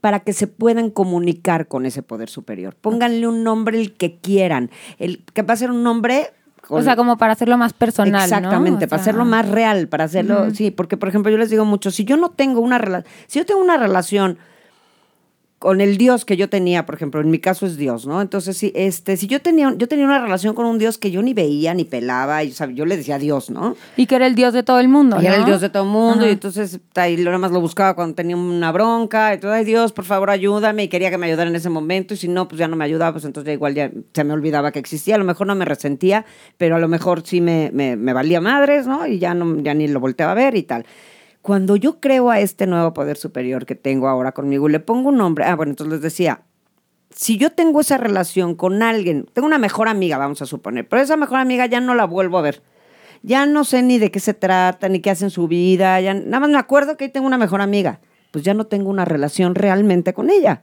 para 0.00 0.20
que 0.20 0.32
se 0.32 0.46
puedan 0.46 0.90
comunicar 0.90 1.68
con 1.68 1.86
ese 1.86 2.02
poder 2.02 2.28
superior. 2.28 2.74
Pónganle 2.74 3.26
un 3.26 3.44
nombre 3.44 3.80
el 3.80 3.94
que 3.94 4.18
quieran, 4.18 4.70
el 4.98 5.24
que 5.24 5.42
va 5.42 5.54
a 5.54 5.58
ser 5.58 5.70
un 5.70 5.82
nombre 5.82 6.30
o 6.68 6.82
sea, 6.82 6.96
como 6.96 7.16
para 7.16 7.32
hacerlo 7.32 7.58
más 7.58 7.72
personal. 7.72 8.24
Exactamente, 8.24 8.88
para 8.88 9.02
hacerlo 9.02 9.24
más 9.24 9.48
real, 9.48 9.88
para 9.88 10.04
hacerlo, 10.04 10.50
sí, 10.50 10.70
porque 10.70 10.96
por 10.96 11.08
ejemplo 11.08 11.30
yo 11.30 11.38
les 11.38 11.50
digo 11.50 11.64
mucho, 11.64 11.90
si 11.90 12.04
yo 12.04 12.16
no 12.16 12.30
tengo 12.30 12.60
una 12.60 12.78
relación, 12.78 13.12
si 13.26 13.38
yo 13.38 13.46
tengo 13.46 13.60
una 13.60 13.76
relación 13.76 14.38
con 15.64 15.80
el 15.80 15.96
Dios 15.96 16.26
que 16.26 16.36
yo 16.36 16.50
tenía, 16.50 16.84
por 16.84 16.94
ejemplo, 16.94 17.22
en 17.22 17.30
mi 17.30 17.38
caso 17.38 17.64
es 17.64 17.78
Dios, 17.78 18.06
¿no? 18.06 18.20
Entonces, 18.20 18.54
si, 18.54 18.70
este, 18.74 19.16
si 19.16 19.28
yo 19.28 19.40
tenía, 19.40 19.72
yo 19.78 19.88
tenía 19.88 20.04
una 20.04 20.20
relación 20.20 20.54
con 20.54 20.66
un 20.66 20.76
Dios 20.76 20.98
que 20.98 21.10
yo 21.10 21.22
ni 21.22 21.32
veía, 21.32 21.72
ni 21.72 21.86
pelaba, 21.86 22.44
y 22.44 22.52
yo 22.74 22.84
le 22.84 22.98
decía 22.98 23.18
Dios, 23.18 23.48
¿no? 23.48 23.74
Y 23.96 24.04
que 24.04 24.16
era 24.16 24.26
el 24.26 24.34
Dios 24.34 24.52
de 24.52 24.62
todo 24.62 24.78
el 24.78 24.88
mundo, 24.88 25.16
y 25.22 25.24
era 25.24 25.36
el 25.36 25.46
Dios 25.46 25.62
de 25.62 25.70
todo 25.70 25.84
el 25.84 25.88
mundo, 25.88 26.26
y 26.26 26.32
entonces 26.32 26.80
ahí 26.96 27.16
nada 27.16 27.38
más 27.38 27.50
lo 27.50 27.62
buscaba 27.62 27.94
cuando 27.94 28.14
tenía 28.14 28.36
una 28.36 28.72
bronca, 28.72 29.32
y 29.32 29.38
todo, 29.38 29.52
ay 29.52 29.64
Dios, 29.64 29.92
por 29.92 30.04
favor, 30.04 30.28
ayúdame, 30.28 30.84
y 30.84 30.88
quería 30.88 31.10
que 31.10 31.16
me 31.16 31.28
ayudara 31.28 31.48
en 31.48 31.56
ese 31.56 31.70
momento, 31.70 32.12
y 32.12 32.18
si 32.18 32.28
no, 32.28 32.46
pues 32.46 32.58
ya 32.58 32.68
no 32.68 32.76
me 32.76 32.84
ayudaba, 32.84 33.12
pues 33.12 33.24
entonces 33.24 33.46
ya 33.46 33.54
igual 33.54 33.74
ya 33.74 33.90
se 34.12 34.22
me 34.22 34.34
olvidaba 34.34 34.70
que 34.70 34.80
existía, 34.80 35.14
a 35.14 35.18
lo 35.18 35.24
mejor 35.24 35.46
no 35.46 35.54
me 35.54 35.64
resentía, 35.64 36.26
pero 36.58 36.76
a 36.76 36.78
lo 36.78 36.88
mejor 36.88 37.22
sí 37.24 37.40
me, 37.40 37.70
me, 37.72 37.96
me 37.96 38.12
valía 38.12 38.42
madres, 38.42 38.86
¿no? 38.86 39.06
Y 39.06 39.18
ya, 39.18 39.32
no, 39.32 39.58
ya 39.62 39.72
ni 39.72 39.88
lo 39.88 39.98
volteaba 39.98 40.32
a 40.32 40.34
ver 40.34 40.56
y 40.56 40.64
tal 40.64 40.84
cuando 41.44 41.76
yo 41.76 42.00
creo 42.00 42.30
a 42.30 42.40
este 42.40 42.66
nuevo 42.66 42.94
poder 42.94 43.18
superior 43.18 43.66
que 43.66 43.74
tengo 43.74 44.08
ahora 44.08 44.32
conmigo, 44.32 44.66
le 44.70 44.80
pongo 44.80 45.10
un 45.10 45.18
nombre, 45.18 45.44
ah, 45.44 45.54
bueno, 45.54 45.72
entonces 45.72 45.92
les 45.92 46.00
decía, 46.00 46.40
si 47.14 47.36
yo 47.36 47.52
tengo 47.52 47.82
esa 47.82 47.98
relación 47.98 48.54
con 48.54 48.82
alguien, 48.82 49.26
tengo 49.30 49.44
una 49.44 49.58
mejor 49.58 49.88
amiga, 49.88 50.16
vamos 50.16 50.40
a 50.40 50.46
suponer, 50.46 50.88
pero 50.88 51.02
esa 51.02 51.18
mejor 51.18 51.40
amiga 51.40 51.66
ya 51.66 51.80
no 51.80 51.94
la 51.94 52.06
vuelvo 52.06 52.38
a 52.38 52.40
ver. 52.40 52.62
Ya 53.22 53.44
no 53.44 53.64
sé 53.64 53.82
ni 53.82 53.98
de 53.98 54.10
qué 54.10 54.20
se 54.20 54.32
trata, 54.32 54.88
ni 54.88 55.00
qué 55.00 55.10
hace 55.10 55.24
en 55.24 55.30
su 55.30 55.46
vida, 55.46 56.00
ya 56.00 56.14
nada 56.14 56.40
más 56.40 56.48
me 56.48 56.56
acuerdo 56.56 56.96
que 56.96 57.04
ahí 57.04 57.10
tengo 57.10 57.26
una 57.26 57.36
mejor 57.36 57.60
amiga. 57.60 58.00
Pues 58.30 58.42
ya 58.42 58.54
no 58.54 58.64
tengo 58.64 58.88
una 58.88 59.04
relación 59.04 59.54
realmente 59.54 60.14
con 60.14 60.30
ella. 60.30 60.62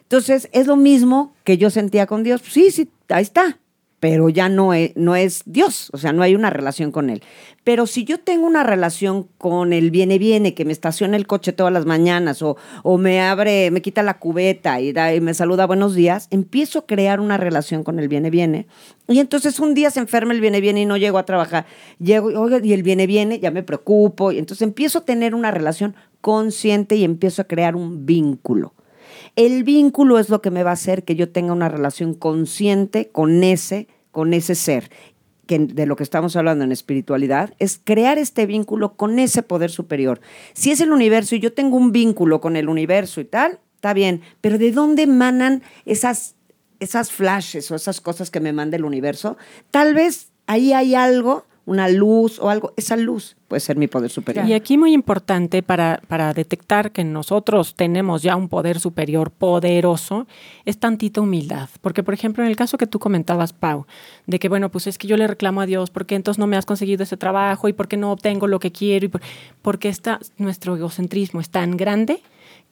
Entonces, 0.00 0.48
es 0.50 0.66
lo 0.66 0.74
mismo 0.74 1.34
que 1.44 1.56
yo 1.56 1.70
sentía 1.70 2.08
con 2.08 2.24
Dios. 2.24 2.42
sí, 2.42 2.72
sí, 2.72 2.90
ahí 3.10 3.22
está 3.22 3.60
pero 4.00 4.28
ya 4.28 4.48
no 4.48 4.74
es, 4.74 4.92
no 4.94 5.16
es 5.16 5.42
Dios, 5.46 5.90
o 5.92 5.98
sea, 5.98 6.12
no 6.12 6.22
hay 6.22 6.34
una 6.34 6.50
relación 6.50 6.92
con 6.92 7.08
Él. 7.08 7.22
Pero 7.64 7.86
si 7.86 8.04
yo 8.04 8.20
tengo 8.20 8.46
una 8.46 8.62
relación 8.62 9.26
con 9.38 9.72
el 9.72 9.90
viene, 9.90 10.18
viene, 10.18 10.54
que 10.54 10.64
me 10.64 10.72
estaciona 10.72 11.16
el 11.16 11.26
coche 11.26 11.52
todas 11.52 11.72
las 11.72 11.86
mañanas 11.86 12.42
o, 12.42 12.56
o 12.82 12.98
me 12.98 13.20
abre, 13.20 13.70
me 13.70 13.82
quita 13.82 14.02
la 14.02 14.18
cubeta 14.18 14.80
y, 14.80 14.90
y, 14.90 15.20
me 15.20 15.34
saluda 15.34 15.66
buenos 15.66 15.94
días, 15.94 16.28
empiezo 16.30 16.80
a 16.80 16.86
crear 16.86 17.20
una 17.20 17.38
relación 17.38 17.82
con 17.82 17.98
el 17.98 18.08
viene, 18.08 18.30
viene. 18.30 18.66
Y 19.08 19.18
entonces 19.18 19.58
un 19.58 19.74
día 19.74 19.90
se 19.90 20.00
enferma 20.00 20.32
el 20.32 20.40
viene, 20.40 20.60
viene 20.60 20.82
y 20.82 20.86
no 20.86 20.96
llego 20.96 21.18
a 21.18 21.24
trabajar. 21.24 21.66
Llego 21.98 22.30
y 22.62 22.72
el 22.72 22.82
viene, 22.82 23.06
viene, 23.06 23.40
ya 23.40 23.50
me 23.50 23.62
preocupo. 23.62 24.30
Y 24.30 24.38
entonces 24.38 24.62
empiezo 24.62 24.98
a 24.98 25.04
tener 25.04 25.34
una 25.34 25.50
relación 25.50 25.96
consciente 26.20 26.96
y 26.96 27.04
empiezo 27.04 27.42
a 27.42 27.46
crear 27.46 27.74
un 27.76 28.04
vínculo. 28.04 28.75
El 29.36 29.64
vínculo 29.64 30.18
es 30.18 30.30
lo 30.30 30.40
que 30.40 30.50
me 30.50 30.62
va 30.62 30.70
a 30.70 30.74
hacer 30.74 31.04
que 31.04 31.14
yo 31.14 31.30
tenga 31.30 31.52
una 31.52 31.68
relación 31.68 32.14
consciente 32.14 33.10
con 33.10 33.44
ese, 33.44 33.86
con 34.10 34.32
ese 34.32 34.54
ser. 34.54 34.90
Que 35.46 35.58
de 35.58 35.84
lo 35.84 35.94
que 35.94 36.02
estamos 36.02 36.36
hablando 36.36 36.64
en 36.64 36.72
espiritualidad, 36.72 37.52
es 37.58 37.78
crear 37.84 38.16
este 38.16 38.46
vínculo 38.46 38.96
con 38.96 39.18
ese 39.18 39.42
poder 39.42 39.70
superior. 39.70 40.22
Si 40.54 40.70
es 40.70 40.80
el 40.80 40.90
universo 40.90 41.36
y 41.36 41.40
yo 41.40 41.52
tengo 41.52 41.76
un 41.76 41.92
vínculo 41.92 42.40
con 42.40 42.56
el 42.56 42.70
universo 42.70 43.20
y 43.20 43.26
tal, 43.26 43.60
está 43.74 43.92
bien, 43.92 44.22
pero 44.40 44.56
¿de 44.56 44.72
dónde 44.72 45.02
emanan 45.02 45.62
esas, 45.84 46.34
esas 46.80 47.12
flashes 47.12 47.70
o 47.70 47.74
esas 47.74 48.00
cosas 48.00 48.30
que 48.30 48.40
me 48.40 48.54
manda 48.54 48.78
el 48.78 48.86
universo? 48.86 49.36
Tal 49.70 49.92
vez 49.92 50.30
ahí 50.46 50.72
hay 50.72 50.94
algo 50.94 51.44
una 51.66 51.88
luz 51.88 52.38
o 52.38 52.48
algo, 52.48 52.72
esa 52.76 52.96
luz 52.96 53.36
puede 53.48 53.60
ser 53.60 53.76
mi 53.76 53.88
poder 53.88 54.08
superior. 54.10 54.46
Y 54.46 54.54
aquí 54.54 54.78
muy 54.78 54.92
importante 54.92 55.62
para, 55.62 56.00
para 56.08 56.32
detectar 56.32 56.92
que 56.92 57.04
nosotros 57.04 57.74
tenemos 57.74 58.22
ya 58.22 58.36
un 58.36 58.48
poder 58.48 58.78
superior 58.78 59.32
poderoso, 59.32 60.26
es 60.64 60.78
tantita 60.78 61.20
humildad. 61.20 61.68
Porque, 61.80 62.02
por 62.02 62.14
ejemplo, 62.14 62.44
en 62.44 62.50
el 62.50 62.56
caso 62.56 62.78
que 62.78 62.86
tú 62.86 62.98
comentabas, 62.98 63.52
Pau, 63.52 63.86
de 64.26 64.38
que, 64.38 64.48
bueno, 64.48 64.70
pues 64.70 64.86
es 64.86 64.96
que 64.96 65.08
yo 65.08 65.16
le 65.16 65.26
reclamo 65.26 65.60
a 65.60 65.66
Dios, 65.66 65.90
porque 65.90 66.14
entonces 66.14 66.38
no 66.38 66.46
me 66.46 66.56
has 66.56 66.66
conseguido 66.66 67.02
ese 67.02 67.16
trabajo? 67.16 67.68
¿Y 67.68 67.72
por 67.72 67.88
qué 67.88 67.96
no 67.96 68.12
obtengo 68.12 68.46
lo 68.46 68.60
que 68.60 68.70
quiero? 68.70 69.06
Y 69.06 69.10
porque 69.60 69.88
está, 69.88 70.20
nuestro 70.38 70.76
egocentrismo 70.76 71.40
es 71.40 71.50
tan 71.50 71.76
grande 71.76 72.22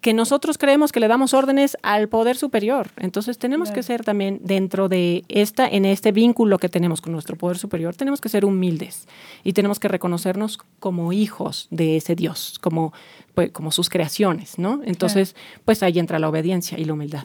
que 0.05 0.13
nosotros 0.13 0.59
creemos 0.59 0.93
que 0.93 1.01
le 1.01 1.09
damos 1.09 1.33
órdenes 1.33 1.79
al 1.83 2.11
poder 2.11 2.37
superior. 2.37 2.91
Entonces 2.99 3.39
tenemos 3.39 3.71
que 3.71 3.83
ser 3.83 4.05
también 4.05 4.39
dentro 4.43 4.91
de 4.91 5.25
esta, 5.31 5.67
en 5.67 5.87
este 5.87 6.13
vínculo 6.13 6.59
que 6.59 6.69
tenemos 6.69 7.01
con 7.01 7.15
nuestro 7.15 7.37
poder 7.37 7.57
superior, 7.57 7.97
tenemos 7.97 8.21
que 8.21 8.29
ser 8.29 8.45
humildes 8.45 9.09
y 9.45 9.55
tenemos 9.55 9.81
que 9.81 9.89
reconocernos 9.89 10.59
como 10.79 11.15
hijos 11.15 11.69
de 11.71 11.97
ese 11.97 12.17
Dios, 12.17 12.59
como, 12.61 12.93
pues, 13.33 13.51
como 13.53 13.71
sus 13.71 13.89
creaciones, 13.89 14.59
¿no? 14.59 14.83
Entonces, 14.85 15.37
pues 15.65 15.83
ahí 15.83 15.99
entra 15.99 16.19
la 16.19 16.29
obediencia 16.29 16.79
y 16.79 16.85
la 16.85 16.93
humildad. 16.93 17.25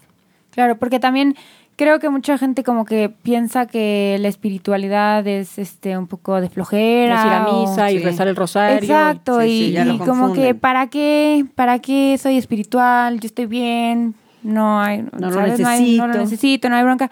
Claro, 0.52 0.80
porque 0.80 1.02
también 1.02 1.36
creo 1.80 1.98
que 2.00 2.10
mucha 2.10 2.38
gente 2.38 2.65
como 2.65 2.84
que 2.84 3.08
piensa 3.08 3.65
que 3.65 4.18
la 4.20 4.28
espiritualidad 4.28 5.26
es 5.26 5.58
este 5.58 5.98
un 5.98 6.08
poco 6.08 6.42
de 6.42 6.50
flojera. 6.50 7.26
ir 7.26 7.32
a 7.32 7.48
misa 7.54 7.89
y 7.89 8.00
rezar 8.00 8.28
el 8.28 8.36
rosario. 8.36 8.80
Exacto, 8.80 9.42
y, 9.46 9.74
como 10.06 10.34
que 10.34 10.54
¿para 10.56 10.88
qué? 10.88 11.46
¿Para 11.56 11.80
qué 11.80 12.18
soy 12.22 12.38
espiritual? 12.38 13.22
Yo 13.22 13.28
estoy 13.28 13.46
bien, 13.46 14.13
no 14.44 14.82
hay, 14.82 15.04
no, 15.18 15.32
lo 15.32 15.42
necesito. 15.42 16.06
no, 16.06 16.13
lo 16.13 16.20
necesito, 16.20 16.70
no 16.70 16.76
hay 16.76 16.84
bronca. 16.84 17.10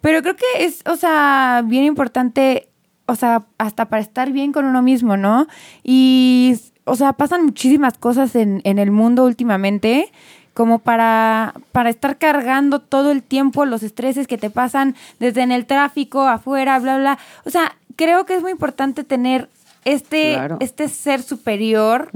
Pero 0.00 0.20
creo 0.22 0.34
que 0.34 0.64
es, 0.64 0.82
o 0.86 0.96
sea, 0.96 1.62
bien 1.64 1.84
importante, 1.84 2.70
o 3.06 3.14
sea, 3.14 3.46
hasta 3.56 3.84
para 3.88 4.02
estar 4.02 4.32
bien 4.32 4.50
con 4.50 4.64
uno 4.64 4.82
mismo, 4.82 5.16
¿no? 5.16 5.46
Y, 5.84 6.56
o 6.86 6.96
sea, 6.96 7.12
pasan 7.12 7.44
muchísimas 7.44 7.96
cosas 7.98 8.34
en, 8.34 8.62
en 8.64 8.80
el 8.80 8.90
mundo 8.90 9.24
últimamente 9.24 10.10
como 10.58 10.80
para, 10.80 11.54
para 11.70 11.88
estar 11.88 12.18
cargando 12.18 12.80
todo 12.80 13.12
el 13.12 13.22
tiempo 13.22 13.64
los 13.64 13.84
estreses 13.84 14.26
que 14.26 14.38
te 14.38 14.50
pasan 14.50 14.96
desde 15.20 15.42
en 15.42 15.52
el 15.52 15.66
tráfico, 15.66 16.26
afuera, 16.26 16.80
bla, 16.80 16.98
bla. 16.98 17.18
O 17.44 17.50
sea, 17.50 17.76
creo 17.94 18.26
que 18.26 18.34
es 18.34 18.42
muy 18.42 18.50
importante 18.50 19.04
tener 19.04 19.48
este, 19.84 20.36
este 20.58 20.88
ser 20.88 21.22
superior 21.22 22.10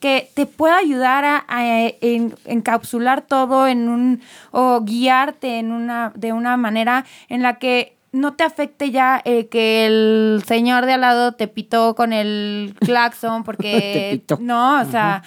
que 0.00 0.28
te 0.34 0.46
pueda 0.46 0.78
ayudar 0.78 1.24
a, 1.24 1.44
encapsular 1.60 3.22
todo 3.22 3.68
en 3.68 3.88
un 3.88 4.22
o 4.50 4.80
guiarte 4.80 5.60
en 5.60 5.70
una 5.70 6.10
de 6.16 6.32
una 6.32 6.56
manera 6.56 7.04
en 7.28 7.44
la 7.44 7.60
que 7.60 7.96
no 8.10 8.34
te 8.34 8.42
afecte 8.42 8.90
ya 8.90 9.22
eh, 9.24 9.46
que 9.46 9.86
el 9.86 10.42
señor 10.48 10.84
de 10.84 10.94
al 10.94 11.02
lado 11.02 11.32
te 11.34 11.46
pitó 11.46 11.94
con 11.94 12.12
el 12.12 12.74
claxon 12.80 13.44
porque 13.44 14.20
no, 14.40 14.80
o 14.80 14.84
sea, 14.84 15.22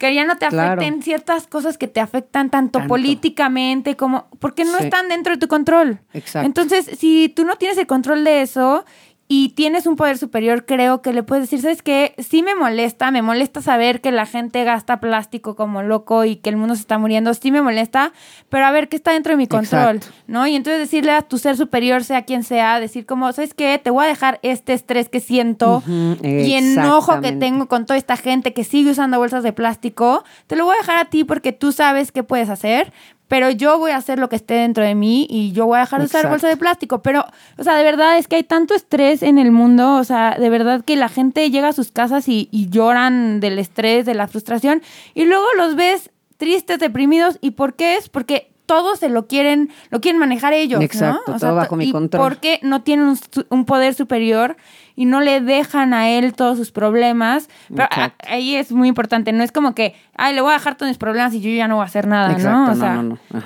que 0.00 0.14
ya 0.14 0.24
no 0.24 0.38
te 0.38 0.46
afecten 0.46 1.02
ciertas 1.02 1.46
cosas 1.46 1.76
que 1.76 1.86
te 1.86 2.00
afectan 2.00 2.48
tanto, 2.48 2.86
políticamente 2.86 3.96
como 3.96 4.28
porque 4.38 4.64
no 4.64 4.78
están 4.78 5.10
dentro 5.10 5.34
de 5.34 5.38
tu 5.38 5.46
control. 5.46 6.00
Exacto. 6.14 6.46
Entonces, 6.46 6.98
si 6.98 7.28
tú 7.28 7.44
no 7.44 7.56
tienes 7.56 7.76
el 7.76 7.86
control 7.86 8.24
de 8.24 8.40
eso 8.40 8.86
y 9.32 9.50
tienes 9.50 9.86
un 9.86 9.94
poder 9.94 10.18
superior, 10.18 10.66
creo 10.66 11.02
que 11.02 11.12
le 11.12 11.22
puedes 11.22 11.44
decir, 11.44 11.60
¿sabes 11.62 11.82
qué? 11.82 12.16
Sí 12.18 12.42
me 12.42 12.56
molesta, 12.56 13.12
me 13.12 13.22
molesta 13.22 13.62
saber 13.62 14.00
que 14.00 14.10
la 14.10 14.26
gente 14.26 14.64
gasta 14.64 14.98
plástico 14.98 15.54
como 15.54 15.84
loco 15.84 16.24
y 16.24 16.34
que 16.34 16.50
el 16.50 16.56
mundo 16.56 16.74
se 16.74 16.80
está 16.80 16.98
muriendo, 16.98 17.32
sí 17.32 17.52
me 17.52 17.62
molesta, 17.62 18.12
pero 18.48 18.66
a 18.66 18.72
ver, 18.72 18.88
¿qué 18.88 18.96
está 18.96 19.12
dentro 19.12 19.34
de 19.34 19.36
mi 19.36 19.46
control? 19.46 20.00
¿No? 20.26 20.48
Y 20.48 20.56
entonces 20.56 20.80
decirle 20.80 21.12
a 21.12 21.22
tu 21.22 21.38
ser 21.38 21.56
superior, 21.56 22.02
sea 22.02 22.22
quien 22.22 22.42
sea, 22.42 22.80
decir 22.80 23.06
como, 23.06 23.32
¿sabes 23.32 23.54
qué? 23.54 23.80
Te 23.80 23.90
voy 23.90 24.06
a 24.06 24.08
dejar 24.08 24.40
este 24.42 24.72
estrés 24.72 25.08
que 25.08 25.20
siento 25.20 25.80
y 25.86 26.54
enojo 26.54 27.20
que 27.20 27.30
tengo 27.30 27.68
con 27.68 27.86
toda 27.86 27.98
esta 27.98 28.16
gente 28.16 28.52
que 28.52 28.64
sigue 28.64 28.90
usando 28.90 29.20
bolsas 29.20 29.44
de 29.44 29.52
plástico, 29.52 30.24
te 30.48 30.56
lo 30.56 30.64
voy 30.64 30.74
a 30.74 30.78
dejar 30.78 30.98
a 30.98 31.04
ti 31.04 31.22
porque 31.22 31.52
tú 31.52 31.70
sabes 31.70 32.10
qué 32.10 32.24
puedes 32.24 32.48
hacer, 32.48 32.92
pero 33.30 33.48
yo 33.48 33.78
voy 33.78 33.92
a 33.92 33.96
hacer 33.96 34.18
lo 34.18 34.28
que 34.28 34.34
esté 34.34 34.54
dentro 34.54 34.82
de 34.82 34.96
mí 34.96 35.24
y 35.30 35.52
yo 35.52 35.64
voy 35.64 35.76
a 35.76 35.82
dejar 35.82 36.00
de 36.00 36.06
usar 36.06 36.28
bolsa 36.28 36.48
de 36.48 36.56
plástico. 36.56 37.00
Pero, 37.00 37.24
o 37.58 37.62
sea, 37.62 37.76
de 37.76 37.84
verdad 37.84 38.18
es 38.18 38.26
que 38.26 38.34
hay 38.34 38.42
tanto 38.42 38.74
estrés 38.74 39.22
en 39.22 39.38
el 39.38 39.52
mundo, 39.52 39.98
o 39.98 40.02
sea, 40.02 40.36
de 40.36 40.50
verdad 40.50 40.84
que 40.84 40.96
la 40.96 41.08
gente 41.08 41.48
llega 41.48 41.68
a 41.68 41.72
sus 41.72 41.92
casas 41.92 42.26
y, 42.26 42.48
lloran 42.50 43.38
del 43.38 43.60
estrés, 43.60 44.04
de 44.04 44.14
la 44.14 44.26
frustración, 44.26 44.82
y 45.14 45.26
luego 45.26 45.44
los 45.56 45.76
ves 45.76 46.10
tristes, 46.38 46.80
deprimidos, 46.80 47.38
¿y 47.40 47.52
por 47.52 47.74
qué 47.74 47.96
es? 47.96 48.08
Porque 48.08 48.50
todos 48.66 48.98
se 48.98 49.08
lo 49.08 49.28
quieren, 49.28 49.70
lo 49.90 50.00
quieren 50.00 50.18
manejar 50.18 50.52
ellos, 50.52 50.82
Exacto, 50.82 51.30
¿no? 51.30 51.38
todo 51.38 51.54
bajo 51.54 51.76
mi 51.76 51.92
control. 51.92 52.20
Porque 52.20 52.58
no 52.62 52.82
tienen 52.82 53.06
un, 53.06 53.18
un 53.48 53.64
poder 53.64 53.94
superior 53.94 54.56
y 55.00 55.06
no 55.06 55.22
le 55.22 55.40
dejan 55.40 55.94
a 55.94 56.10
él 56.10 56.34
todos 56.34 56.58
sus 56.58 56.72
problemas. 56.72 57.48
Pero 57.74 57.88
ahí 58.28 58.54
es 58.56 58.70
muy 58.70 58.86
importante, 58.86 59.32
no 59.32 59.42
es 59.42 59.50
como 59.50 59.74
que, 59.74 59.94
ay, 60.14 60.34
le 60.34 60.42
voy 60.42 60.50
a 60.50 60.58
dejar 60.58 60.74
todos 60.74 60.90
mis 60.90 60.98
problemas 60.98 61.32
y 61.32 61.40
yo 61.40 61.48
ya 61.48 61.68
no 61.68 61.76
voy 61.76 61.84
a 61.84 61.86
hacer 61.86 62.06
nada, 62.06 62.36
¿no? 62.36 62.70
O 62.70 62.74
sea, 62.74 63.02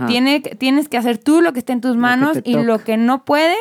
tiene, 0.08 0.40
tienes 0.40 0.88
que 0.88 0.96
hacer 0.96 1.16
tú 1.16 1.42
lo 1.42 1.52
que 1.52 1.60
esté 1.60 1.72
en 1.72 1.80
tus 1.80 1.96
manos 1.96 2.40
y 2.42 2.56
lo 2.56 2.80
que 2.80 2.96
no 2.96 3.24
puedes, 3.24 3.56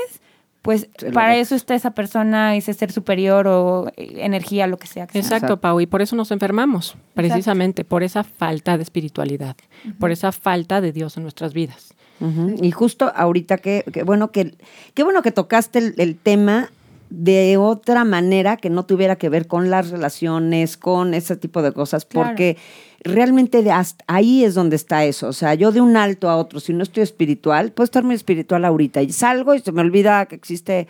pues 0.63 0.89
para 1.13 1.35
eso 1.35 1.53
está 1.53 1.75
esa 1.75 1.91
persona, 1.91 2.55
ese 2.55 2.73
ser 2.73 2.91
superior 2.91 3.47
o 3.47 3.89
eh, 3.95 4.23
energía, 4.25 4.65
lo 4.65 4.77
que 4.79 4.87
sea. 4.87 5.07
Exacto, 5.13 5.61
Pau, 5.61 5.79
y 5.79 5.85
por 5.85 6.01
eso 6.01 6.15
nos 6.15 6.31
enfermamos, 6.31 6.97
precisamente 7.13 7.83
por 7.83 8.01
esa 8.01 8.23
falta 8.23 8.75
de 8.75 8.81
espiritualidad, 8.81 9.55
por 9.99 10.09
esa 10.09 10.31
falta 10.31 10.81
de 10.81 10.91
Dios 10.93 11.15
en 11.17 11.21
nuestras 11.21 11.53
vidas. 11.53 11.93
Y 12.59 12.71
justo 12.71 13.11
ahorita 13.13 13.57
que, 13.57 13.83
bueno 14.05 14.31
que 14.31 14.55
qué 14.93 15.03
bueno 15.03 15.21
que 15.21 15.31
tocaste 15.31 15.93
el 15.97 16.15
tema 16.15 16.71
de 17.15 17.57
otra 17.57 18.05
manera 18.05 18.57
que 18.57 18.71
no 18.71 18.85
tuviera 18.87 19.17
que 19.17 19.29
ver 19.29 19.45
con 19.45 19.69
las 19.69 19.91
relaciones, 19.91 20.77
con 20.77 21.13
ese 21.13 21.35
tipo 21.35 21.61
de 21.61 21.71
cosas, 21.71 22.05
Claro. 22.05 22.29
porque 22.29 22.57
realmente 23.03 23.69
hasta 23.71 24.03
ahí 24.07 24.43
es 24.43 24.55
donde 24.55 24.75
está 24.75 25.05
eso. 25.05 25.27
O 25.27 25.33
sea, 25.33 25.53
yo 25.53 25.71
de 25.71 25.79
un 25.79 25.95
alto 25.95 26.27
a 26.27 26.37
otro, 26.37 26.59
si 26.59 26.73
no 26.73 26.81
estoy 26.81 27.03
espiritual, 27.03 27.71
puedo 27.71 27.85
estar 27.85 28.03
muy 28.03 28.15
espiritual 28.15 28.65
ahorita 28.65 29.03
y 29.03 29.11
salgo 29.11 29.53
y 29.53 29.59
se 29.59 29.71
me 29.71 29.81
olvida 29.81 30.25
que 30.25 30.33
existe, 30.35 30.87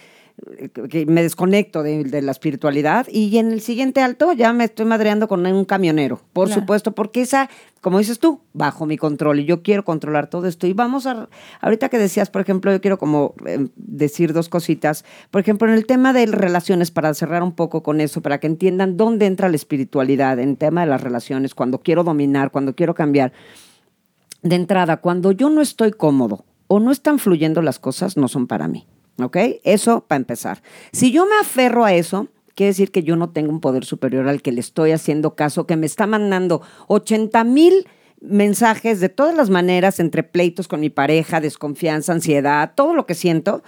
que- 0.90 1.06
me 1.06 1.22
desconecto 1.22 1.84
de, 1.84 2.04
de 2.04 2.22
la 2.22 2.32
espiritualidad 2.32 3.08
y 3.10 3.38
en 3.38 3.52
el 3.52 3.62
siguiente 3.62 4.02
alto 4.02 4.34
ya 4.34 4.52
me 4.52 4.64
estoy 4.66 4.86
madreando 4.86 5.28
con 5.28 5.46
un 5.46 5.66
camionero, 5.66 6.22
por 6.34 6.48
Claro. 6.48 6.62
supuesto, 6.62 6.92
porque 6.94 7.22
esa, 7.22 7.50
como 7.82 8.00
dices 8.00 8.20
tú, 8.20 8.42
bajo 8.54 8.86
mi 8.86 8.98
control 8.98 9.40
y 9.40 9.46
yo 9.46 9.62
quiero 9.62 9.86
controlar 9.86 10.30
todo 10.30 10.48
esto. 10.48 10.66
Y 10.68 10.74
vamos 10.74 11.06
a, 11.06 11.30
ahorita 11.62 11.90
que 11.90 11.98
decías, 12.00 12.30
por 12.30 12.42
ejemplo, 12.42 12.72
yo 12.72 12.82
quiero 12.82 12.98
como 12.98 13.36
eh, 13.46 13.68
decir 13.76 14.34
dos 14.34 14.50
cositas. 14.50 15.06
Por 15.32 15.42
ejemplo, 15.42 15.68
en 15.68 15.76
el 15.76 15.86
tema 15.86 16.14
de 16.14 16.26
relaciones, 16.26 16.92
para 16.92 17.14
cerrar 17.14 17.44
un 17.44 17.54
poco 17.54 17.84
con 17.84 18.02
eso, 18.02 18.22
para 18.22 18.40
que 18.40 18.48
entiendan 18.48 18.98
dónde 18.98 19.28
entra 19.28 19.50
la 19.50 19.56
espiritualidad 19.56 20.40
en 20.40 20.56
tema 20.58 20.82
de 20.82 20.88
las 20.88 21.02
relaciones, 21.02 21.54
cuando 21.56 21.80
quiero 21.82 22.04
dominar, 22.04 22.52
cuando 22.52 22.76
quiero 22.76 22.96
cambiar. 22.96 23.34
De 24.42 24.56
entrada, 24.56 24.98
cuando 24.98 25.32
yo 25.32 25.50
no 25.50 25.62
estoy 25.62 25.92
cómodo 25.92 26.44
o 26.68 26.80
no 26.80 26.92
están 26.92 27.20
fluyendo 27.20 27.62
las 27.62 27.80
cosas, 27.80 28.18
no 28.18 28.28
son 28.28 28.48
para 28.48 28.68
mí. 28.68 28.88
¿Ok? 29.20 29.38
Eso 29.64 30.06
para 30.08 30.18
empezar. 30.18 30.62
Si 30.92 31.12
yo 31.12 31.26
me 31.26 31.36
aferro 31.40 31.86
a 31.86 31.94
eso, 31.94 32.28
quiere 32.56 32.70
decir 32.70 32.92
que 32.92 33.04
yo 33.04 33.16
no 33.16 33.30
tengo 33.30 33.52
un 33.52 33.60
poder 33.60 33.86
superior 33.86 34.28
al 34.28 34.42
que 34.42 34.52
le 34.52 34.60
estoy 34.60 34.92
haciendo 34.92 35.36
caso, 35.36 35.68
que 35.68 35.76
me 35.76 35.86
está 35.86 36.08
mandando 36.08 36.62
80 36.88 37.44
mil 37.44 37.88
mensajes 38.24 39.00
de 39.00 39.10
todas 39.10 39.36
las 39.36 39.50
maneras, 39.50 40.00
entre 40.00 40.24
pleitos 40.24 40.68
con 40.68 40.80
mi 40.80 40.90
pareja, 40.90 41.42
desconfianza, 41.42 42.14
ansiedad, 42.14 42.72
todo 42.74 42.94
lo 42.96 43.06
que 43.06 43.16
siento. 43.16 43.64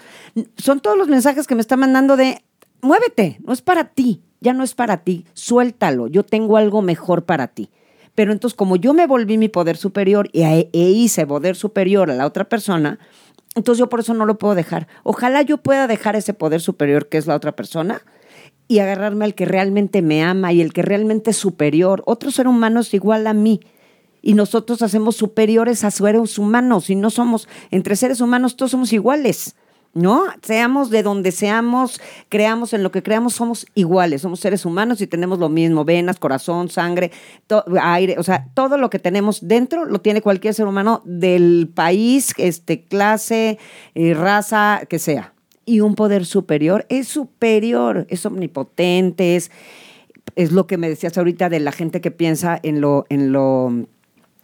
Son 0.58 0.80
todos 0.80 0.98
los 0.98 1.10
mensajes 1.10 1.46
que 1.46 1.56
me 1.56 1.62
está 1.62 1.76
mandando 1.76 2.16
de, 2.16 2.42
muévete, 2.82 3.38
no 3.46 3.54
es 3.54 3.62
para 3.62 3.90
ti, 3.90 4.24
ya 4.40 4.54
no 4.54 4.64
es 4.64 4.74
para 4.74 5.04
ti, 5.04 5.26
suéltalo, 5.34 6.08
yo 6.08 6.24
tengo 6.24 6.58
algo 6.58 6.82
mejor 6.82 7.26
para 7.26 7.50
ti. 7.50 7.70
Pero 8.16 8.32
entonces, 8.32 8.56
como 8.56 8.78
yo 8.78 8.94
me 8.94 9.08
volví 9.08 9.38
mi 9.38 9.50
poder 9.50 9.76
superior 9.76 10.30
y 10.32 10.44
e, 10.44 10.70
hice 10.72 11.28
poder 11.28 11.58
superior 11.58 12.10
a 12.10 12.16
la 12.16 12.26
otra 12.26 12.46
persona, 12.46 12.98
entonces 13.56 13.80
yo 13.80 13.90
por 13.90 14.02
eso 14.02 14.14
no 14.14 14.26
lo 14.26 14.38
puedo 14.38 14.54
dejar. 14.54 14.88
Ojalá 15.04 15.42
yo 15.42 15.58
pueda 15.58 15.88
dejar 15.88 16.16
ese 16.16 16.34
poder 16.34 16.62
superior 16.62 17.08
que 17.08 17.18
es 17.18 17.26
la 17.26 17.36
otra 17.36 17.56
persona 17.56 18.02
y 18.68 18.80
agarrarme 18.80 19.26
al 19.26 19.34
que 19.34 19.46
realmente 19.46 20.02
me 20.02 20.24
ama 20.24 20.52
y 20.52 20.62
el 20.62 20.74
que 20.74 20.82
realmente 20.82 21.32
es 21.32 21.38
superior. 21.38 22.04
Otro 22.06 22.32
ser 22.32 22.48
humano 22.48 22.82
es 22.82 22.94
igual 22.94 23.28
a 23.28 23.34
mí. 23.34 23.62
Y 24.22 24.34
nosotros 24.34 24.82
hacemos 24.82 25.16
superiores 25.16 25.84
a 25.84 25.92
seres 25.92 26.38
humanos 26.38 26.90
y 26.90 26.96
no 26.96 27.10
somos, 27.10 27.48
entre 27.72 27.96
seres 27.96 28.22
humanos 28.22 28.56
todos 28.58 28.72
somos 28.72 28.92
iguales. 28.92 29.56
¿No? 29.96 30.26
Seamos 30.44 30.90
de 30.90 31.02
donde 31.02 31.32
seamos, 31.32 32.00
creamos 32.30 32.74
en 32.74 32.84
lo 32.84 32.92
que 32.92 33.02
creamos, 33.02 33.34
somos 33.34 33.66
iguales, 33.76 34.22
somos 34.22 34.42
seres 34.42 34.66
humanos 34.66 35.00
y 35.02 35.08
tenemos 35.08 35.40
lo 35.40 35.48
mismo, 35.48 35.86
venas, 35.86 36.20
corazón, 36.20 36.70
sangre, 36.70 37.12
aire, 37.82 38.18
o 38.20 38.24
sea, 38.24 38.50
todo 38.54 38.78
lo 38.78 38.90
que 38.90 39.00
tenemos 39.00 39.48
dentro 39.48 39.86
lo 39.86 40.02
tiene 40.02 40.22
cualquier 40.22 40.54
ser 40.54 40.68
humano 40.68 41.02
del 41.06 41.72
país, 41.74 42.34
este, 42.38 42.84
clase, 42.84 43.58
eh, 43.96 44.14
raza, 44.14 44.82
que 44.88 45.00
sea. 45.00 45.34
Y 45.66 45.80
un 45.80 45.96
poder 45.96 46.26
superior 46.26 46.86
es 46.90 47.08
superior, 47.08 48.06
es 48.10 48.26
omnipotente, 48.26 49.38
es, 49.38 49.50
es 50.36 50.52
lo 50.52 50.68
que 50.68 50.78
me 50.78 50.90
decías 50.90 51.18
ahorita 51.18 51.48
de 51.48 51.62
la 51.62 51.72
gente 51.72 52.02
que 52.02 52.12
piensa 52.12 52.60
en 52.62 52.82
lo, 52.82 53.06
en 53.10 53.32
lo 53.32 53.88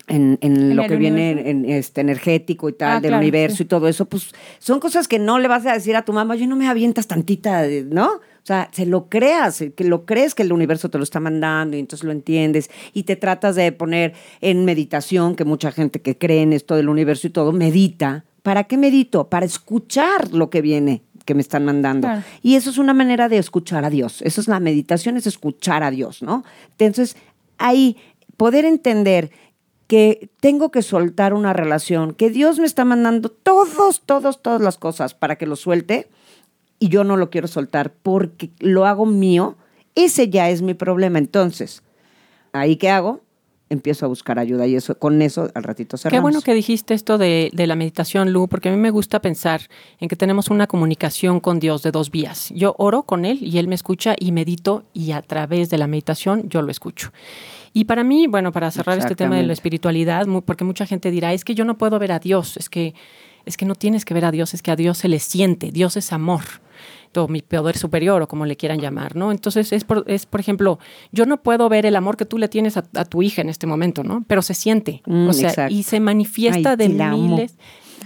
en, 0.08 0.38
en 0.42 0.58
¿En 0.58 0.76
lo 0.76 0.84
que 0.88 0.96
viene 0.96 1.50
en, 1.50 1.66
este 1.70 2.02
energético 2.02 2.70
y 2.70 2.74
tal, 2.74 2.98
Ah, 2.98 3.00
del 3.00 3.10
claro, 3.10 3.22
universo 3.22 3.58
sí. 3.58 3.64
y 3.64 3.66
todo 3.66 3.88
eso, 3.88 4.06
pues 4.06 4.32
son 4.60 4.80
cosas 4.80 5.08
que 5.08 5.20
no 5.20 5.40
le 5.40 5.48
vas 5.48 5.66
a 5.66 5.74
decir 5.74 5.96
a 5.96 6.04
tu 6.04 6.14
mamá, 6.14 6.34
oye, 6.34 6.48
no 6.48 6.56
me 6.56 6.68
avientas 6.68 7.08
tantita, 7.08 7.62
de-", 7.62 7.84
¿no? 7.84 8.08
O 8.44 8.46
sea, 8.46 8.70
se 8.72 8.88
lo 8.88 9.08
creas, 9.08 9.64
que 9.76 9.84
lo 9.84 10.06
crees 10.06 10.34
que 10.34 10.42
el 10.42 10.52
universo 10.52 10.90
te 10.90 10.98
lo 10.98 11.04
está 11.04 11.20
mandando 11.20 11.78
y 11.78 11.80
entonces 11.80 12.04
lo 12.04 12.12
entiendes 12.12 12.72
y 12.92 13.04
te 13.04 13.16
tratas 13.16 13.56
de 13.56 13.72
poner 13.72 14.14
en 14.42 14.66
meditación, 14.66 15.36
que 15.36 15.46
mucha 15.46 15.72
gente 15.72 16.02
que 16.02 16.18
cree 16.18 16.42
en 16.42 16.52
esto 16.52 16.76
del 16.76 16.90
universo 16.90 17.28
y 17.28 17.30
todo, 17.30 17.52
medita. 17.52 18.26
¿Para 18.42 18.64
qué 18.64 18.78
medito? 18.78 19.30
Para 19.30 19.46
escuchar 19.46 20.34
lo 20.34 20.50
que 20.50 20.62
viene 20.64 21.04
que 21.26 21.36
me 21.36 21.42
están 21.42 21.66
mandando. 21.66 22.08
Claro. 22.08 22.24
Y 22.42 22.56
eso 22.56 22.72
es 22.72 22.80
una 22.80 22.96
manera 22.96 23.30
de 23.30 23.38
escuchar 23.38 23.86
a 23.86 23.92
Dios. 23.92 24.24
Eso 24.24 24.42
es 24.42 24.48
la 24.48 24.60
meditación, 24.60 25.18
es 25.18 25.28
escuchar 25.28 25.84
a 25.84 25.92
Dios, 25.92 26.24
¿no? 26.24 26.44
Entonces, 26.80 27.16
ahí 27.60 27.96
poder 28.38 28.66
entender 28.66 29.30
que 29.92 30.30
tengo 30.40 30.72
que 30.72 30.84
soltar 30.84 31.34
una 31.34 31.52
relación, 31.52 32.14
que 32.14 32.30
Dios 32.30 32.60
me 32.60 32.66
está 32.66 32.86
mandando 32.86 33.28
todos, 33.28 34.00
todos, 34.06 34.42
todas 34.42 34.62
las 34.62 34.78
cosas 34.78 35.14
para 35.14 35.36
que 35.36 35.46
lo 35.46 35.58
suelte 35.58 36.08
y 36.80 36.88
yo 36.88 37.04
no 37.04 37.18
lo 37.18 37.30
quiero 37.30 37.50
soltar 37.50 37.92
porque 37.92 38.52
lo 38.60 38.86
hago 38.86 39.06
mío, 39.06 39.58
ese 39.96 40.30
ya 40.30 40.50
es 40.50 40.62
mi 40.62 40.76
problema. 40.76 41.20
Entonces, 41.20 41.84
¿ahí 42.54 42.78
qué 42.78 42.90
hago? 42.90 43.20
Empiezo 43.70 44.06
a 44.06 44.08
buscar 44.08 44.40
ayuda 44.40 44.66
y 44.66 44.78
eso, 44.78 44.98
con 44.98 45.22
eso 45.22 45.52
al 45.54 45.64
ratito 45.64 45.98
cerramos. 45.98 46.18
Qué 46.18 46.22
bueno 46.22 46.40
que 46.40 46.54
dijiste 46.54 46.94
esto 46.94 47.18
de, 47.18 47.50
de 47.52 47.68
la 47.68 47.76
meditación, 47.76 48.32
Lu, 48.32 48.48
porque 48.48 48.70
a 48.70 48.72
mí 48.72 48.78
me 48.78 48.92
gusta 48.92 49.20
pensar 49.20 49.64
en 50.00 50.08
que 50.08 50.16
tenemos 50.16 50.50
una 50.50 50.68
comunicación 50.68 51.42
con 51.42 51.60
Dios 51.60 51.84
de 51.84 51.92
dos 51.92 52.12
vías. 52.12 52.50
Yo 52.56 52.76
oro 52.78 53.04
con 53.04 53.26
Él 53.26 53.40
y 53.42 53.58
Él 53.58 53.68
me 53.68 53.76
escucha 53.76 54.16
y 54.18 54.32
medito 54.32 54.86
y 54.94 55.12
a 55.12 55.22
través 55.22 55.70
de 55.70 55.78
la 55.78 55.88
meditación 55.88 56.48
yo 56.48 56.62
lo 56.62 56.72
escucho. 56.72 57.12
Y 57.74 57.86
para 57.86 58.04
mí, 58.04 58.28
bueno, 58.28 58.52
para 58.52 58.70
cerrar 58.72 58.98
este 59.00 59.16
tema 59.16 59.38
de 59.38 59.44
la 59.44 59.54
espiritualidad, 59.54 60.28
porque 60.46 60.64
mucha 60.64 60.86
gente 60.86 61.10
dirá, 61.12 61.34
es 61.34 61.46
que 61.46 61.56
yo 61.56 61.64
no 61.66 61.78
puedo 61.78 61.98
ver 62.00 62.12
a 62.12 62.20
Dios, 62.20 62.58
es 62.58 62.70
que, 62.70 62.94
es 63.46 63.56
que 63.58 63.66
no 63.66 63.76
tienes 63.76 64.04
que 64.06 64.14
ver 64.14 64.26
a 64.26 64.32
Dios, 64.32 64.54
es 64.54 64.62
que 64.62 64.72
a 64.72 64.76
Dios 64.76 64.98
se 64.98 65.08
le 65.08 65.20
siente, 65.20 65.72
Dios 65.72 65.96
es 65.98 66.12
amor 66.12 66.42
o 67.16 67.28
mi 67.28 67.42
poder 67.42 67.78
superior 67.78 68.22
o 68.22 68.28
como 68.28 68.46
le 68.46 68.56
quieran 68.56 68.80
llamar, 68.80 69.16
¿no? 69.18 69.32
Entonces 69.32 69.72
es 69.74 69.84
por, 69.84 70.06
es, 70.08 70.26
por 70.26 70.40
ejemplo, 70.40 70.80
yo 71.12 71.26
no 71.26 71.42
puedo 71.44 71.68
ver 71.68 71.86
el 71.86 71.96
amor 71.98 72.16
que 72.18 72.26
tú 72.26 72.38
le 72.38 72.48
tienes 72.48 72.78
a, 72.78 72.86
a 72.96 73.04
tu 73.06 73.22
hija 73.22 73.42
en 73.42 73.50
este 73.50 73.68
momento, 73.68 74.04
¿no? 74.04 74.24
Pero 74.28 74.42
se 74.42 74.54
siente, 74.54 75.02
Mm, 75.06 75.28
o 75.28 75.34
sea, 75.34 75.50
exacto. 75.50 75.74
y 75.74 75.84
se 75.84 76.00
manifiesta 76.00 76.72
Ay, 76.72 76.76
de 76.78 76.90
la 76.90 77.12
miles. 77.12 77.56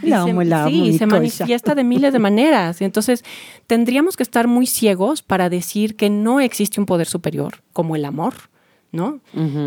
La 0.03 0.23
se- 0.23 0.29
amo, 0.31 0.43
la 0.43 0.63
amo, 0.63 0.69
Sí, 0.71 0.93
se 0.93 1.05
cosa. 1.05 1.17
manifiesta 1.17 1.73
de 1.75 1.83
miles 1.83 2.13
de 2.13 2.19
maneras. 2.29 2.81
Entonces, 2.81 3.23
tendríamos 3.67 4.17
que 4.17 4.23
estar 4.23 4.47
muy 4.47 4.65
ciegos 4.67 5.21
para 5.21 5.49
decir 5.49 5.95
que 5.95 6.09
no 6.09 6.39
existe 6.39 6.79
un 6.79 6.85
poder 6.87 7.07
superior 7.07 7.61
como 7.73 7.95
el 7.95 8.05
amor, 8.05 8.33
¿no? 8.95 9.19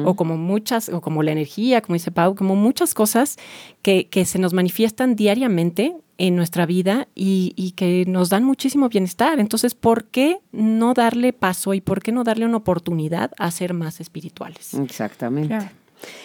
O 0.04 0.16
como 0.16 0.36
muchas, 0.36 0.88
o 0.88 1.00
como 1.00 1.22
la 1.22 1.32
energía, 1.32 1.80
como 1.80 1.94
dice 1.94 2.10
Pau, 2.10 2.34
como 2.34 2.56
muchas 2.56 2.94
cosas 2.94 3.36
que, 3.82 4.08
que 4.08 4.24
se 4.24 4.38
nos 4.38 4.54
manifiestan 4.54 5.14
diariamente 5.14 5.94
en 6.16 6.34
nuestra 6.34 6.66
vida 6.66 7.06
y, 7.14 7.52
y 7.54 7.72
que 7.72 8.04
nos 8.08 8.28
dan 8.28 8.42
muchísimo 8.42 8.88
bienestar. 8.88 9.38
Entonces, 9.38 9.74
¿por 9.74 10.04
qué 10.04 10.38
no 10.50 10.94
darle 10.94 11.32
paso 11.32 11.74
y 11.74 11.80
por 11.80 12.02
qué 12.02 12.10
no 12.10 12.24
darle 12.24 12.46
una 12.46 12.56
oportunidad 12.56 13.30
a 13.38 13.50
ser 13.52 13.72
más 13.74 14.00
espirituales? 14.00 14.74
Exactamente. 14.74 15.48
Claro. 15.48 15.70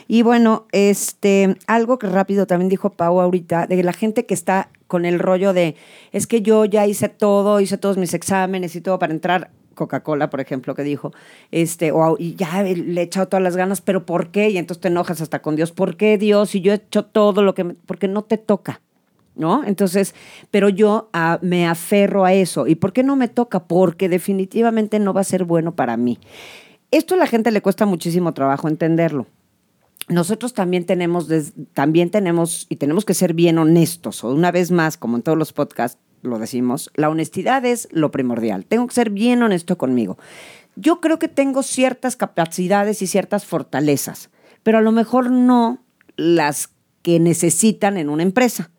Y 0.08 0.22
bueno, 0.22 0.68
este, 0.72 1.58
algo 1.68 1.98
que 2.00 2.08
rápido 2.08 2.46
también 2.46 2.70
dijo 2.70 2.92
Pau 2.92 3.20
ahorita, 3.20 3.68
de 3.68 3.84
la 3.84 3.94
gente 3.94 4.26
que 4.26 4.34
está 4.34 4.70
con 4.88 5.06
el 5.06 5.20
rollo 5.20 5.54
de, 5.54 5.76
es 6.12 6.28
que 6.28 6.42
yo 6.42 6.66
ya 6.66 6.86
hice 6.86 7.10
todo, 7.10 7.60
hice 7.60 7.78
todos 7.78 7.98
mis 7.98 8.14
exámenes 8.14 8.76
y 8.76 8.82
todo 8.82 9.00
para 9.00 9.14
entrar, 9.14 9.50
Coca-Cola, 9.74 10.30
por 10.30 10.40
ejemplo, 10.40 10.76
que 10.76 10.84
dijo, 10.84 11.12
este, 11.52 11.92
o 11.92 12.16
y 12.18 12.36
ya 12.36 12.64
le 12.64 13.02
he 13.02 13.04
echado 13.04 13.28
todas 13.28 13.44
las 13.44 13.56
ganas, 13.56 13.82
pero 13.82 14.06
¿por 14.06 14.32
qué? 14.32 14.50
Y 14.50 14.58
entonces 14.58 14.82
te 14.82 14.88
enojas 14.88 15.22
hasta 15.22 15.42
con 15.42 15.56
Dios, 15.56 15.72
¿por 15.72 15.98
qué 15.98 16.18
Dios? 16.18 16.52
Si 16.52 16.62
yo 16.62 16.72
he 16.72 16.76
hecho 16.76 17.06
todo 17.06 17.44
lo 17.44 17.54
que, 17.54 17.64
me- 17.64 17.74
porque 17.86 18.08
no 18.08 18.24
te 18.24 18.38
toca. 18.38 18.82
¿No? 19.36 19.64
Entonces, 19.64 20.14
pero 20.52 20.70
yo 20.70 21.10
ah, 21.12 21.40
me 21.42 21.66
aferro 21.66 22.24
a 22.24 22.34
eso. 22.34 22.68
¿Y 22.68 22.76
por 22.76 22.94
qué 22.94 23.02
no 23.02 23.16
me 23.16 23.28
toca? 23.28 23.66
Porque 23.66 24.08
definitivamente 24.08 25.00
no 25.00 25.12
va 25.12 25.22
a 25.22 25.24
ser 25.24 25.44
bueno 25.44 25.76
para 25.76 25.98
mí. 25.98 26.20
Esto 26.92 27.16
a 27.16 27.18
la 27.18 27.26
gente 27.26 27.50
le 27.50 27.64
cuesta 27.64 27.88
muchísimo 27.88 28.36
trabajo 28.36 28.68
entenderlo 28.68 29.26
nosotros 30.10 30.54
también 30.54 30.86
tenemos, 30.86 31.30
también 31.74 32.10
tenemos, 32.10 32.66
y 32.70 32.76
tenemos 32.76 33.06
que 33.06 33.14
ser 33.14 33.34
bien 33.34 33.58
honestos, 33.58 34.24
o 34.24 34.30
una 34.34 34.52
vez 34.52 34.72
más, 34.72 34.98
como 34.98 35.16
en 35.18 35.24
todos 35.24 35.38
los 35.38 35.54
podcasts 35.54 35.98
lo 36.24 36.40
decimos, 36.40 36.92
la 36.96 37.10
honestidad 37.10 37.64
es 37.66 37.88
lo 37.92 38.12
primordial. 38.12 38.66
Tengo 38.66 38.88
que 38.88 38.96
ser 38.96 39.10
bien 39.10 39.44
honesto 39.44 39.78
conmigo. 39.78 40.18
Yo 40.76 41.02
creo 41.02 41.20
que 41.20 41.28
tengo 41.28 41.62
ciertas 41.62 42.16
capacidades 42.16 43.02
y 43.02 43.08
ciertas 43.08 43.46
fortalezas, 43.46 44.30
pero 44.64 44.80
a 44.80 44.82
lo 44.82 44.92
mejor 44.92 45.30
no 45.30 45.80
las 46.16 46.70
que 47.04 47.20
necesitan 47.20 47.98
en 47.98 48.10
una 48.10 48.24
empresa. 48.24 48.72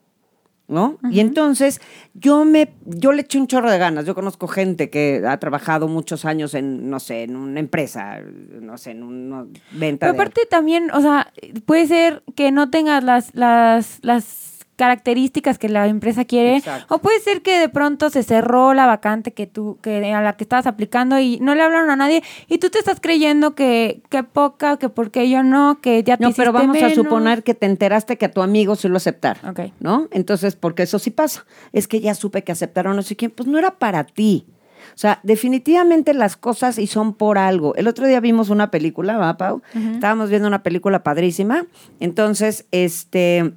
¿no? 0.66 0.98
Y 1.10 1.20
entonces 1.20 1.80
yo 2.14 2.44
me, 2.46 2.72
yo 2.86 3.12
le 3.12 3.22
eché 3.22 3.38
un 3.38 3.46
chorro 3.46 3.70
de 3.70 3.78
ganas. 3.78 4.06
Yo 4.06 4.14
conozco 4.14 4.48
gente 4.48 4.88
que 4.88 5.22
ha 5.26 5.38
trabajado 5.38 5.88
muchos 5.88 6.24
años 6.24 6.54
en, 6.54 6.88
no 6.88 7.00
sé, 7.00 7.24
en 7.24 7.36
una 7.36 7.60
empresa, 7.60 8.20
no 8.20 8.78
sé, 8.78 8.92
en 8.92 9.02
una 9.02 9.46
venta 9.72 10.06
Pero 10.06 10.12
de 10.14 10.18
aparte 10.18 10.46
también, 10.48 10.90
o 10.90 11.00
sea, 11.00 11.32
puede 11.66 11.86
ser 11.86 12.22
que 12.34 12.50
no 12.50 12.70
tengas 12.70 13.04
las, 13.04 13.34
las, 13.34 13.98
las 14.02 14.53
características 14.76 15.58
que 15.58 15.68
la 15.68 15.86
empresa 15.86 16.24
quiere, 16.24 16.56
Exacto. 16.56 16.94
o 16.94 16.98
puede 16.98 17.20
ser 17.20 17.42
que 17.42 17.58
de 17.58 17.68
pronto 17.68 18.10
se 18.10 18.22
cerró 18.22 18.74
la 18.74 18.86
vacante 18.86 19.32
que 19.32 19.46
tú, 19.46 19.78
que 19.82 20.12
a 20.12 20.20
la 20.20 20.36
que 20.36 20.44
estabas 20.44 20.66
aplicando 20.66 21.18
y 21.18 21.38
no 21.40 21.54
le 21.54 21.62
hablaron 21.62 21.90
a 21.90 21.96
nadie, 21.96 22.22
y 22.48 22.58
tú 22.58 22.70
te 22.70 22.78
estás 22.78 23.00
creyendo 23.00 23.54
que, 23.54 24.02
que 24.08 24.22
poca, 24.22 24.76
que 24.78 24.88
porque 24.88 25.28
yo 25.28 25.42
no, 25.42 25.80
que 25.80 26.02
ya 26.02 26.16
te 26.16 26.24
No, 26.24 26.32
pero 26.32 26.52
vamos 26.52 26.82
a 26.82 26.90
suponer 26.90 27.42
que 27.42 27.54
te 27.54 27.66
enteraste 27.66 28.16
que 28.16 28.26
a 28.26 28.30
tu 28.30 28.42
amigo 28.42 28.76
sí 28.76 28.88
lo 28.88 28.96
aceptaron. 28.96 29.48
Ok. 29.48 29.72
¿No? 29.80 30.08
Entonces, 30.10 30.56
porque 30.56 30.84
eso 30.84 30.98
sí 30.98 31.10
pasa. 31.10 31.44
Es 31.72 31.88
que 31.88 32.00
ya 32.00 32.14
supe 32.14 32.42
que 32.42 32.52
aceptaron 32.52 32.96
no 32.96 33.02
sé 33.02 33.16
quién. 33.16 33.30
Pues 33.30 33.48
no 33.48 33.58
era 33.58 33.72
para 33.72 34.04
ti. 34.04 34.46
O 34.94 34.98
sea, 34.98 35.20
definitivamente 35.22 36.14
las 36.14 36.36
cosas 36.36 36.78
y 36.78 36.86
son 36.86 37.14
por 37.14 37.38
algo. 37.38 37.74
El 37.74 37.88
otro 37.88 38.06
día 38.06 38.20
vimos 38.20 38.50
una 38.50 38.70
película, 38.70 39.16
¿va, 39.16 39.36
Pau? 39.36 39.62
Estábamos 39.74 40.30
viendo 40.30 40.46
una 40.46 40.62
película 40.62 41.02
padrísima. 41.02 41.66
Entonces, 42.00 42.66
este... 42.70 43.52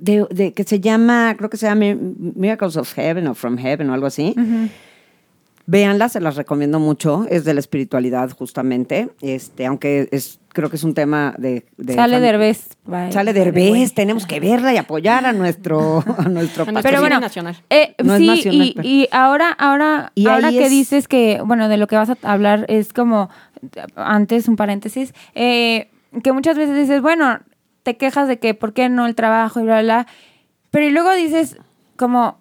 De, 0.00 0.26
de- 0.30 0.52
que 0.52 0.64
se 0.64 0.80
llama, 0.80 1.34
creo 1.36 1.50
que 1.50 1.56
se 1.56 1.66
llama 1.66 1.94
Miracles 2.34 2.76
of 2.76 2.92
Heaven 2.94 3.26
o 3.28 3.34
From 3.34 3.58
Heaven 3.58 3.90
o 3.90 3.94
algo 3.94 4.06
así. 4.06 4.34
Véanla, 5.66 6.08
se 6.08 6.20
las 6.20 6.34
recomiendo 6.36 6.80
mucho. 6.80 7.26
Es 7.30 7.44
de 7.44 7.54
la 7.54 7.60
espiritualidad, 7.60 8.30
justamente. 8.36 9.10
Este, 9.20 9.66
aunque 9.66 10.08
es, 10.10 10.40
creo 10.48 10.68
que 10.68 10.74
es 10.76 10.82
un 10.84 10.94
tema 10.94 11.34
de. 11.38 11.64
de 11.76 11.94
Sale 11.94 12.18
Derbez. 12.18 12.70
Sale 13.10 13.32
Derbez, 13.32 13.94
tenemos 13.94 14.26
que 14.26 14.40
verla 14.40 14.74
y 14.74 14.78
apoyar 14.78 15.26
a 15.26 15.32
nuestro, 15.32 16.02
a 16.18 16.28
nuestro. 16.28 16.64
Pero 16.82 17.00
bueno, 17.00 17.20
nacional. 17.20 17.56
eh, 17.70 17.94
No 18.02 18.14
es 18.14 18.20
sí, 18.20 18.26
nacional, 18.26 18.66
y, 18.66 18.72
pero- 18.74 18.88
y 18.88 19.08
ahora, 19.12 19.50
ahora, 19.52 20.10
Y 20.16 20.26
ahora 20.26 20.50
que 20.50 20.64
es- 20.64 20.70
dices 20.70 21.06
que, 21.06 21.40
bueno, 21.44 21.68
de 21.68 21.76
lo 21.76 21.86
que 21.86 21.94
vas 21.96 22.10
a 22.10 22.16
hablar 22.22 22.64
es 22.68 22.92
como, 22.92 23.30
antes 23.94 24.48
un 24.48 24.56
paréntesis, 24.56 25.14
eh, 25.36 25.88
que 26.24 26.32
muchas 26.32 26.56
veces 26.56 26.76
dices, 26.76 27.00
bueno, 27.00 27.38
te 27.90 27.96
quejas 27.96 28.28
de 28.28 28.38
que 28.38 28.54
por 28.54 28.72
qué 28.72 28.88
no 28.88 29.06
el 29.06 29.16
trabajo 29.16 29.58
y 29.58 29.64
bla, 29.64 29.82
bla, 29.82 30.04
bla, 30.04 30.06
pero 30.70 30.86
y 30.86 30.90
luego 30.90 31.12
dices 31.12 31.58
como, 31.96 32.38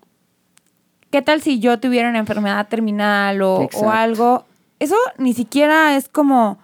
¿qué 1.10 1.24
tal 1.24 1.42
si 1.42 1.60
yo 1.60 1.80
tuviera 1.80 2.10
una 2.10 2.20
enfermedad 2.20 2.68
terminal 2.68 3.42
o, 3.42 3.68
o 3.74 3.90
algo? 3.90 4.46
Eso 4.80 4.96
ni 5.18 5.34
siquiera 5.34 5.96
es 5.96 6.08
como... 6.08 6.60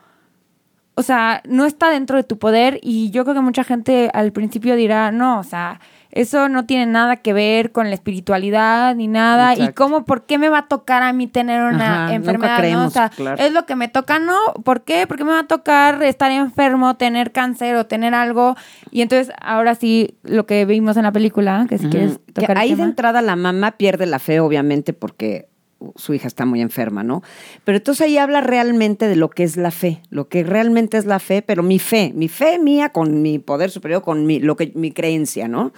O 0.98 1.02
sea, 1.02 1.42
no 1.46 1.66
está 1.66 1.90
dentro 1.90 2.16
de 2.16 2.24
tu 2.24 2.38
poder 2.38 2.80
y 2.82 3.10
yo 3.10 3.24
creo 3.24 3.36
que 3.36 3.42
mucha 3.42 3.64
gente 3.64 4.10
al 4.14 4.32
principio 4.32 4.76
dirá, 4.76 5.12
no, 5.12 5.40
o 5.40 5.44
sea, 5.44 5.82
eso 6.16 6.48
no 6.48 6.66
tiene 6.66 6.86
nada 6.86 7.18
que 7.18 7.34
ver 7.34 7.74
con 7.74 7.90
la 7.90 7.94
espiritualidad 7.94 8.96
ni 8.96 9.08
nada. 9.08 9.54
¿Y 9.54 9.74
cómo, 9.74 10.06
por 10.06 10.26
qué 10.26 10.38
me 10.38 10.48
va 10.48 10.60
a 10.60 10.68
tocar 10.70 11.04
a 11.04 11.12
mí 11.12 11.28
tener 11.28 11.62
una 11.62 12.06
Ajá, 12.06 12.16
enfermedad? 12.16 12.54
¿no? 12.54 12.58
creemos, 12.58 12.88
O 12.88 12.90
sea, 12.90 13.10
claro. 13.10 13.44
es 13.44 13.52
lo 13.52 13.66
que 13.66 13.76
me 13.76 13.90
toca, 13.90 14.18
¿no? 14.18 14.38
¿Por 14.64 14.84
qué? 14.84 15.08
Porque 15.08 15.26
me 15.26 15.32
va 15.32 15.40
a 15.40 15.48
tocar 15.48 16.02
estar 16.04 16.32
enfermo, 16.32 16.96
tener 16.96 17.34
cáncer 17.34 17.76
o 17.76 17.86
tener 17.86 18.14
algo. 18.14 18.56
Y 18.92 19.02
entonces, 19.02 19.36
ahora 19.42 19.76
sí, 19.76 20.16
lo 20.24 20.46
que 20.46 20.64
vimos 20.64 20.96
en 20.96 21.04
la 21.04 21.12
película, 21.12 21.66
que 21.68 21.78
si 21.78 21.90
quieres. 21.90 22.18
Que 22.28 22.42
tocar 22.42 22.52
el 22.52 22.58
ahí 22.60 22.76
de 22.76 22.84
entrada 22.84 23.22
la 23.22 23.36
mamá 23.36 23.72
pierde 23.72 24.06
la 24.06 24.20
fe, 24.20 24.40
obviamente, 24.40 24.94
porque 24.94 25.50
su 25.98 26.14
hija 26.14 26.28
está 26.28 26.46
muy 26.46 26.62
enferma, 26.62 27.04
¿no? 27.04 27.24
Pero 27.66 27.78
entonces 27.78 28.06
ahí 28.08 28.18
habla 28.18 28.40
realmente 28.40 29.10
de 29.10 29.18
lo 29.18 29.30
que 29.30 29.44
es 29.44 29.58
la 29.58 29.72
fe, 29.72 30.02
lo 30.10 30.30
que 30.30 30.44
realmente 30.44 30.98
es 30.98 31.06
la 31.06 31.20
fe, 31.20 31.42
pero 31.42 31.62
mi 31.62 31.78
fe, 31.78 32.14
mi 32.16 32.30
fe 32.30 32.58
mía 32.58 32.90
con 32.90 33.22
mi 33.22 33.38
poder 33.40 33.70
superior, 33.70 34.02
con 34.02 34.26
mi, 34.26 34.40
lo 34.40 34.56
que, 34.56 34.72
mi 34.76 34.92
creencia, 34.92 35.50
¿no? 35.50 35.74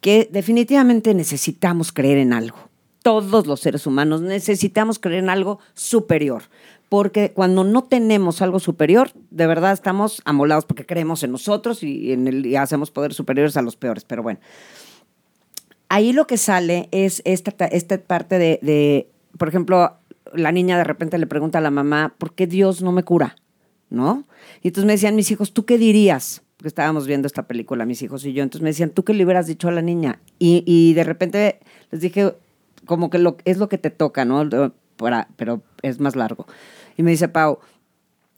Que 0.00 0.28
definitivamente 0.30 1.14
necesitamos 1.14 1.92
creer 1.92 2.18
en 2.18 2.32
algo. 2.32 2.56
Todos 3.02 3.46
los 3.46 3.60
seres 3.60 3.86
humanos 3.86 4.20
necesitamos 4.20 4.98
creer 4.98 5.24
en 5.24 5.30
algo 5.30 5.58
superior. 5.74 6.42
Porque 6.88 7.32
cuando 7.32 7.62
no 7.64 7.84
tenemos 7.84 8.42
algo 8.42 8.58
superior, 8.58 9.12
de 9.30 9.46
verdad 9.46 9.72
estamos 9.72 10.20
amolados 10.24 10.64
porque 10.64 10.84
creemos 10.86 11.22
en 11.22 11.30
nosotros 11.32 11.82
y, 11.82 12.12
en 12.12 12.26
el, 12.26 12.44
y 12.46 12.56
hacemos 12.56 12.90
poderes 12.90 13.16
superiores 13.16 13.56
a 13.56 13.62
los 13.62 13.76
peores. 13.76 14.04
Pero 14.04 14.22
bueno, 14.24 14.40
ahí 15.88 16.12
lo 16.12 16.26
que 16.26 16.36
sale 16.36 16.88
es 16.90 17.22
esta, 17.24 17.52
ta- 17.52 17.66
esta 17.66 17.98
parte 17.98 18.38
de, 18.38 18.58
de, 18.62 19.08
por 19.38 19.48
ejemplo, 19.48 19.98
la 20.34 20.50
niña 20.52 20.78
de 20.78 20.84
repente 20.84 21.18
le 21.18 21.26
pregunta 21.26 21.58
a 21.58 21.62
la 21.62 21.70
mamá, 21.70 22.14
¿por 22.18 22.34
qué 22.34 22.46
Dios 22.46 22.82
no 22.82 22.90
me 22.92 23.04
cura? 23.04 23.36
¿No? 23.88 24.24
Y 24.62 24.68
entonces 24.68 24.86
me 24.86 24.92
decían 24.92 25.16
mis 25.16 25.30
hijos, 25.30 25.52
¿tú 25.52 25.64
qué 25.64 25.78
dirías? 25.78 26.42
Porque 26.60 26.68
estábamos 26.68 27.06
viendo 27.06 27.26
esta 27.26 27.44
película, 27.44 27.86
mis 27.86 28.02
hijos 28.02 28.22
y 28.26 28.34
yo. 28.34 28.42
Entonces 28.42 28.62
me 28.62 28.68
decían, 28.68 28.90
¿tú 28.90 29.02
qué 29.02 29.14
le 29.14 29.24
hubieras 29.24 29.46
dicho 29.46 29.68
a 29.68 29.72
la 29.72 29.80
niña? 29.80 30.20
Y, 30.38 30.62
y 30.66 30.92
de 30.92 31.04
repente 31.04 31.58
les 31.90 32.02
dije, 32.02 32.34
como 32.84 33.08
que 33.08 33.18
lo, 33.18 33.38
es 33.46 33.56
lo 33.56 33.70
que 33.70 33.78
te 33.78 33.88
toca, 33.88 34.26
¿no? 34.26 34.46
Pero 35.36 35.62
es 35.80 36.00
más 36.00 36.16
largo. 36.16 36.46
Y 36.98 37.02
me 37.02 37.12
dice 37.12 37.28
Pau, 37.28 37.60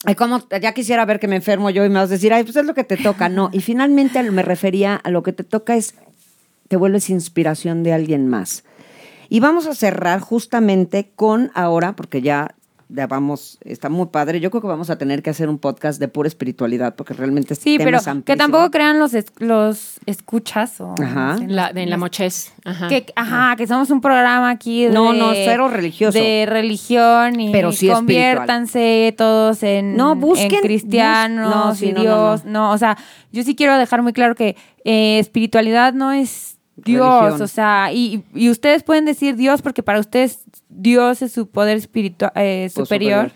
Ay, 0.05 0.17
como 0.17 0.41
ya 0.49 0.73
quisiera 0.73 1.05
ver 1.05 1.21
que 1.21 1.29
me 1.29 1.37
enfermo 1.37 1.71
yo 1.71 1.85
y 1.85 1.89
me 1.89 1.97
vas 1.97 2.11
a 2.11 2.15
decir, 2.15 2.33
ay, 2.33 2.43
pues 2.43 2.57
es 2.57 2.65
lo 2.65 2.75
que 2.75 2.85
te 2.85 2.97
toca. 2.97 3.29
No. 3.29 3.51
Y 3.53 3.61
finalmente 3.61 4.23
me 4.31 4.43
refería 4.43 4.97
a 4.97 5.11
lo 5.11 5.23
que 5.23 5.33
te 5.33 5.45
toca 5.45 5.77
es, 5.77 5.95
te 6.69 6.77
vuelves 6.77 7.11
inspiración 7.11 7.83
de 7.83 7.93
alguien 7.93 8.29
más. 8.29 8.65
Y 9.29 9.41
vamos 9.41 9.67
a 9.67 9.75
cerrar 9.75 10.21
justamente 10.21 11.11
con 11.15 11.51
ahora, 11.55 11.95
porque 11.95 12.21
ya, 12.21 12.55
ya 12.95 13.07
vamos, 13.07 13.59
está 13.65 13.89
muy 13.89 14.07
padre. 14.07 14.39
Yo 14.41 14.51
creo 14.51 14.61
que 14.61 14.67
vamos 14.69 14.91
a 14.91 14.99
tener 14.99 15.23
que 15.23 15.31
hacer 15.31 15.49
un 15.49 15.59
podcast 15.59 15.99
de 15.99 16.09
pura 16.09 16.29
espiritualidad, 16.29 16.95
porque 16.95 17.15
realmente 17.15 17.55
Sí, 17.55 17.79
tema 17.79 17.85
pero 17.85 17.99
es 17.99 18.25
que 18.25 18.37
tampoco 18.37 18.71
crean 18.71 18.99
los, 18.99 19.15
es- 19.15 19.33
los 19.39 19.99
escuchas 20.07 20.81
o... 20.81 20.95
Ajá. 21.03 21.33
no 21.35 21.39
sé, 21.39 21.47
La, 21.49 21.73
de, 21.73 21.83
en 21.83 21.91
la 21.91 21.97
mochés. 21.97 22.53
Ajá. 22.65 22.89
Que, 22.89 23.07
ajá, 23.17 23.57
que 23.57 23.67
somos 23.67 23.91
un 23.91 24.01
programa 24.01 24.51
aquí 24.51 24.85
de... 24.85 24.91
No, 24.93 25.13
no, 25.13 25.33
cero 25.33 25.69
religioso. 25.69 26.19
De 26.19 26.45
religión 26.47 27.41
y 27.41 27.51
Pero 27.53 27.73
sí 27.73 27.89
conviértanse 27.89 29.15
todos 29.17 29.63
en, 29.63 29.97
No, 29.97 30.15
busquen- 30.17 30.55
en 30.55 30.61
cristianos 30.61 31.47
bus- 31.55 31.65
no, 31.67 31.75
sí, 31.75 31.87
y 31.89 31.93
no, 31.93 31.99
no, 31.99 32.03
Dios. 32.03 32.45
no. 32.45 32.53
No, 32.53 32.73
o 32.73 32.79
sea, 32.79 32.97
yo 33.33 33.43
sí 33.43 33.55
quiero 33.57 33.77
dejar 33.79 34.03
muy 34.03 34.13
claro 34.13 34.35
que 34.35 34.57
eh, 34.85 35.19
espiritualidad 35.19 35.95
no 35.95 36.13
es 36.13 36.59
Dios, 36.77 37.21
Religión. 37.25 37.43
o 37.43 37.47
sea, 37.49 37.91
y, 37.93 38.25
y 38.35 38.49
ustedes 38.51 38.83
pueden 38.83 39.05
decir 39.05 39.37
Dios 39.37 39.61
porque 39.63 39.83
para 39.83 40.01
ustedes 40.01 40.41
Dios 40.71 41.21
es 41.21 41.33
su 41.33 41.47
poder 41.49 41.77
espiritual 41.77 42.33
O 42.35 42.69
superior, 42.71 43.31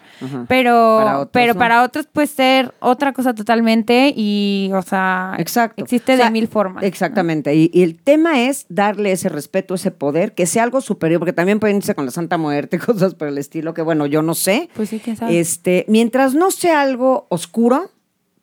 pero 0.48 0.96
Para 0.98 1.18
otros, 1.18 1.30
pero 1.32 1.52
no. 1.52 1.58
para 1.58 1.82
otros 1.82 2.06
puede 2.06 2.26
ser 2.28 2.72
otra 2.80 3.12
cosa 3.12 3.34
totalmente 3.34 4.12
y, 4.16 4.70
o 4.74 4.80
sea, 4.80 5.34
Exacto. 5.38 5.82
existe 5.84 6.14
O 6.14 6.16
sea, 6.16 6.26
de 6.26 6.30
mil 6.32 6.48
formas. 6.48 6.82
¿no? 6.82 6.88
Exactamente. 6.88 7.54
Y, 7.54 7.70
y 7.74 7.82
el 7.82 8.00
tema 8.02 8.40
es 8.40 8.64
darle 8.70 9.12
ese 9.12 9.28
respeto, 9.28 9.74
ese 9.74 9.90
poder, 9.90 10.32
que 10.34 10.46
sea 10.46 10.62
algo 10.62 10.80
superior, 10.80 11.18
porque 11.20 11.34
también 11.34 11.60
pueden 11.60 11.76
irse 11.76 11.94
con 11.94 12.06
la 12.06 12.10
Santa 12.12 12.38
Muerte, 12.38 12.78
cosas 12.84 13.14
por 13.14 13.28
el 13.28 13.36
estilo, 13.36 13.74
que 13.74 13.82
bueno, 13.82 14.06
yo 14.06 14.22
no 14.22 14.34
sé. 14.34 14.70
Pues 14.74 14.88
sí, 14.88 14.98
quién 14.98 15.16
sabe. 15.16 15.38
Este, 15.38 15.84
mientras 15.88 16.34
no 16.34 16.50
sea 16.50 16.80
algo 16.80 17.26
oscuro, 17.28 17.90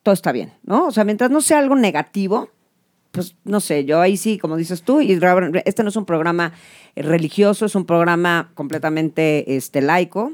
todo 0.04 0.14
está 0.14 0.32
bien, 0.32 0.54
¿no? 0.64 0.86
O 0.86 0.92
sea, 0.92 1.04
mientras 1.04 1.32
no 1.32 1.42
sea 1.42 1.58
algo 1.58 1.76
negativo, 1.76 2.50
pues 3.14 3.36
no 3.44 3.60
sé, 3.60 3.86
yo 3.86 4.02
ahí 4.02 4.18
sí, 4.18 4.40
como 4.40 4.58
dices 4.58 4.82
tú, 4.82 5.00
y 5.00 5.20
este 5.66 5.84
no 5.84 5.90
es 5.90 5.96
un 5.96 6.06
programa 6.06 6.52
eh, 6.96 7.04
religioso, 7.04 7.68
es 7.68 7.76
un 7.76 7.86
programa 7.86 8.52
completamente 8.56 9.56
este, 9.56 9.82
laico. 9.82 10.34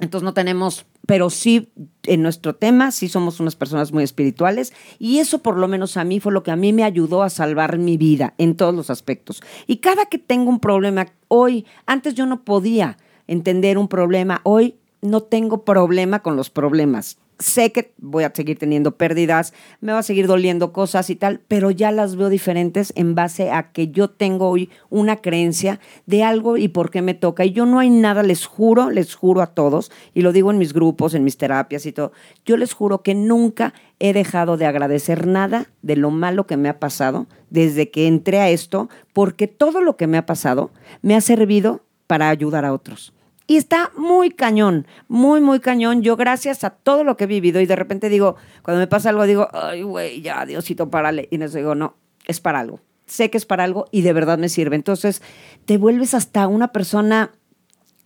Entonces 0.00 0.24
no 0.24 0.32
tenemos, 0.32 0.86
pero 1.06 1.28
sí 1.28 1.68
en 2.04 2.22
nuestro 2.22 2.54
tema, 2.54 2.90
sí 2.90 3.10
somos 3.10 3.38
unas 3.38 3.54
personas 3.54 3.92
muy 3.92 4.02
espirituales 4.02 4.72
y 4.98 5.18
eso 5.18 5.42
por 5.42 5.58
lo 5.58 5.68
menos 5.68 5.98
a 5.98 6.04
mí 6.04 6.18
fue 6.18 6.32
lo 6.32 6.42
que 6.42 6.50
a 6.50 6.56
mí 6.56 6.72
me 6.72 6.84
ayudó 6.84 7.22
a 7.22 7.28
salvar 7.28 7.76
mi 7.76 7.98
vida 7.98 8.32
en 8.38 8.56
todos 8.56 8.74
los 8.74 8.88
aspectos. 8.88 9.42
Y 9.66 9.78
cada 9.78 10.06
que 10.06 10.16
tengo 10.18 10.48
un 10.48 10.60
problema, 10.60 11.08
hoy, 11.28 11.66
antes 11.84 12.14
yo 12.14 12.24
no 12.24 12.44
podía 12.44 12.96
entender 13.26 13.76
un 13.76 13.88
problema, 13.88 14.40
hoy 14.42 14.76
no 15.02 15.22
tengo 15.22 15.66
problema 15.66 16.22
con 16.22 16.34
los 16.34 16.48
problemas. 16.48 17.18
Sé 17.38 17.70
que 17.70 17.92
voy 17.98 18.24
a 18.24 18.32
seguir 18.34 18.58
teniendo 18.58 18.96
pérdidas, 18.96 19.52
me 19.82 19.92
va 19.92 19.98
a 19.98 20.02
seguir 20.02 20.26
doliendo 20.26 20.72
cosas 20.72 21.10
y 21.10 21.16
tal, 21.16 21.40
pero 21.48 21.70
ya 21.70 21.92
las 21.92 22.16
veo 22.16 22.30
diferentes 22.30 22.94
en 22.96 23.14
base 23.14 23.50
a 23.50 23.72
que 23.72 23.88
yo 23.88 24.08
tengo 24.08 24.48
hoy 24.48 24.70
una 24.88 25.16
creencia 25.16 25.78
de 26.06 26.22
algo 26.22 26.56
y 26.56 26.68
por 26.68 26.90
qué 26.90 27.02
me 27.02 27.12
toca. 27.12 27.44
Y 27.44 27.52
yo 27.52 27.66
no 27.66 27.78
hay 27.78 27.90
nada, 27.90 28.22
les 28.22 28.46
juro, 28.46 28.88
les 28.90 29.14
juro 29.14 29.42
a 29.42 29.48
todos, 29.48 29.92
y 30.14 30.22
lo 30.22 30.32
digo 30.32 30.50
en 30.50 30.56
mis 30.56 30.72
grupos, 30.72 31.12
en 31.12 31.24
mis 31.24 31.36
terapias 31.36 31.84
y 31.84 31.92
todo, 31.92 32.12
yo 32.46 32.56
les 32.56 32.72
juro 32.72 33.02
que 33.02 33.14
nunca 33.14 33.74
he 33.98 34.14
dejado 34.14 34.56
de 34.56 34.64
agradecer 34.64 35.26
nada 35.26 35.66
de 35.82 35.96
lo 35.96 36.10
malo 36.10 36.46
que 36.46 36.56
me 36.56 36.70
ha 36.70 36.78
pasado 36.78 37.26
desde 37.50 37.90
que 37.90 38.06
entré 38.06 38.40
a 38.40 38.48
esto, 38.48 38.88
porque 39.12 39.46
todo 39.46 39.82
lo 39.82 39.98
que 39.98 40.06
me 40.06 40.16
ha 40.16 40.24
pasado 40.24 40.70
me 41.02 41.14
ha 41.14 41.20
servido 41.20 41.82
para 42.06 42.30
ayudar 42.30 42.64
a 42.64 42.72
otros. 42.72 43.12
Y 43.46 43.56
está 43.56 43.92
muy 43.96 44.30
cañón, 44.30 44.86
muy, 45.08 45.40
muy 45.40 45.60
cañón. 45.60 46.02
Yo, 46.02 46.16
gracias 46.16 46.64
a 46.64 46.70
todo 46.70 47.04
lo 47.04 47.16
que 47.16 47.24
he 47.24 47.28
vivido, 47.28 47.60
y 47.60 47.66
de 47.66 47.76
repente 47.76 48.08
digo, 48.08 48.36
cuando 48.62 48.80
me 48.80 48.88
pasa 48.88 49.10
algo, 49.10 49.24
digo, 49.24 49.48
ay, 49.52 49.82
güey, 49.82 50.20
ya, 50.20 50.44
Diosito, 50.44 50.90
párale. 50.90 51.28
Y 51.30 51.38
no 51.38 51.48
digo, 51.48 51.74
no, 51.74 51.94
es 52.26 52.40
para 52.40 52.60
algo. 52.60 52.80
Sé 53.06 53.30
que 53.30 53.38
es 53.38 53.46
para 53.46 53.62
algo 53.62 53.86
y 53.92 54.02
de 54.02 54.12
verdad 54.12 54.36
me 54.36 54.48
sirve. 54.48 54.74
Entonces, 54.74 55.22
te 55.64 55.78
vuelves 55.78 56.12
hasta 56.12 56.48
una 56.48 56.72
persona 56.72 57.30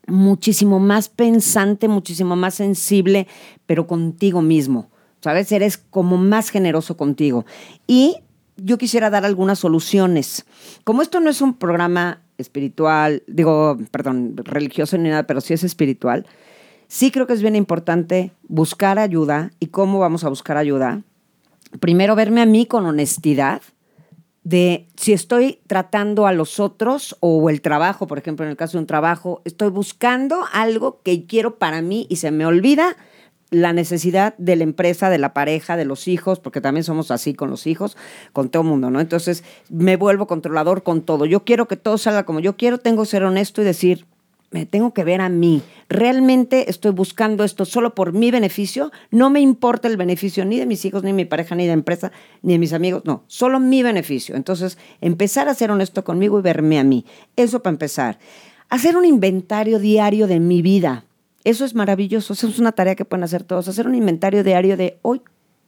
muchísimo 0.06 0.78
más 0.78 1.08
pensante, 1.08 1.88
muchísimo 1.88 2.36
más 2.36 2.54
sensible, 2.54 3.26
pero 3.64 3.86
contigo 3.86 4.42
mismo. 4.42 4.90
¿Sabes? 5.22 5.52
Eres 5.52 5.78
como 5.78 6.18
más 6.18 6.50
generoso 6.50 6.96
contigo. 6.96 7.46
Y 7.86 8.16
yo 8.56 8.78
quisiera 8.78 9.10
dar 9.10 9.24
algunas 9.24 9.58
soluciones. 9.58 10.44
Como 10.84 11.02
esto 11.02 11.20
no 11.20 11.30
es 11.30 11.40
un 11.40 11.54
programa 11.54 12.22
espiritual, 12.40 13.22
digo, 13.26 13.78
perdón, 13.90 14.36
religioso 14.36 14.96
ni 14.98 15.08
nada, 15.08 15.26
pero 15.26 15.40
sí 15.40 15.54
es 15.54 15.64
espiritual, 15.64 16.26
sí 16.88 17.10
creo 17.10 17.26
que 17.26 17.32
es 17.32 17.42
bien 17.42 17.56
importante 17.56 18.32
buscar 18.48 18.98
ayuda. 18.98 19.52
¿Y 19.60 19.68
cómo 19.68 19.98
vamos 19.98 20.24
a 20.24 20.28
buscar 20.28 20.56
ayuda? 20.56 21.02
Primero, 21.78 22.16
verme 22.16 22.40
a 22.40 22.46
mí 22.46 22.66
con 22.66 22.86
honestidad 22.86 23.62
de 24.42 24.88
si 24.96 25.12
estoy 25.12 25.60
tratando 25.66 26.26
a 26.26 26.32
los 26.32 26.60
otros 26.60 27.16
o 27.20 27.50
el 27.50 27.60
trabajo, 27.60 28.06
por 28.06 28.18
ejemplo, 28.18 28.44
en 28.44 28.50
el 28.50 28.56
caso 28.56 28.78
de 28.78 28.82
un 28.82 28.86
trabajo, 28.86 29.42
estoy 29.44 29.70
buscando 29.70 30.44
algo 30.52 31.00
que 31.02 31.26
quiero 31.26 31.58
para 31.58 31.82
mí 31.82 32.06
y 32.08 32.16
se 32.16 32.30
me 32.30 32.46
olvida 32.46 32.96
la 33.50 33.72
necesidad 33.72 34.34
de 34.38 34.56
la 34.56 34.64
empresa, 34.64 35.10
de 35.10 35.18
la 35.18 35.34
pareja, 35.34 35.76
de 35.76 35.84
los 35.84 36.08
hijos, 36.08 36.38
porque 36.38 36.60
también 36.60 36.84
somos 36.84 37.10
así 37.10 37.34
con 37.34 37.50
los 37.50 37.66
hijos, 37.66 37.96
con 38.32 38.48
todo 38.48 38.62
el 38.62 38.68
mundo, 38.68 38.90
¿no? 38.90 39.00
Entonces 39.00 39.44
me 39.68 39.96
vuelvo 39.96 40.26
controlador 40.26 40.82
con 40.82 41.02
todo. 41.02 41.26
Yo 41.26 41.44
quiero 41.44 41.66
que 41.66 41.76
todo 41.76 41.98
salga 41.98 42.24
como 42.24 42.40
yo 42.40 42.56
quiero, 42.56 42.78
tengo 42.78 43.02
que 43.02 43.08
ser 43.08 43.24
honesto 43.24 43.60
y 43.60 43.64
decir, 43.64 44.06
me 44.50 44.66
tengo 44.66 44.92
que 44.92 45.04
ver 45.04 45.20
a 45.20 45.28
mí. 45.28 45.62
Realmente 45.88 46.70
estoy 46.70 46.90
buscando 46.90 47.44
esto 47.44 47.64
solo 47.64 47.94
por 47.94 48.12
mi 48.12 48.30
beneficio. 48.30 48.90
No 49.10 49.30
me 49.30 49.40
importa 49.40 49.86
el 49.88 49.96
beneficio 49.96 50.44
ni 50.44 50.58
de 50.58 50.66
mis 50.66 50.84
hijos, 50.84 51.02
ni 51.02 51.10
de 51.10 51.16
mi 51.16 51.24
pareja, 51.24 51.54
ni 51.54 51.64
de 51.64 51.68
la 51.68 51.74
empresa, 51.74 52.10
ni 52.42 52.54
de 52.54 52.58
mis 52.58 52.72
amigos. 52.72 53.02
No, 53.04 53.22
solo 53.28 53.60
mi 53.60 53.82
beneficio. 53.82 54.34
Entonces, 54.34 54.76
empezar 55.00 55.48
a 55.48 55.54
ser 55.54 55.70
honesto 55.70 56.02
conmigo 56.02 56.38
y 56.38 56.42
verme 56.42 56.80
a 56.80 56.84
mí. 56.84 57.04
Eso 57.36 57.62
para 57.62 57.74
empezar. 57.74 58.18
Hacer 58.68 58.96
un 58.96 59.04
inventario 59.04 59.78
diario 59.78 60.26
de 60.26 60.40
mi 60.40 60.62
vida. 60.62 61.04
Eso 61.44 61.64
es 61.64 61.74
maravilloso. 61.74 62.32
Eso 62.32 62.48
es 62.48 62.58
una 62.58 62.72
tarea 62.72 62.94
que 62.94 63.04
pueden 63.04 63.24
hacer 63.24 63.44
todos. 63.44 63.68
Hacer 63.68 63.86
un 63.86 63.94
inventario 63.94 64.44
diario 64.44 64.76
de 64.76 64.98
hoy 65.02 65.22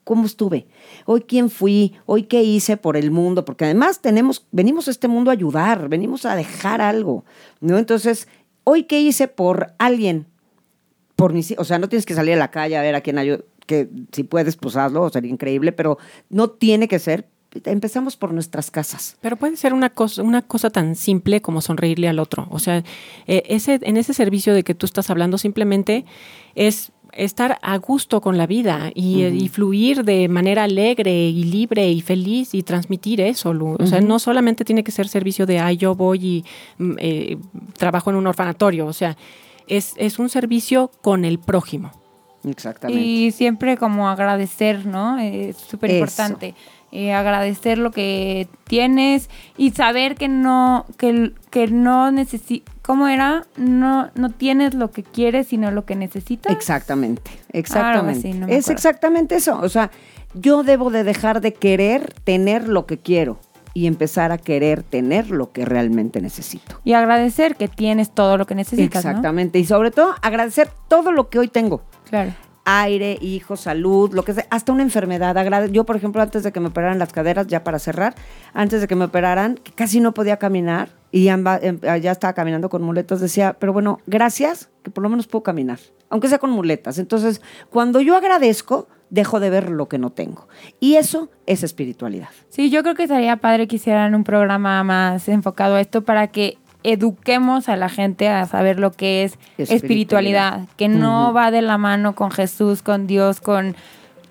cómo 0.04 0.26
estuve, 0.26 0.66
hoy 1.06 1.22
quién 1.22 1.48
fui, 1.48 1.94
hoy 2.06 2.24
qué 2.24 2.42
hice 2.42 2.76
por 2.76 2.96
el 2.96 3.10
mundo, 3.10 3.44
porque 3.44 3.64
además 3.64 4.00
tenemos, 4.00 4.46
venimos 4.50 4.88
a 4.88 4.90
este 4.90 5.08
mundo 5.08 5.30
a 5.30 5.34
ayudar, 5.34 5.88
venimos 5.88 6.24
a 6.26 6.34
dejar 6.34 6.80
algo, 6.80 7.24
¿no? 7.60 7.78
Entonces, 7.78 8.28
hoy 8.64 8.84
qué 8.84 9.00
hice 9.00 9.28
por 9.28 9.74
alguien, 9.78 10.26
por 11.14 11.32
mis, 11.32 11.54
o 11.56 11.64
sea, 11.64 11.78
no 11.78 11.88
tienes 11.88 12.06
que 12.06 12.14
salir 12.14 12.34
a 12.34 12.38
la 12.38 12.50
calle 12.50 12.76
a 12.76 12.82
ver 12.82 12.94
a 12.94 13.00
quién 13.00 13.18
ayuda, 13.18 13.44
que 13.66 13.88
si 14.10 14.24
puedes, 14.24 14.56
pues 14.56 14.76
hazlo, 14.76 15.08
sería 15.10 15.30
increíble, 15.30 15.72
pero 15.72 15.98
no 16.30 16.50
tiene 16.50 16.88
que 16.88 16.98
ser. 16.98 17.28
Empezamos 17.64 18.16
por 18.16 18.32
nuestras 18.32 18.70
casas. 18.70 19.16
Pero 19.20 19.36
puede 19.36 19.56
ser 19.56 19.74
una 19.74 19.90
cosa, 19.90 20.22
una 20.22 20.42
cosa 20.42 20.70
tan 20.70 20.96
simple 20.96 21.42
como 21.42 21.60
sonreírle 21.60 22.08
al 22.08 22.18
otro. 22.18 22.46
O 22.50 22.58
sea, 22.58 22.78
eh, 23.26 23.42
ese, 23.46 23.78
en 23.82 23.96
ese 23.96 24.14
servicio 24.14 24.54
de 24.54 24.62
que 24.62 24.74
tú 24.74 24.86
estás 24.86 25.10
hablando, 25.10 25.36
simplemente 25.38 26.04
es 26.54 26.92
estar 27.12 27.58
a 27.60 27.76
gusto 27.76 28.20
con 28.20 28.38
la 28.38 28.46
vida 28.46 28.90
y, 28.94 29.24
y, 29.24 29.48
fluir 29.48 30.02
de 30.04 30.28
manera 30.28 30.64
alegre 30.64 31.12
y 31.12 31.44
libre 31.44 31.90
y 31.90 32.00
feliz 32.00 32.54
y 32.54 32.62
transmitir 32.62 33.20
eso. 33.20 33.50
O 33.78 33.86
sea, 33.86 34.00
no 34.00 34.18
solamente 34.18 34.64
tiene 34.64 34.82
que 34.82 34.92
ser 34.92 35.08
servicio 35.08 35.44
de, 35.44 35.58
ay, 35.60 35.76
yo 35.76 35.94
voy 35.94 36.26
y 36.26 36.44
mm, 36.78 36.94
eh, 36.98 37.38
trabajo 37.76 38.10
en 38.10 38.16
un 38.16 38.26
orfanatorio. 38.26 38.86
O 38.86 38.92
sea, 38.92 39.16
es, 39.66 39.92
es 39.96 40.18
un 40.18 40.28
servicio 40.28 40.90
con 41.02 41.24
el 41.24 41.38
prójimo. 41.38 41.92
Exactamente. 42.44 43.02
Y 43.02 43.30
siempre 43.30 43.76
como 43.76 44.08
agradecer, 44.08 44.86
¿no? 44.86 45.18
Es 45.18 45.56
súper 45.56 45.90
importante. 45.90 46.54
Eh, 46.94 47.14
agradecer 47.14 47.78
lo 47.78 47.90
que 47.90 48.48
tienes 48.64 49.30
y 49.56 49.70
saber 49.70 50.14
que 50.14 50.28
no, 50.28 50.84
que, 50.98 51.32
que 51.48 51.66
no 51.66 52.10
necesitas, 52.12 52.74
¿cómo 52.82 53.08
era? 53.08 53.46
No, 53.56 54.10
no 54.14 54.28
tienes 54.28 54.74
lo 54.74 54.90
que 54.90 55.02
quieres, 55.02 55.46
sino 55.46 55.70
lo 55.70 55.86
que 55.86 55.96
necesitas. 55.96 56.52
Exactamente, 56.52 57.30
exactamente. 57.50 58.28
Así, 58.28 58.38
no 58.38 58.46
es 58.46 58.68
exactamente 58.68 59.36
eso. 59.36 59.58
O 59.58 59.70
sea, 59.70 59.90
yo 60.34 60.64
debo 60.64 60.90
de 60.90 61.02
dejar 61.02 61.40
de 61.40 61.54
querer 61.54 62.12
tener 62.24 62.68
lo 62.68 62.84
que 62.84 62.98
quiero 62.98 63.40
y 63.72 63.86
empezar 63.86 64.30
a 64.30 64.36
querer 64.36 64.82
tener 64.82 65.30
lo 65.30 65.50
que 65.50 65.64
realmente 65.64 66.20
necesito. 66.20 66.78
Y 66.84 66.92
agradecer 66.92 67.56
que 67.56 67.68
tienes 67.68 68.10
todo 68.10 68.36
lo 68.36 68.46
que 68.46 68.54
necesitas. 68.54 69.02
Exactamente. 69.06 69.58
¿no? 69.58 69.62
Y 69.62 69.66
sobre 69.66 69.92
todo 69.92 70.14
agradecer 70.20 70.68
todo 70.88 71.10
lo 71.10 71.30
que 71.30 71.38
hoy 71.38 71.48
tengo. 71.48 71.80
Claro 72.10 72.34
aire, 72.64 73.18
hijos, 73.20 73.60
salud, 73.60 74.12
lo 74.14 74.24
que 74.24 74.34
sea, 74.34 74.46
hasta 74.50 74.72
una 74.72 74.82
enfermedad. 74.82 75.34
Yo, 75.70 75.84
por 75.84 75.96
ejemplo, 75.96 76.22
antes 76.22 76.42
de 76.42 76.52
que 76.52 76.60
me 76.60 76.68
operaran 76.68 76.98
las 76.98 77.12
caderas, 77.12 77.46
ya 77.46 77.64
para 77.64 77.78
cerrar, 77.78 78.14
antes 78.54 78.80
de 78.80 78.88
que 78.88 78.94
me 78.94 79.04
operaran, 79.04 79.58
casi 79.74 80.00
no 80.00 80.14
podía 80.14 80.38
caminar 80.38 80.90
y 81.10 81.24
ya, 81.24 81.38
ya 81.98 82.12
estaba 82.12 82.32
caminando 82.32 82.68
con 82.68 82.82
muletas, 82.82 83.20
decía, 83.20 83.56
pero 83.58 83.72
bueno, 83.72 83.98
gracias, 84.06 84.70
que 84.82 84.90
por 84.90 85.02
lo 85.02 85.08
menos 85.10 85.26
puedo 85.26 85.42
caminar, 85.42 85.78
aunque 86.08 86.28
sea 86.28 86.38
con 86.38 86.50
muletas. 86.50 86.98
Entonces, 86.98 87.42
cuando 87.68 88.00
yo 88.00 88.16
agradezco, 88.16 88.88
dejo 89.10 89.40
de 89.40 89.50
ver 89.50 89.68
lo 89.68 89.88
que 89.88 89.98
no 89.98 90.10
tengo. 90.10 90.48
Y 90.80 90.94
eso 90.94 91.28
es 91.44 91.62
espiritualidad. 91.62 92.30
Sí, 92.48 92.70
yo 92.70 92.82
creo 92.82 92.94
que 92.94 93.06
sería 93.06 93.36
padre 93.36 93.68
que 93.68 93.76
hicieran 93.76 94.14
un 94.14 94.24
programa 94.24 94.82
más 94.84 95.28
enfocado 95.28 95.74
a 95.74 95.82
esto 95.82 96.02
para 96.02 96.28
que 96.28 96.56
eduquemos 96.84 97.68
a 97.68 97.76
la 97.76 97.88
gente 97.88 98.28
a 98.28 98.46
saber 98.46 98.78
lo 98.78 98.92
que 98.92 99.24
es 99.24 99.38
espiritualidad, 99.58 100.66
que 100.76 100.88
no 100.88 101.32
va 101.32 101.50
de 101.50 101.62
la 101.62 101.78
mano 101.78 102.14
con 102.14 102.30
Jesús, 102.30 102.82
con 102.82 103.06
Dios, 103.06 103.40
con, 103.40 103.76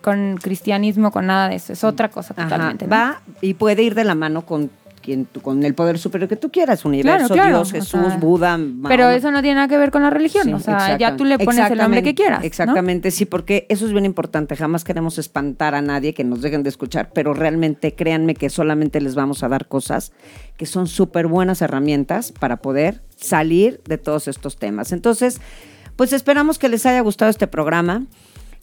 con 0.01 0.37
cristianismo, 0.37 1.11
con 1.11 1.27
nada 1.27 1.49
de 1.49 1.55
eso. 1.55 1.73
Es 1.73 1.83
otra 1.83 2.09
cosa 2.09 2.33
totalmente. 2.33 2.87
Va 2.87 3.21
y 3.41 3.53
puede 3.53 3.83
ir 3.83 3.95
de 3.95 4.03
la 4.03 4.15
mano 4.15 4.41
con 4.41 4.69
quien, 5.01 5.27
con 5.41 5.63
el 5.63 5.73
poder 5.73 5.97
superior 5.97 6.29
que 6.29 6.35
tú 6.35 6.51
quieras, 6.51 6.85
universo, 6.85 7.33
Dios, 7.33 7.71
Jesús, 7.71 8.19
Buda. 8.19 8.59
Pero 8.87 9.09
eso 9.09 9.31
no 9.31 9.41
tiene 9.41 9.55
nada 9.55 9.67
que 9.67 9.77
ver 9.77 9.91
con 9.91 10.01
la 10.03 10.09
religión, 10.09 10.53
o 10.53 10.59
sea, 10.59 10.97
ya 10.97 11.15
tú 11.17 11.25
le 11.25 11.37
pones 11.39 11.69
el 11.71 11.77
nombre 11.77 12.03
que 12.03 12.15
quieras. 12.15 12.43
Exactamente, 12.43 13.11
sí, 13.11 13.25
porque 13.25 13.65
eso 13.69 13.85
es 13.85 13.91
bien 13.91 14.05
importante. 14.05 14.55
Jamás 14.55 14.83
queremos 14.83 15.17
espantar 15.17 15.75
a 15.75 15.81
nadie 15.81 16.13
que 16.13 16.23
nos 16.23 16.41
dejen 16.41 16.63
de 16.63 16.69
escuchar, 16.69 17.11
pero 17.13 17.33
realmente 17.33 17.93
créanme 17.93 18.35
que 18.35 18.49
solamente 18.49 19.01
les 19.01 19.15
vamos 19.15 19.43
a 19.43 19.49
dar 19.49 19.67
cosas 19.67 20.11
que 20.57 20.65
son 20.65 20.87
súper 20.87 21.27
buenas 21.27 21.61
herramientas 21.61 22.31
para 22.31 22.57
poder 22.57 23.01
salir 23.15 23.81
de 23.87 23.97
todos 23.97 24.27
estos 24.27 24.57
temas. 24.57 24.91
Entonces, 24.91 25.41
pues 25.95 26.13
esperamos 26.13 26.59
que 26.59 26.69
les 26.69 26.85
haya 26.85 27.01
gustado 27.01 27.29
este 27.29 27.47
programa. 27.47 28.05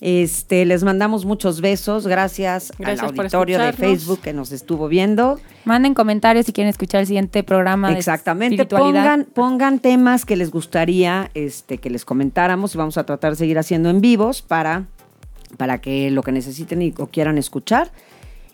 Este, 0.01 0.65
les 0.65 0.85
mandamos 0.85 1.25
muchos 1.25 1.61
besos. 1.61 2.07
Gracias, 2.07 2.73
al 2.85 3.01
auditorio 3.01 3.59
de 3.59 3.73
Facebook 3.73 4.21
que 4.21 4.33
nos 4.33 4.53
estuvo 4.53 4.89
viendo. 4.89 5.41
Manden 5.65 5.95
comentarios 5.95 6.47
si 6.47 6.53
quieren 6.53 6.71
escuchar 6.71 7.01
el 7.01 7.07
siguiente 7.07 7.43
programa. 7.43 7.93
Exactamente. 7.93 8.65
pongan, 8.67 9.25
pongan 9.25 9.81
temas 9.81 10.25
que 10.25 10.37
les 10.37 10.51
gustaría 10.51 11.31
este, 11.35 11.79
que 11.79 11.91
les 11.91 12.05
comentáramos 12.05 12.75
y 12.75 12.79
vamos 12.79 12.97
a 12.97 13.05
tratar 13.05 13.33
de 13.33 13.37
seguir 13.37 13.59
haciendo 13.59 13.91
en 13.91 14.01
vivos 14.01 14.41
para, 14.41 14.87
para 15.57 15.81
que 15.81 16.11
lo 16.11 16.23
que 16.23 16.33
necesiten 16.33 16.83
y, 16.83 16.95
o 16.99 17.09
quieran 17.09 17.37
escuchar. 17.37 17.91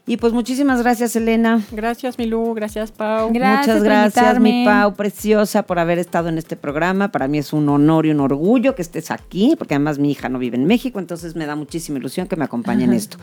Y 0.06 0.18
pues 0.18 0.34
muchísimas 0.34 0.82
gracias, 0.82 1.16
Elena. 1.16 1.62
Gracias, 1.72 2.18
Milú. 2.18 2.52
Gracias, 2.52 2.92
Pau. 2.92 3.30
Muchas 3.30 3.82
gracias, 3.82 4.38
mi 4.38 4.64
Pau, 4.64 4.94
preciosa, 4.94 5.62
por 5.62 5.78
haber 5.78 5.98
estado 5.98 6.28
en 6.28 6.36
este 6.36 6.56
programa. 6.56 7.10
Para 7.10 7.26
mí 7.26 7.38
es 7.38 7.54
un 7.54 7.68
honor 7.70 8.04
y 8.04 8.10
un 8.10 8.20
orgullo 8.20 8.74
que 8.74 8.82
estés 8.82 9.10
aquí, 9.10 9.54
porque 9.56 9.74
además 9.74 9.98
mi 9.98 10.10
hija 10.10 10.28
no 10.28 10.38
vive 10.38 10.56
en 10.56 10.66
México, 10.66 10.98
entonces 10.98 11.36
me 11.36 11.46
da 11.46 11.56
muchísima 11.56 11.98
ilusión 11.98 12.26
que 12.26 12.36
me 12.36 12.44
acompañen 12.44 12.90
en 12.90 12.96
esto. 12.96 13.16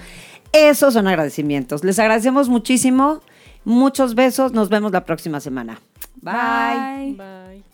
Esos 0.54 0.96
son 0.96 1.08
agradecimientos. 1.08 1.84
Les 1.84 2.00
agradecemos 2.00 2.50
muchísimo. 2.50 3.22
Muchos 3.64 4.16
besos. 4.16 4.54
Nos 4.54 4.70
vemos 4.70 4.92
la 4.92 5.06
próxima 5.06 5.40
semana. 5.40 5.80
Bye. 6.22 7.14
Bye. 7.16 7.71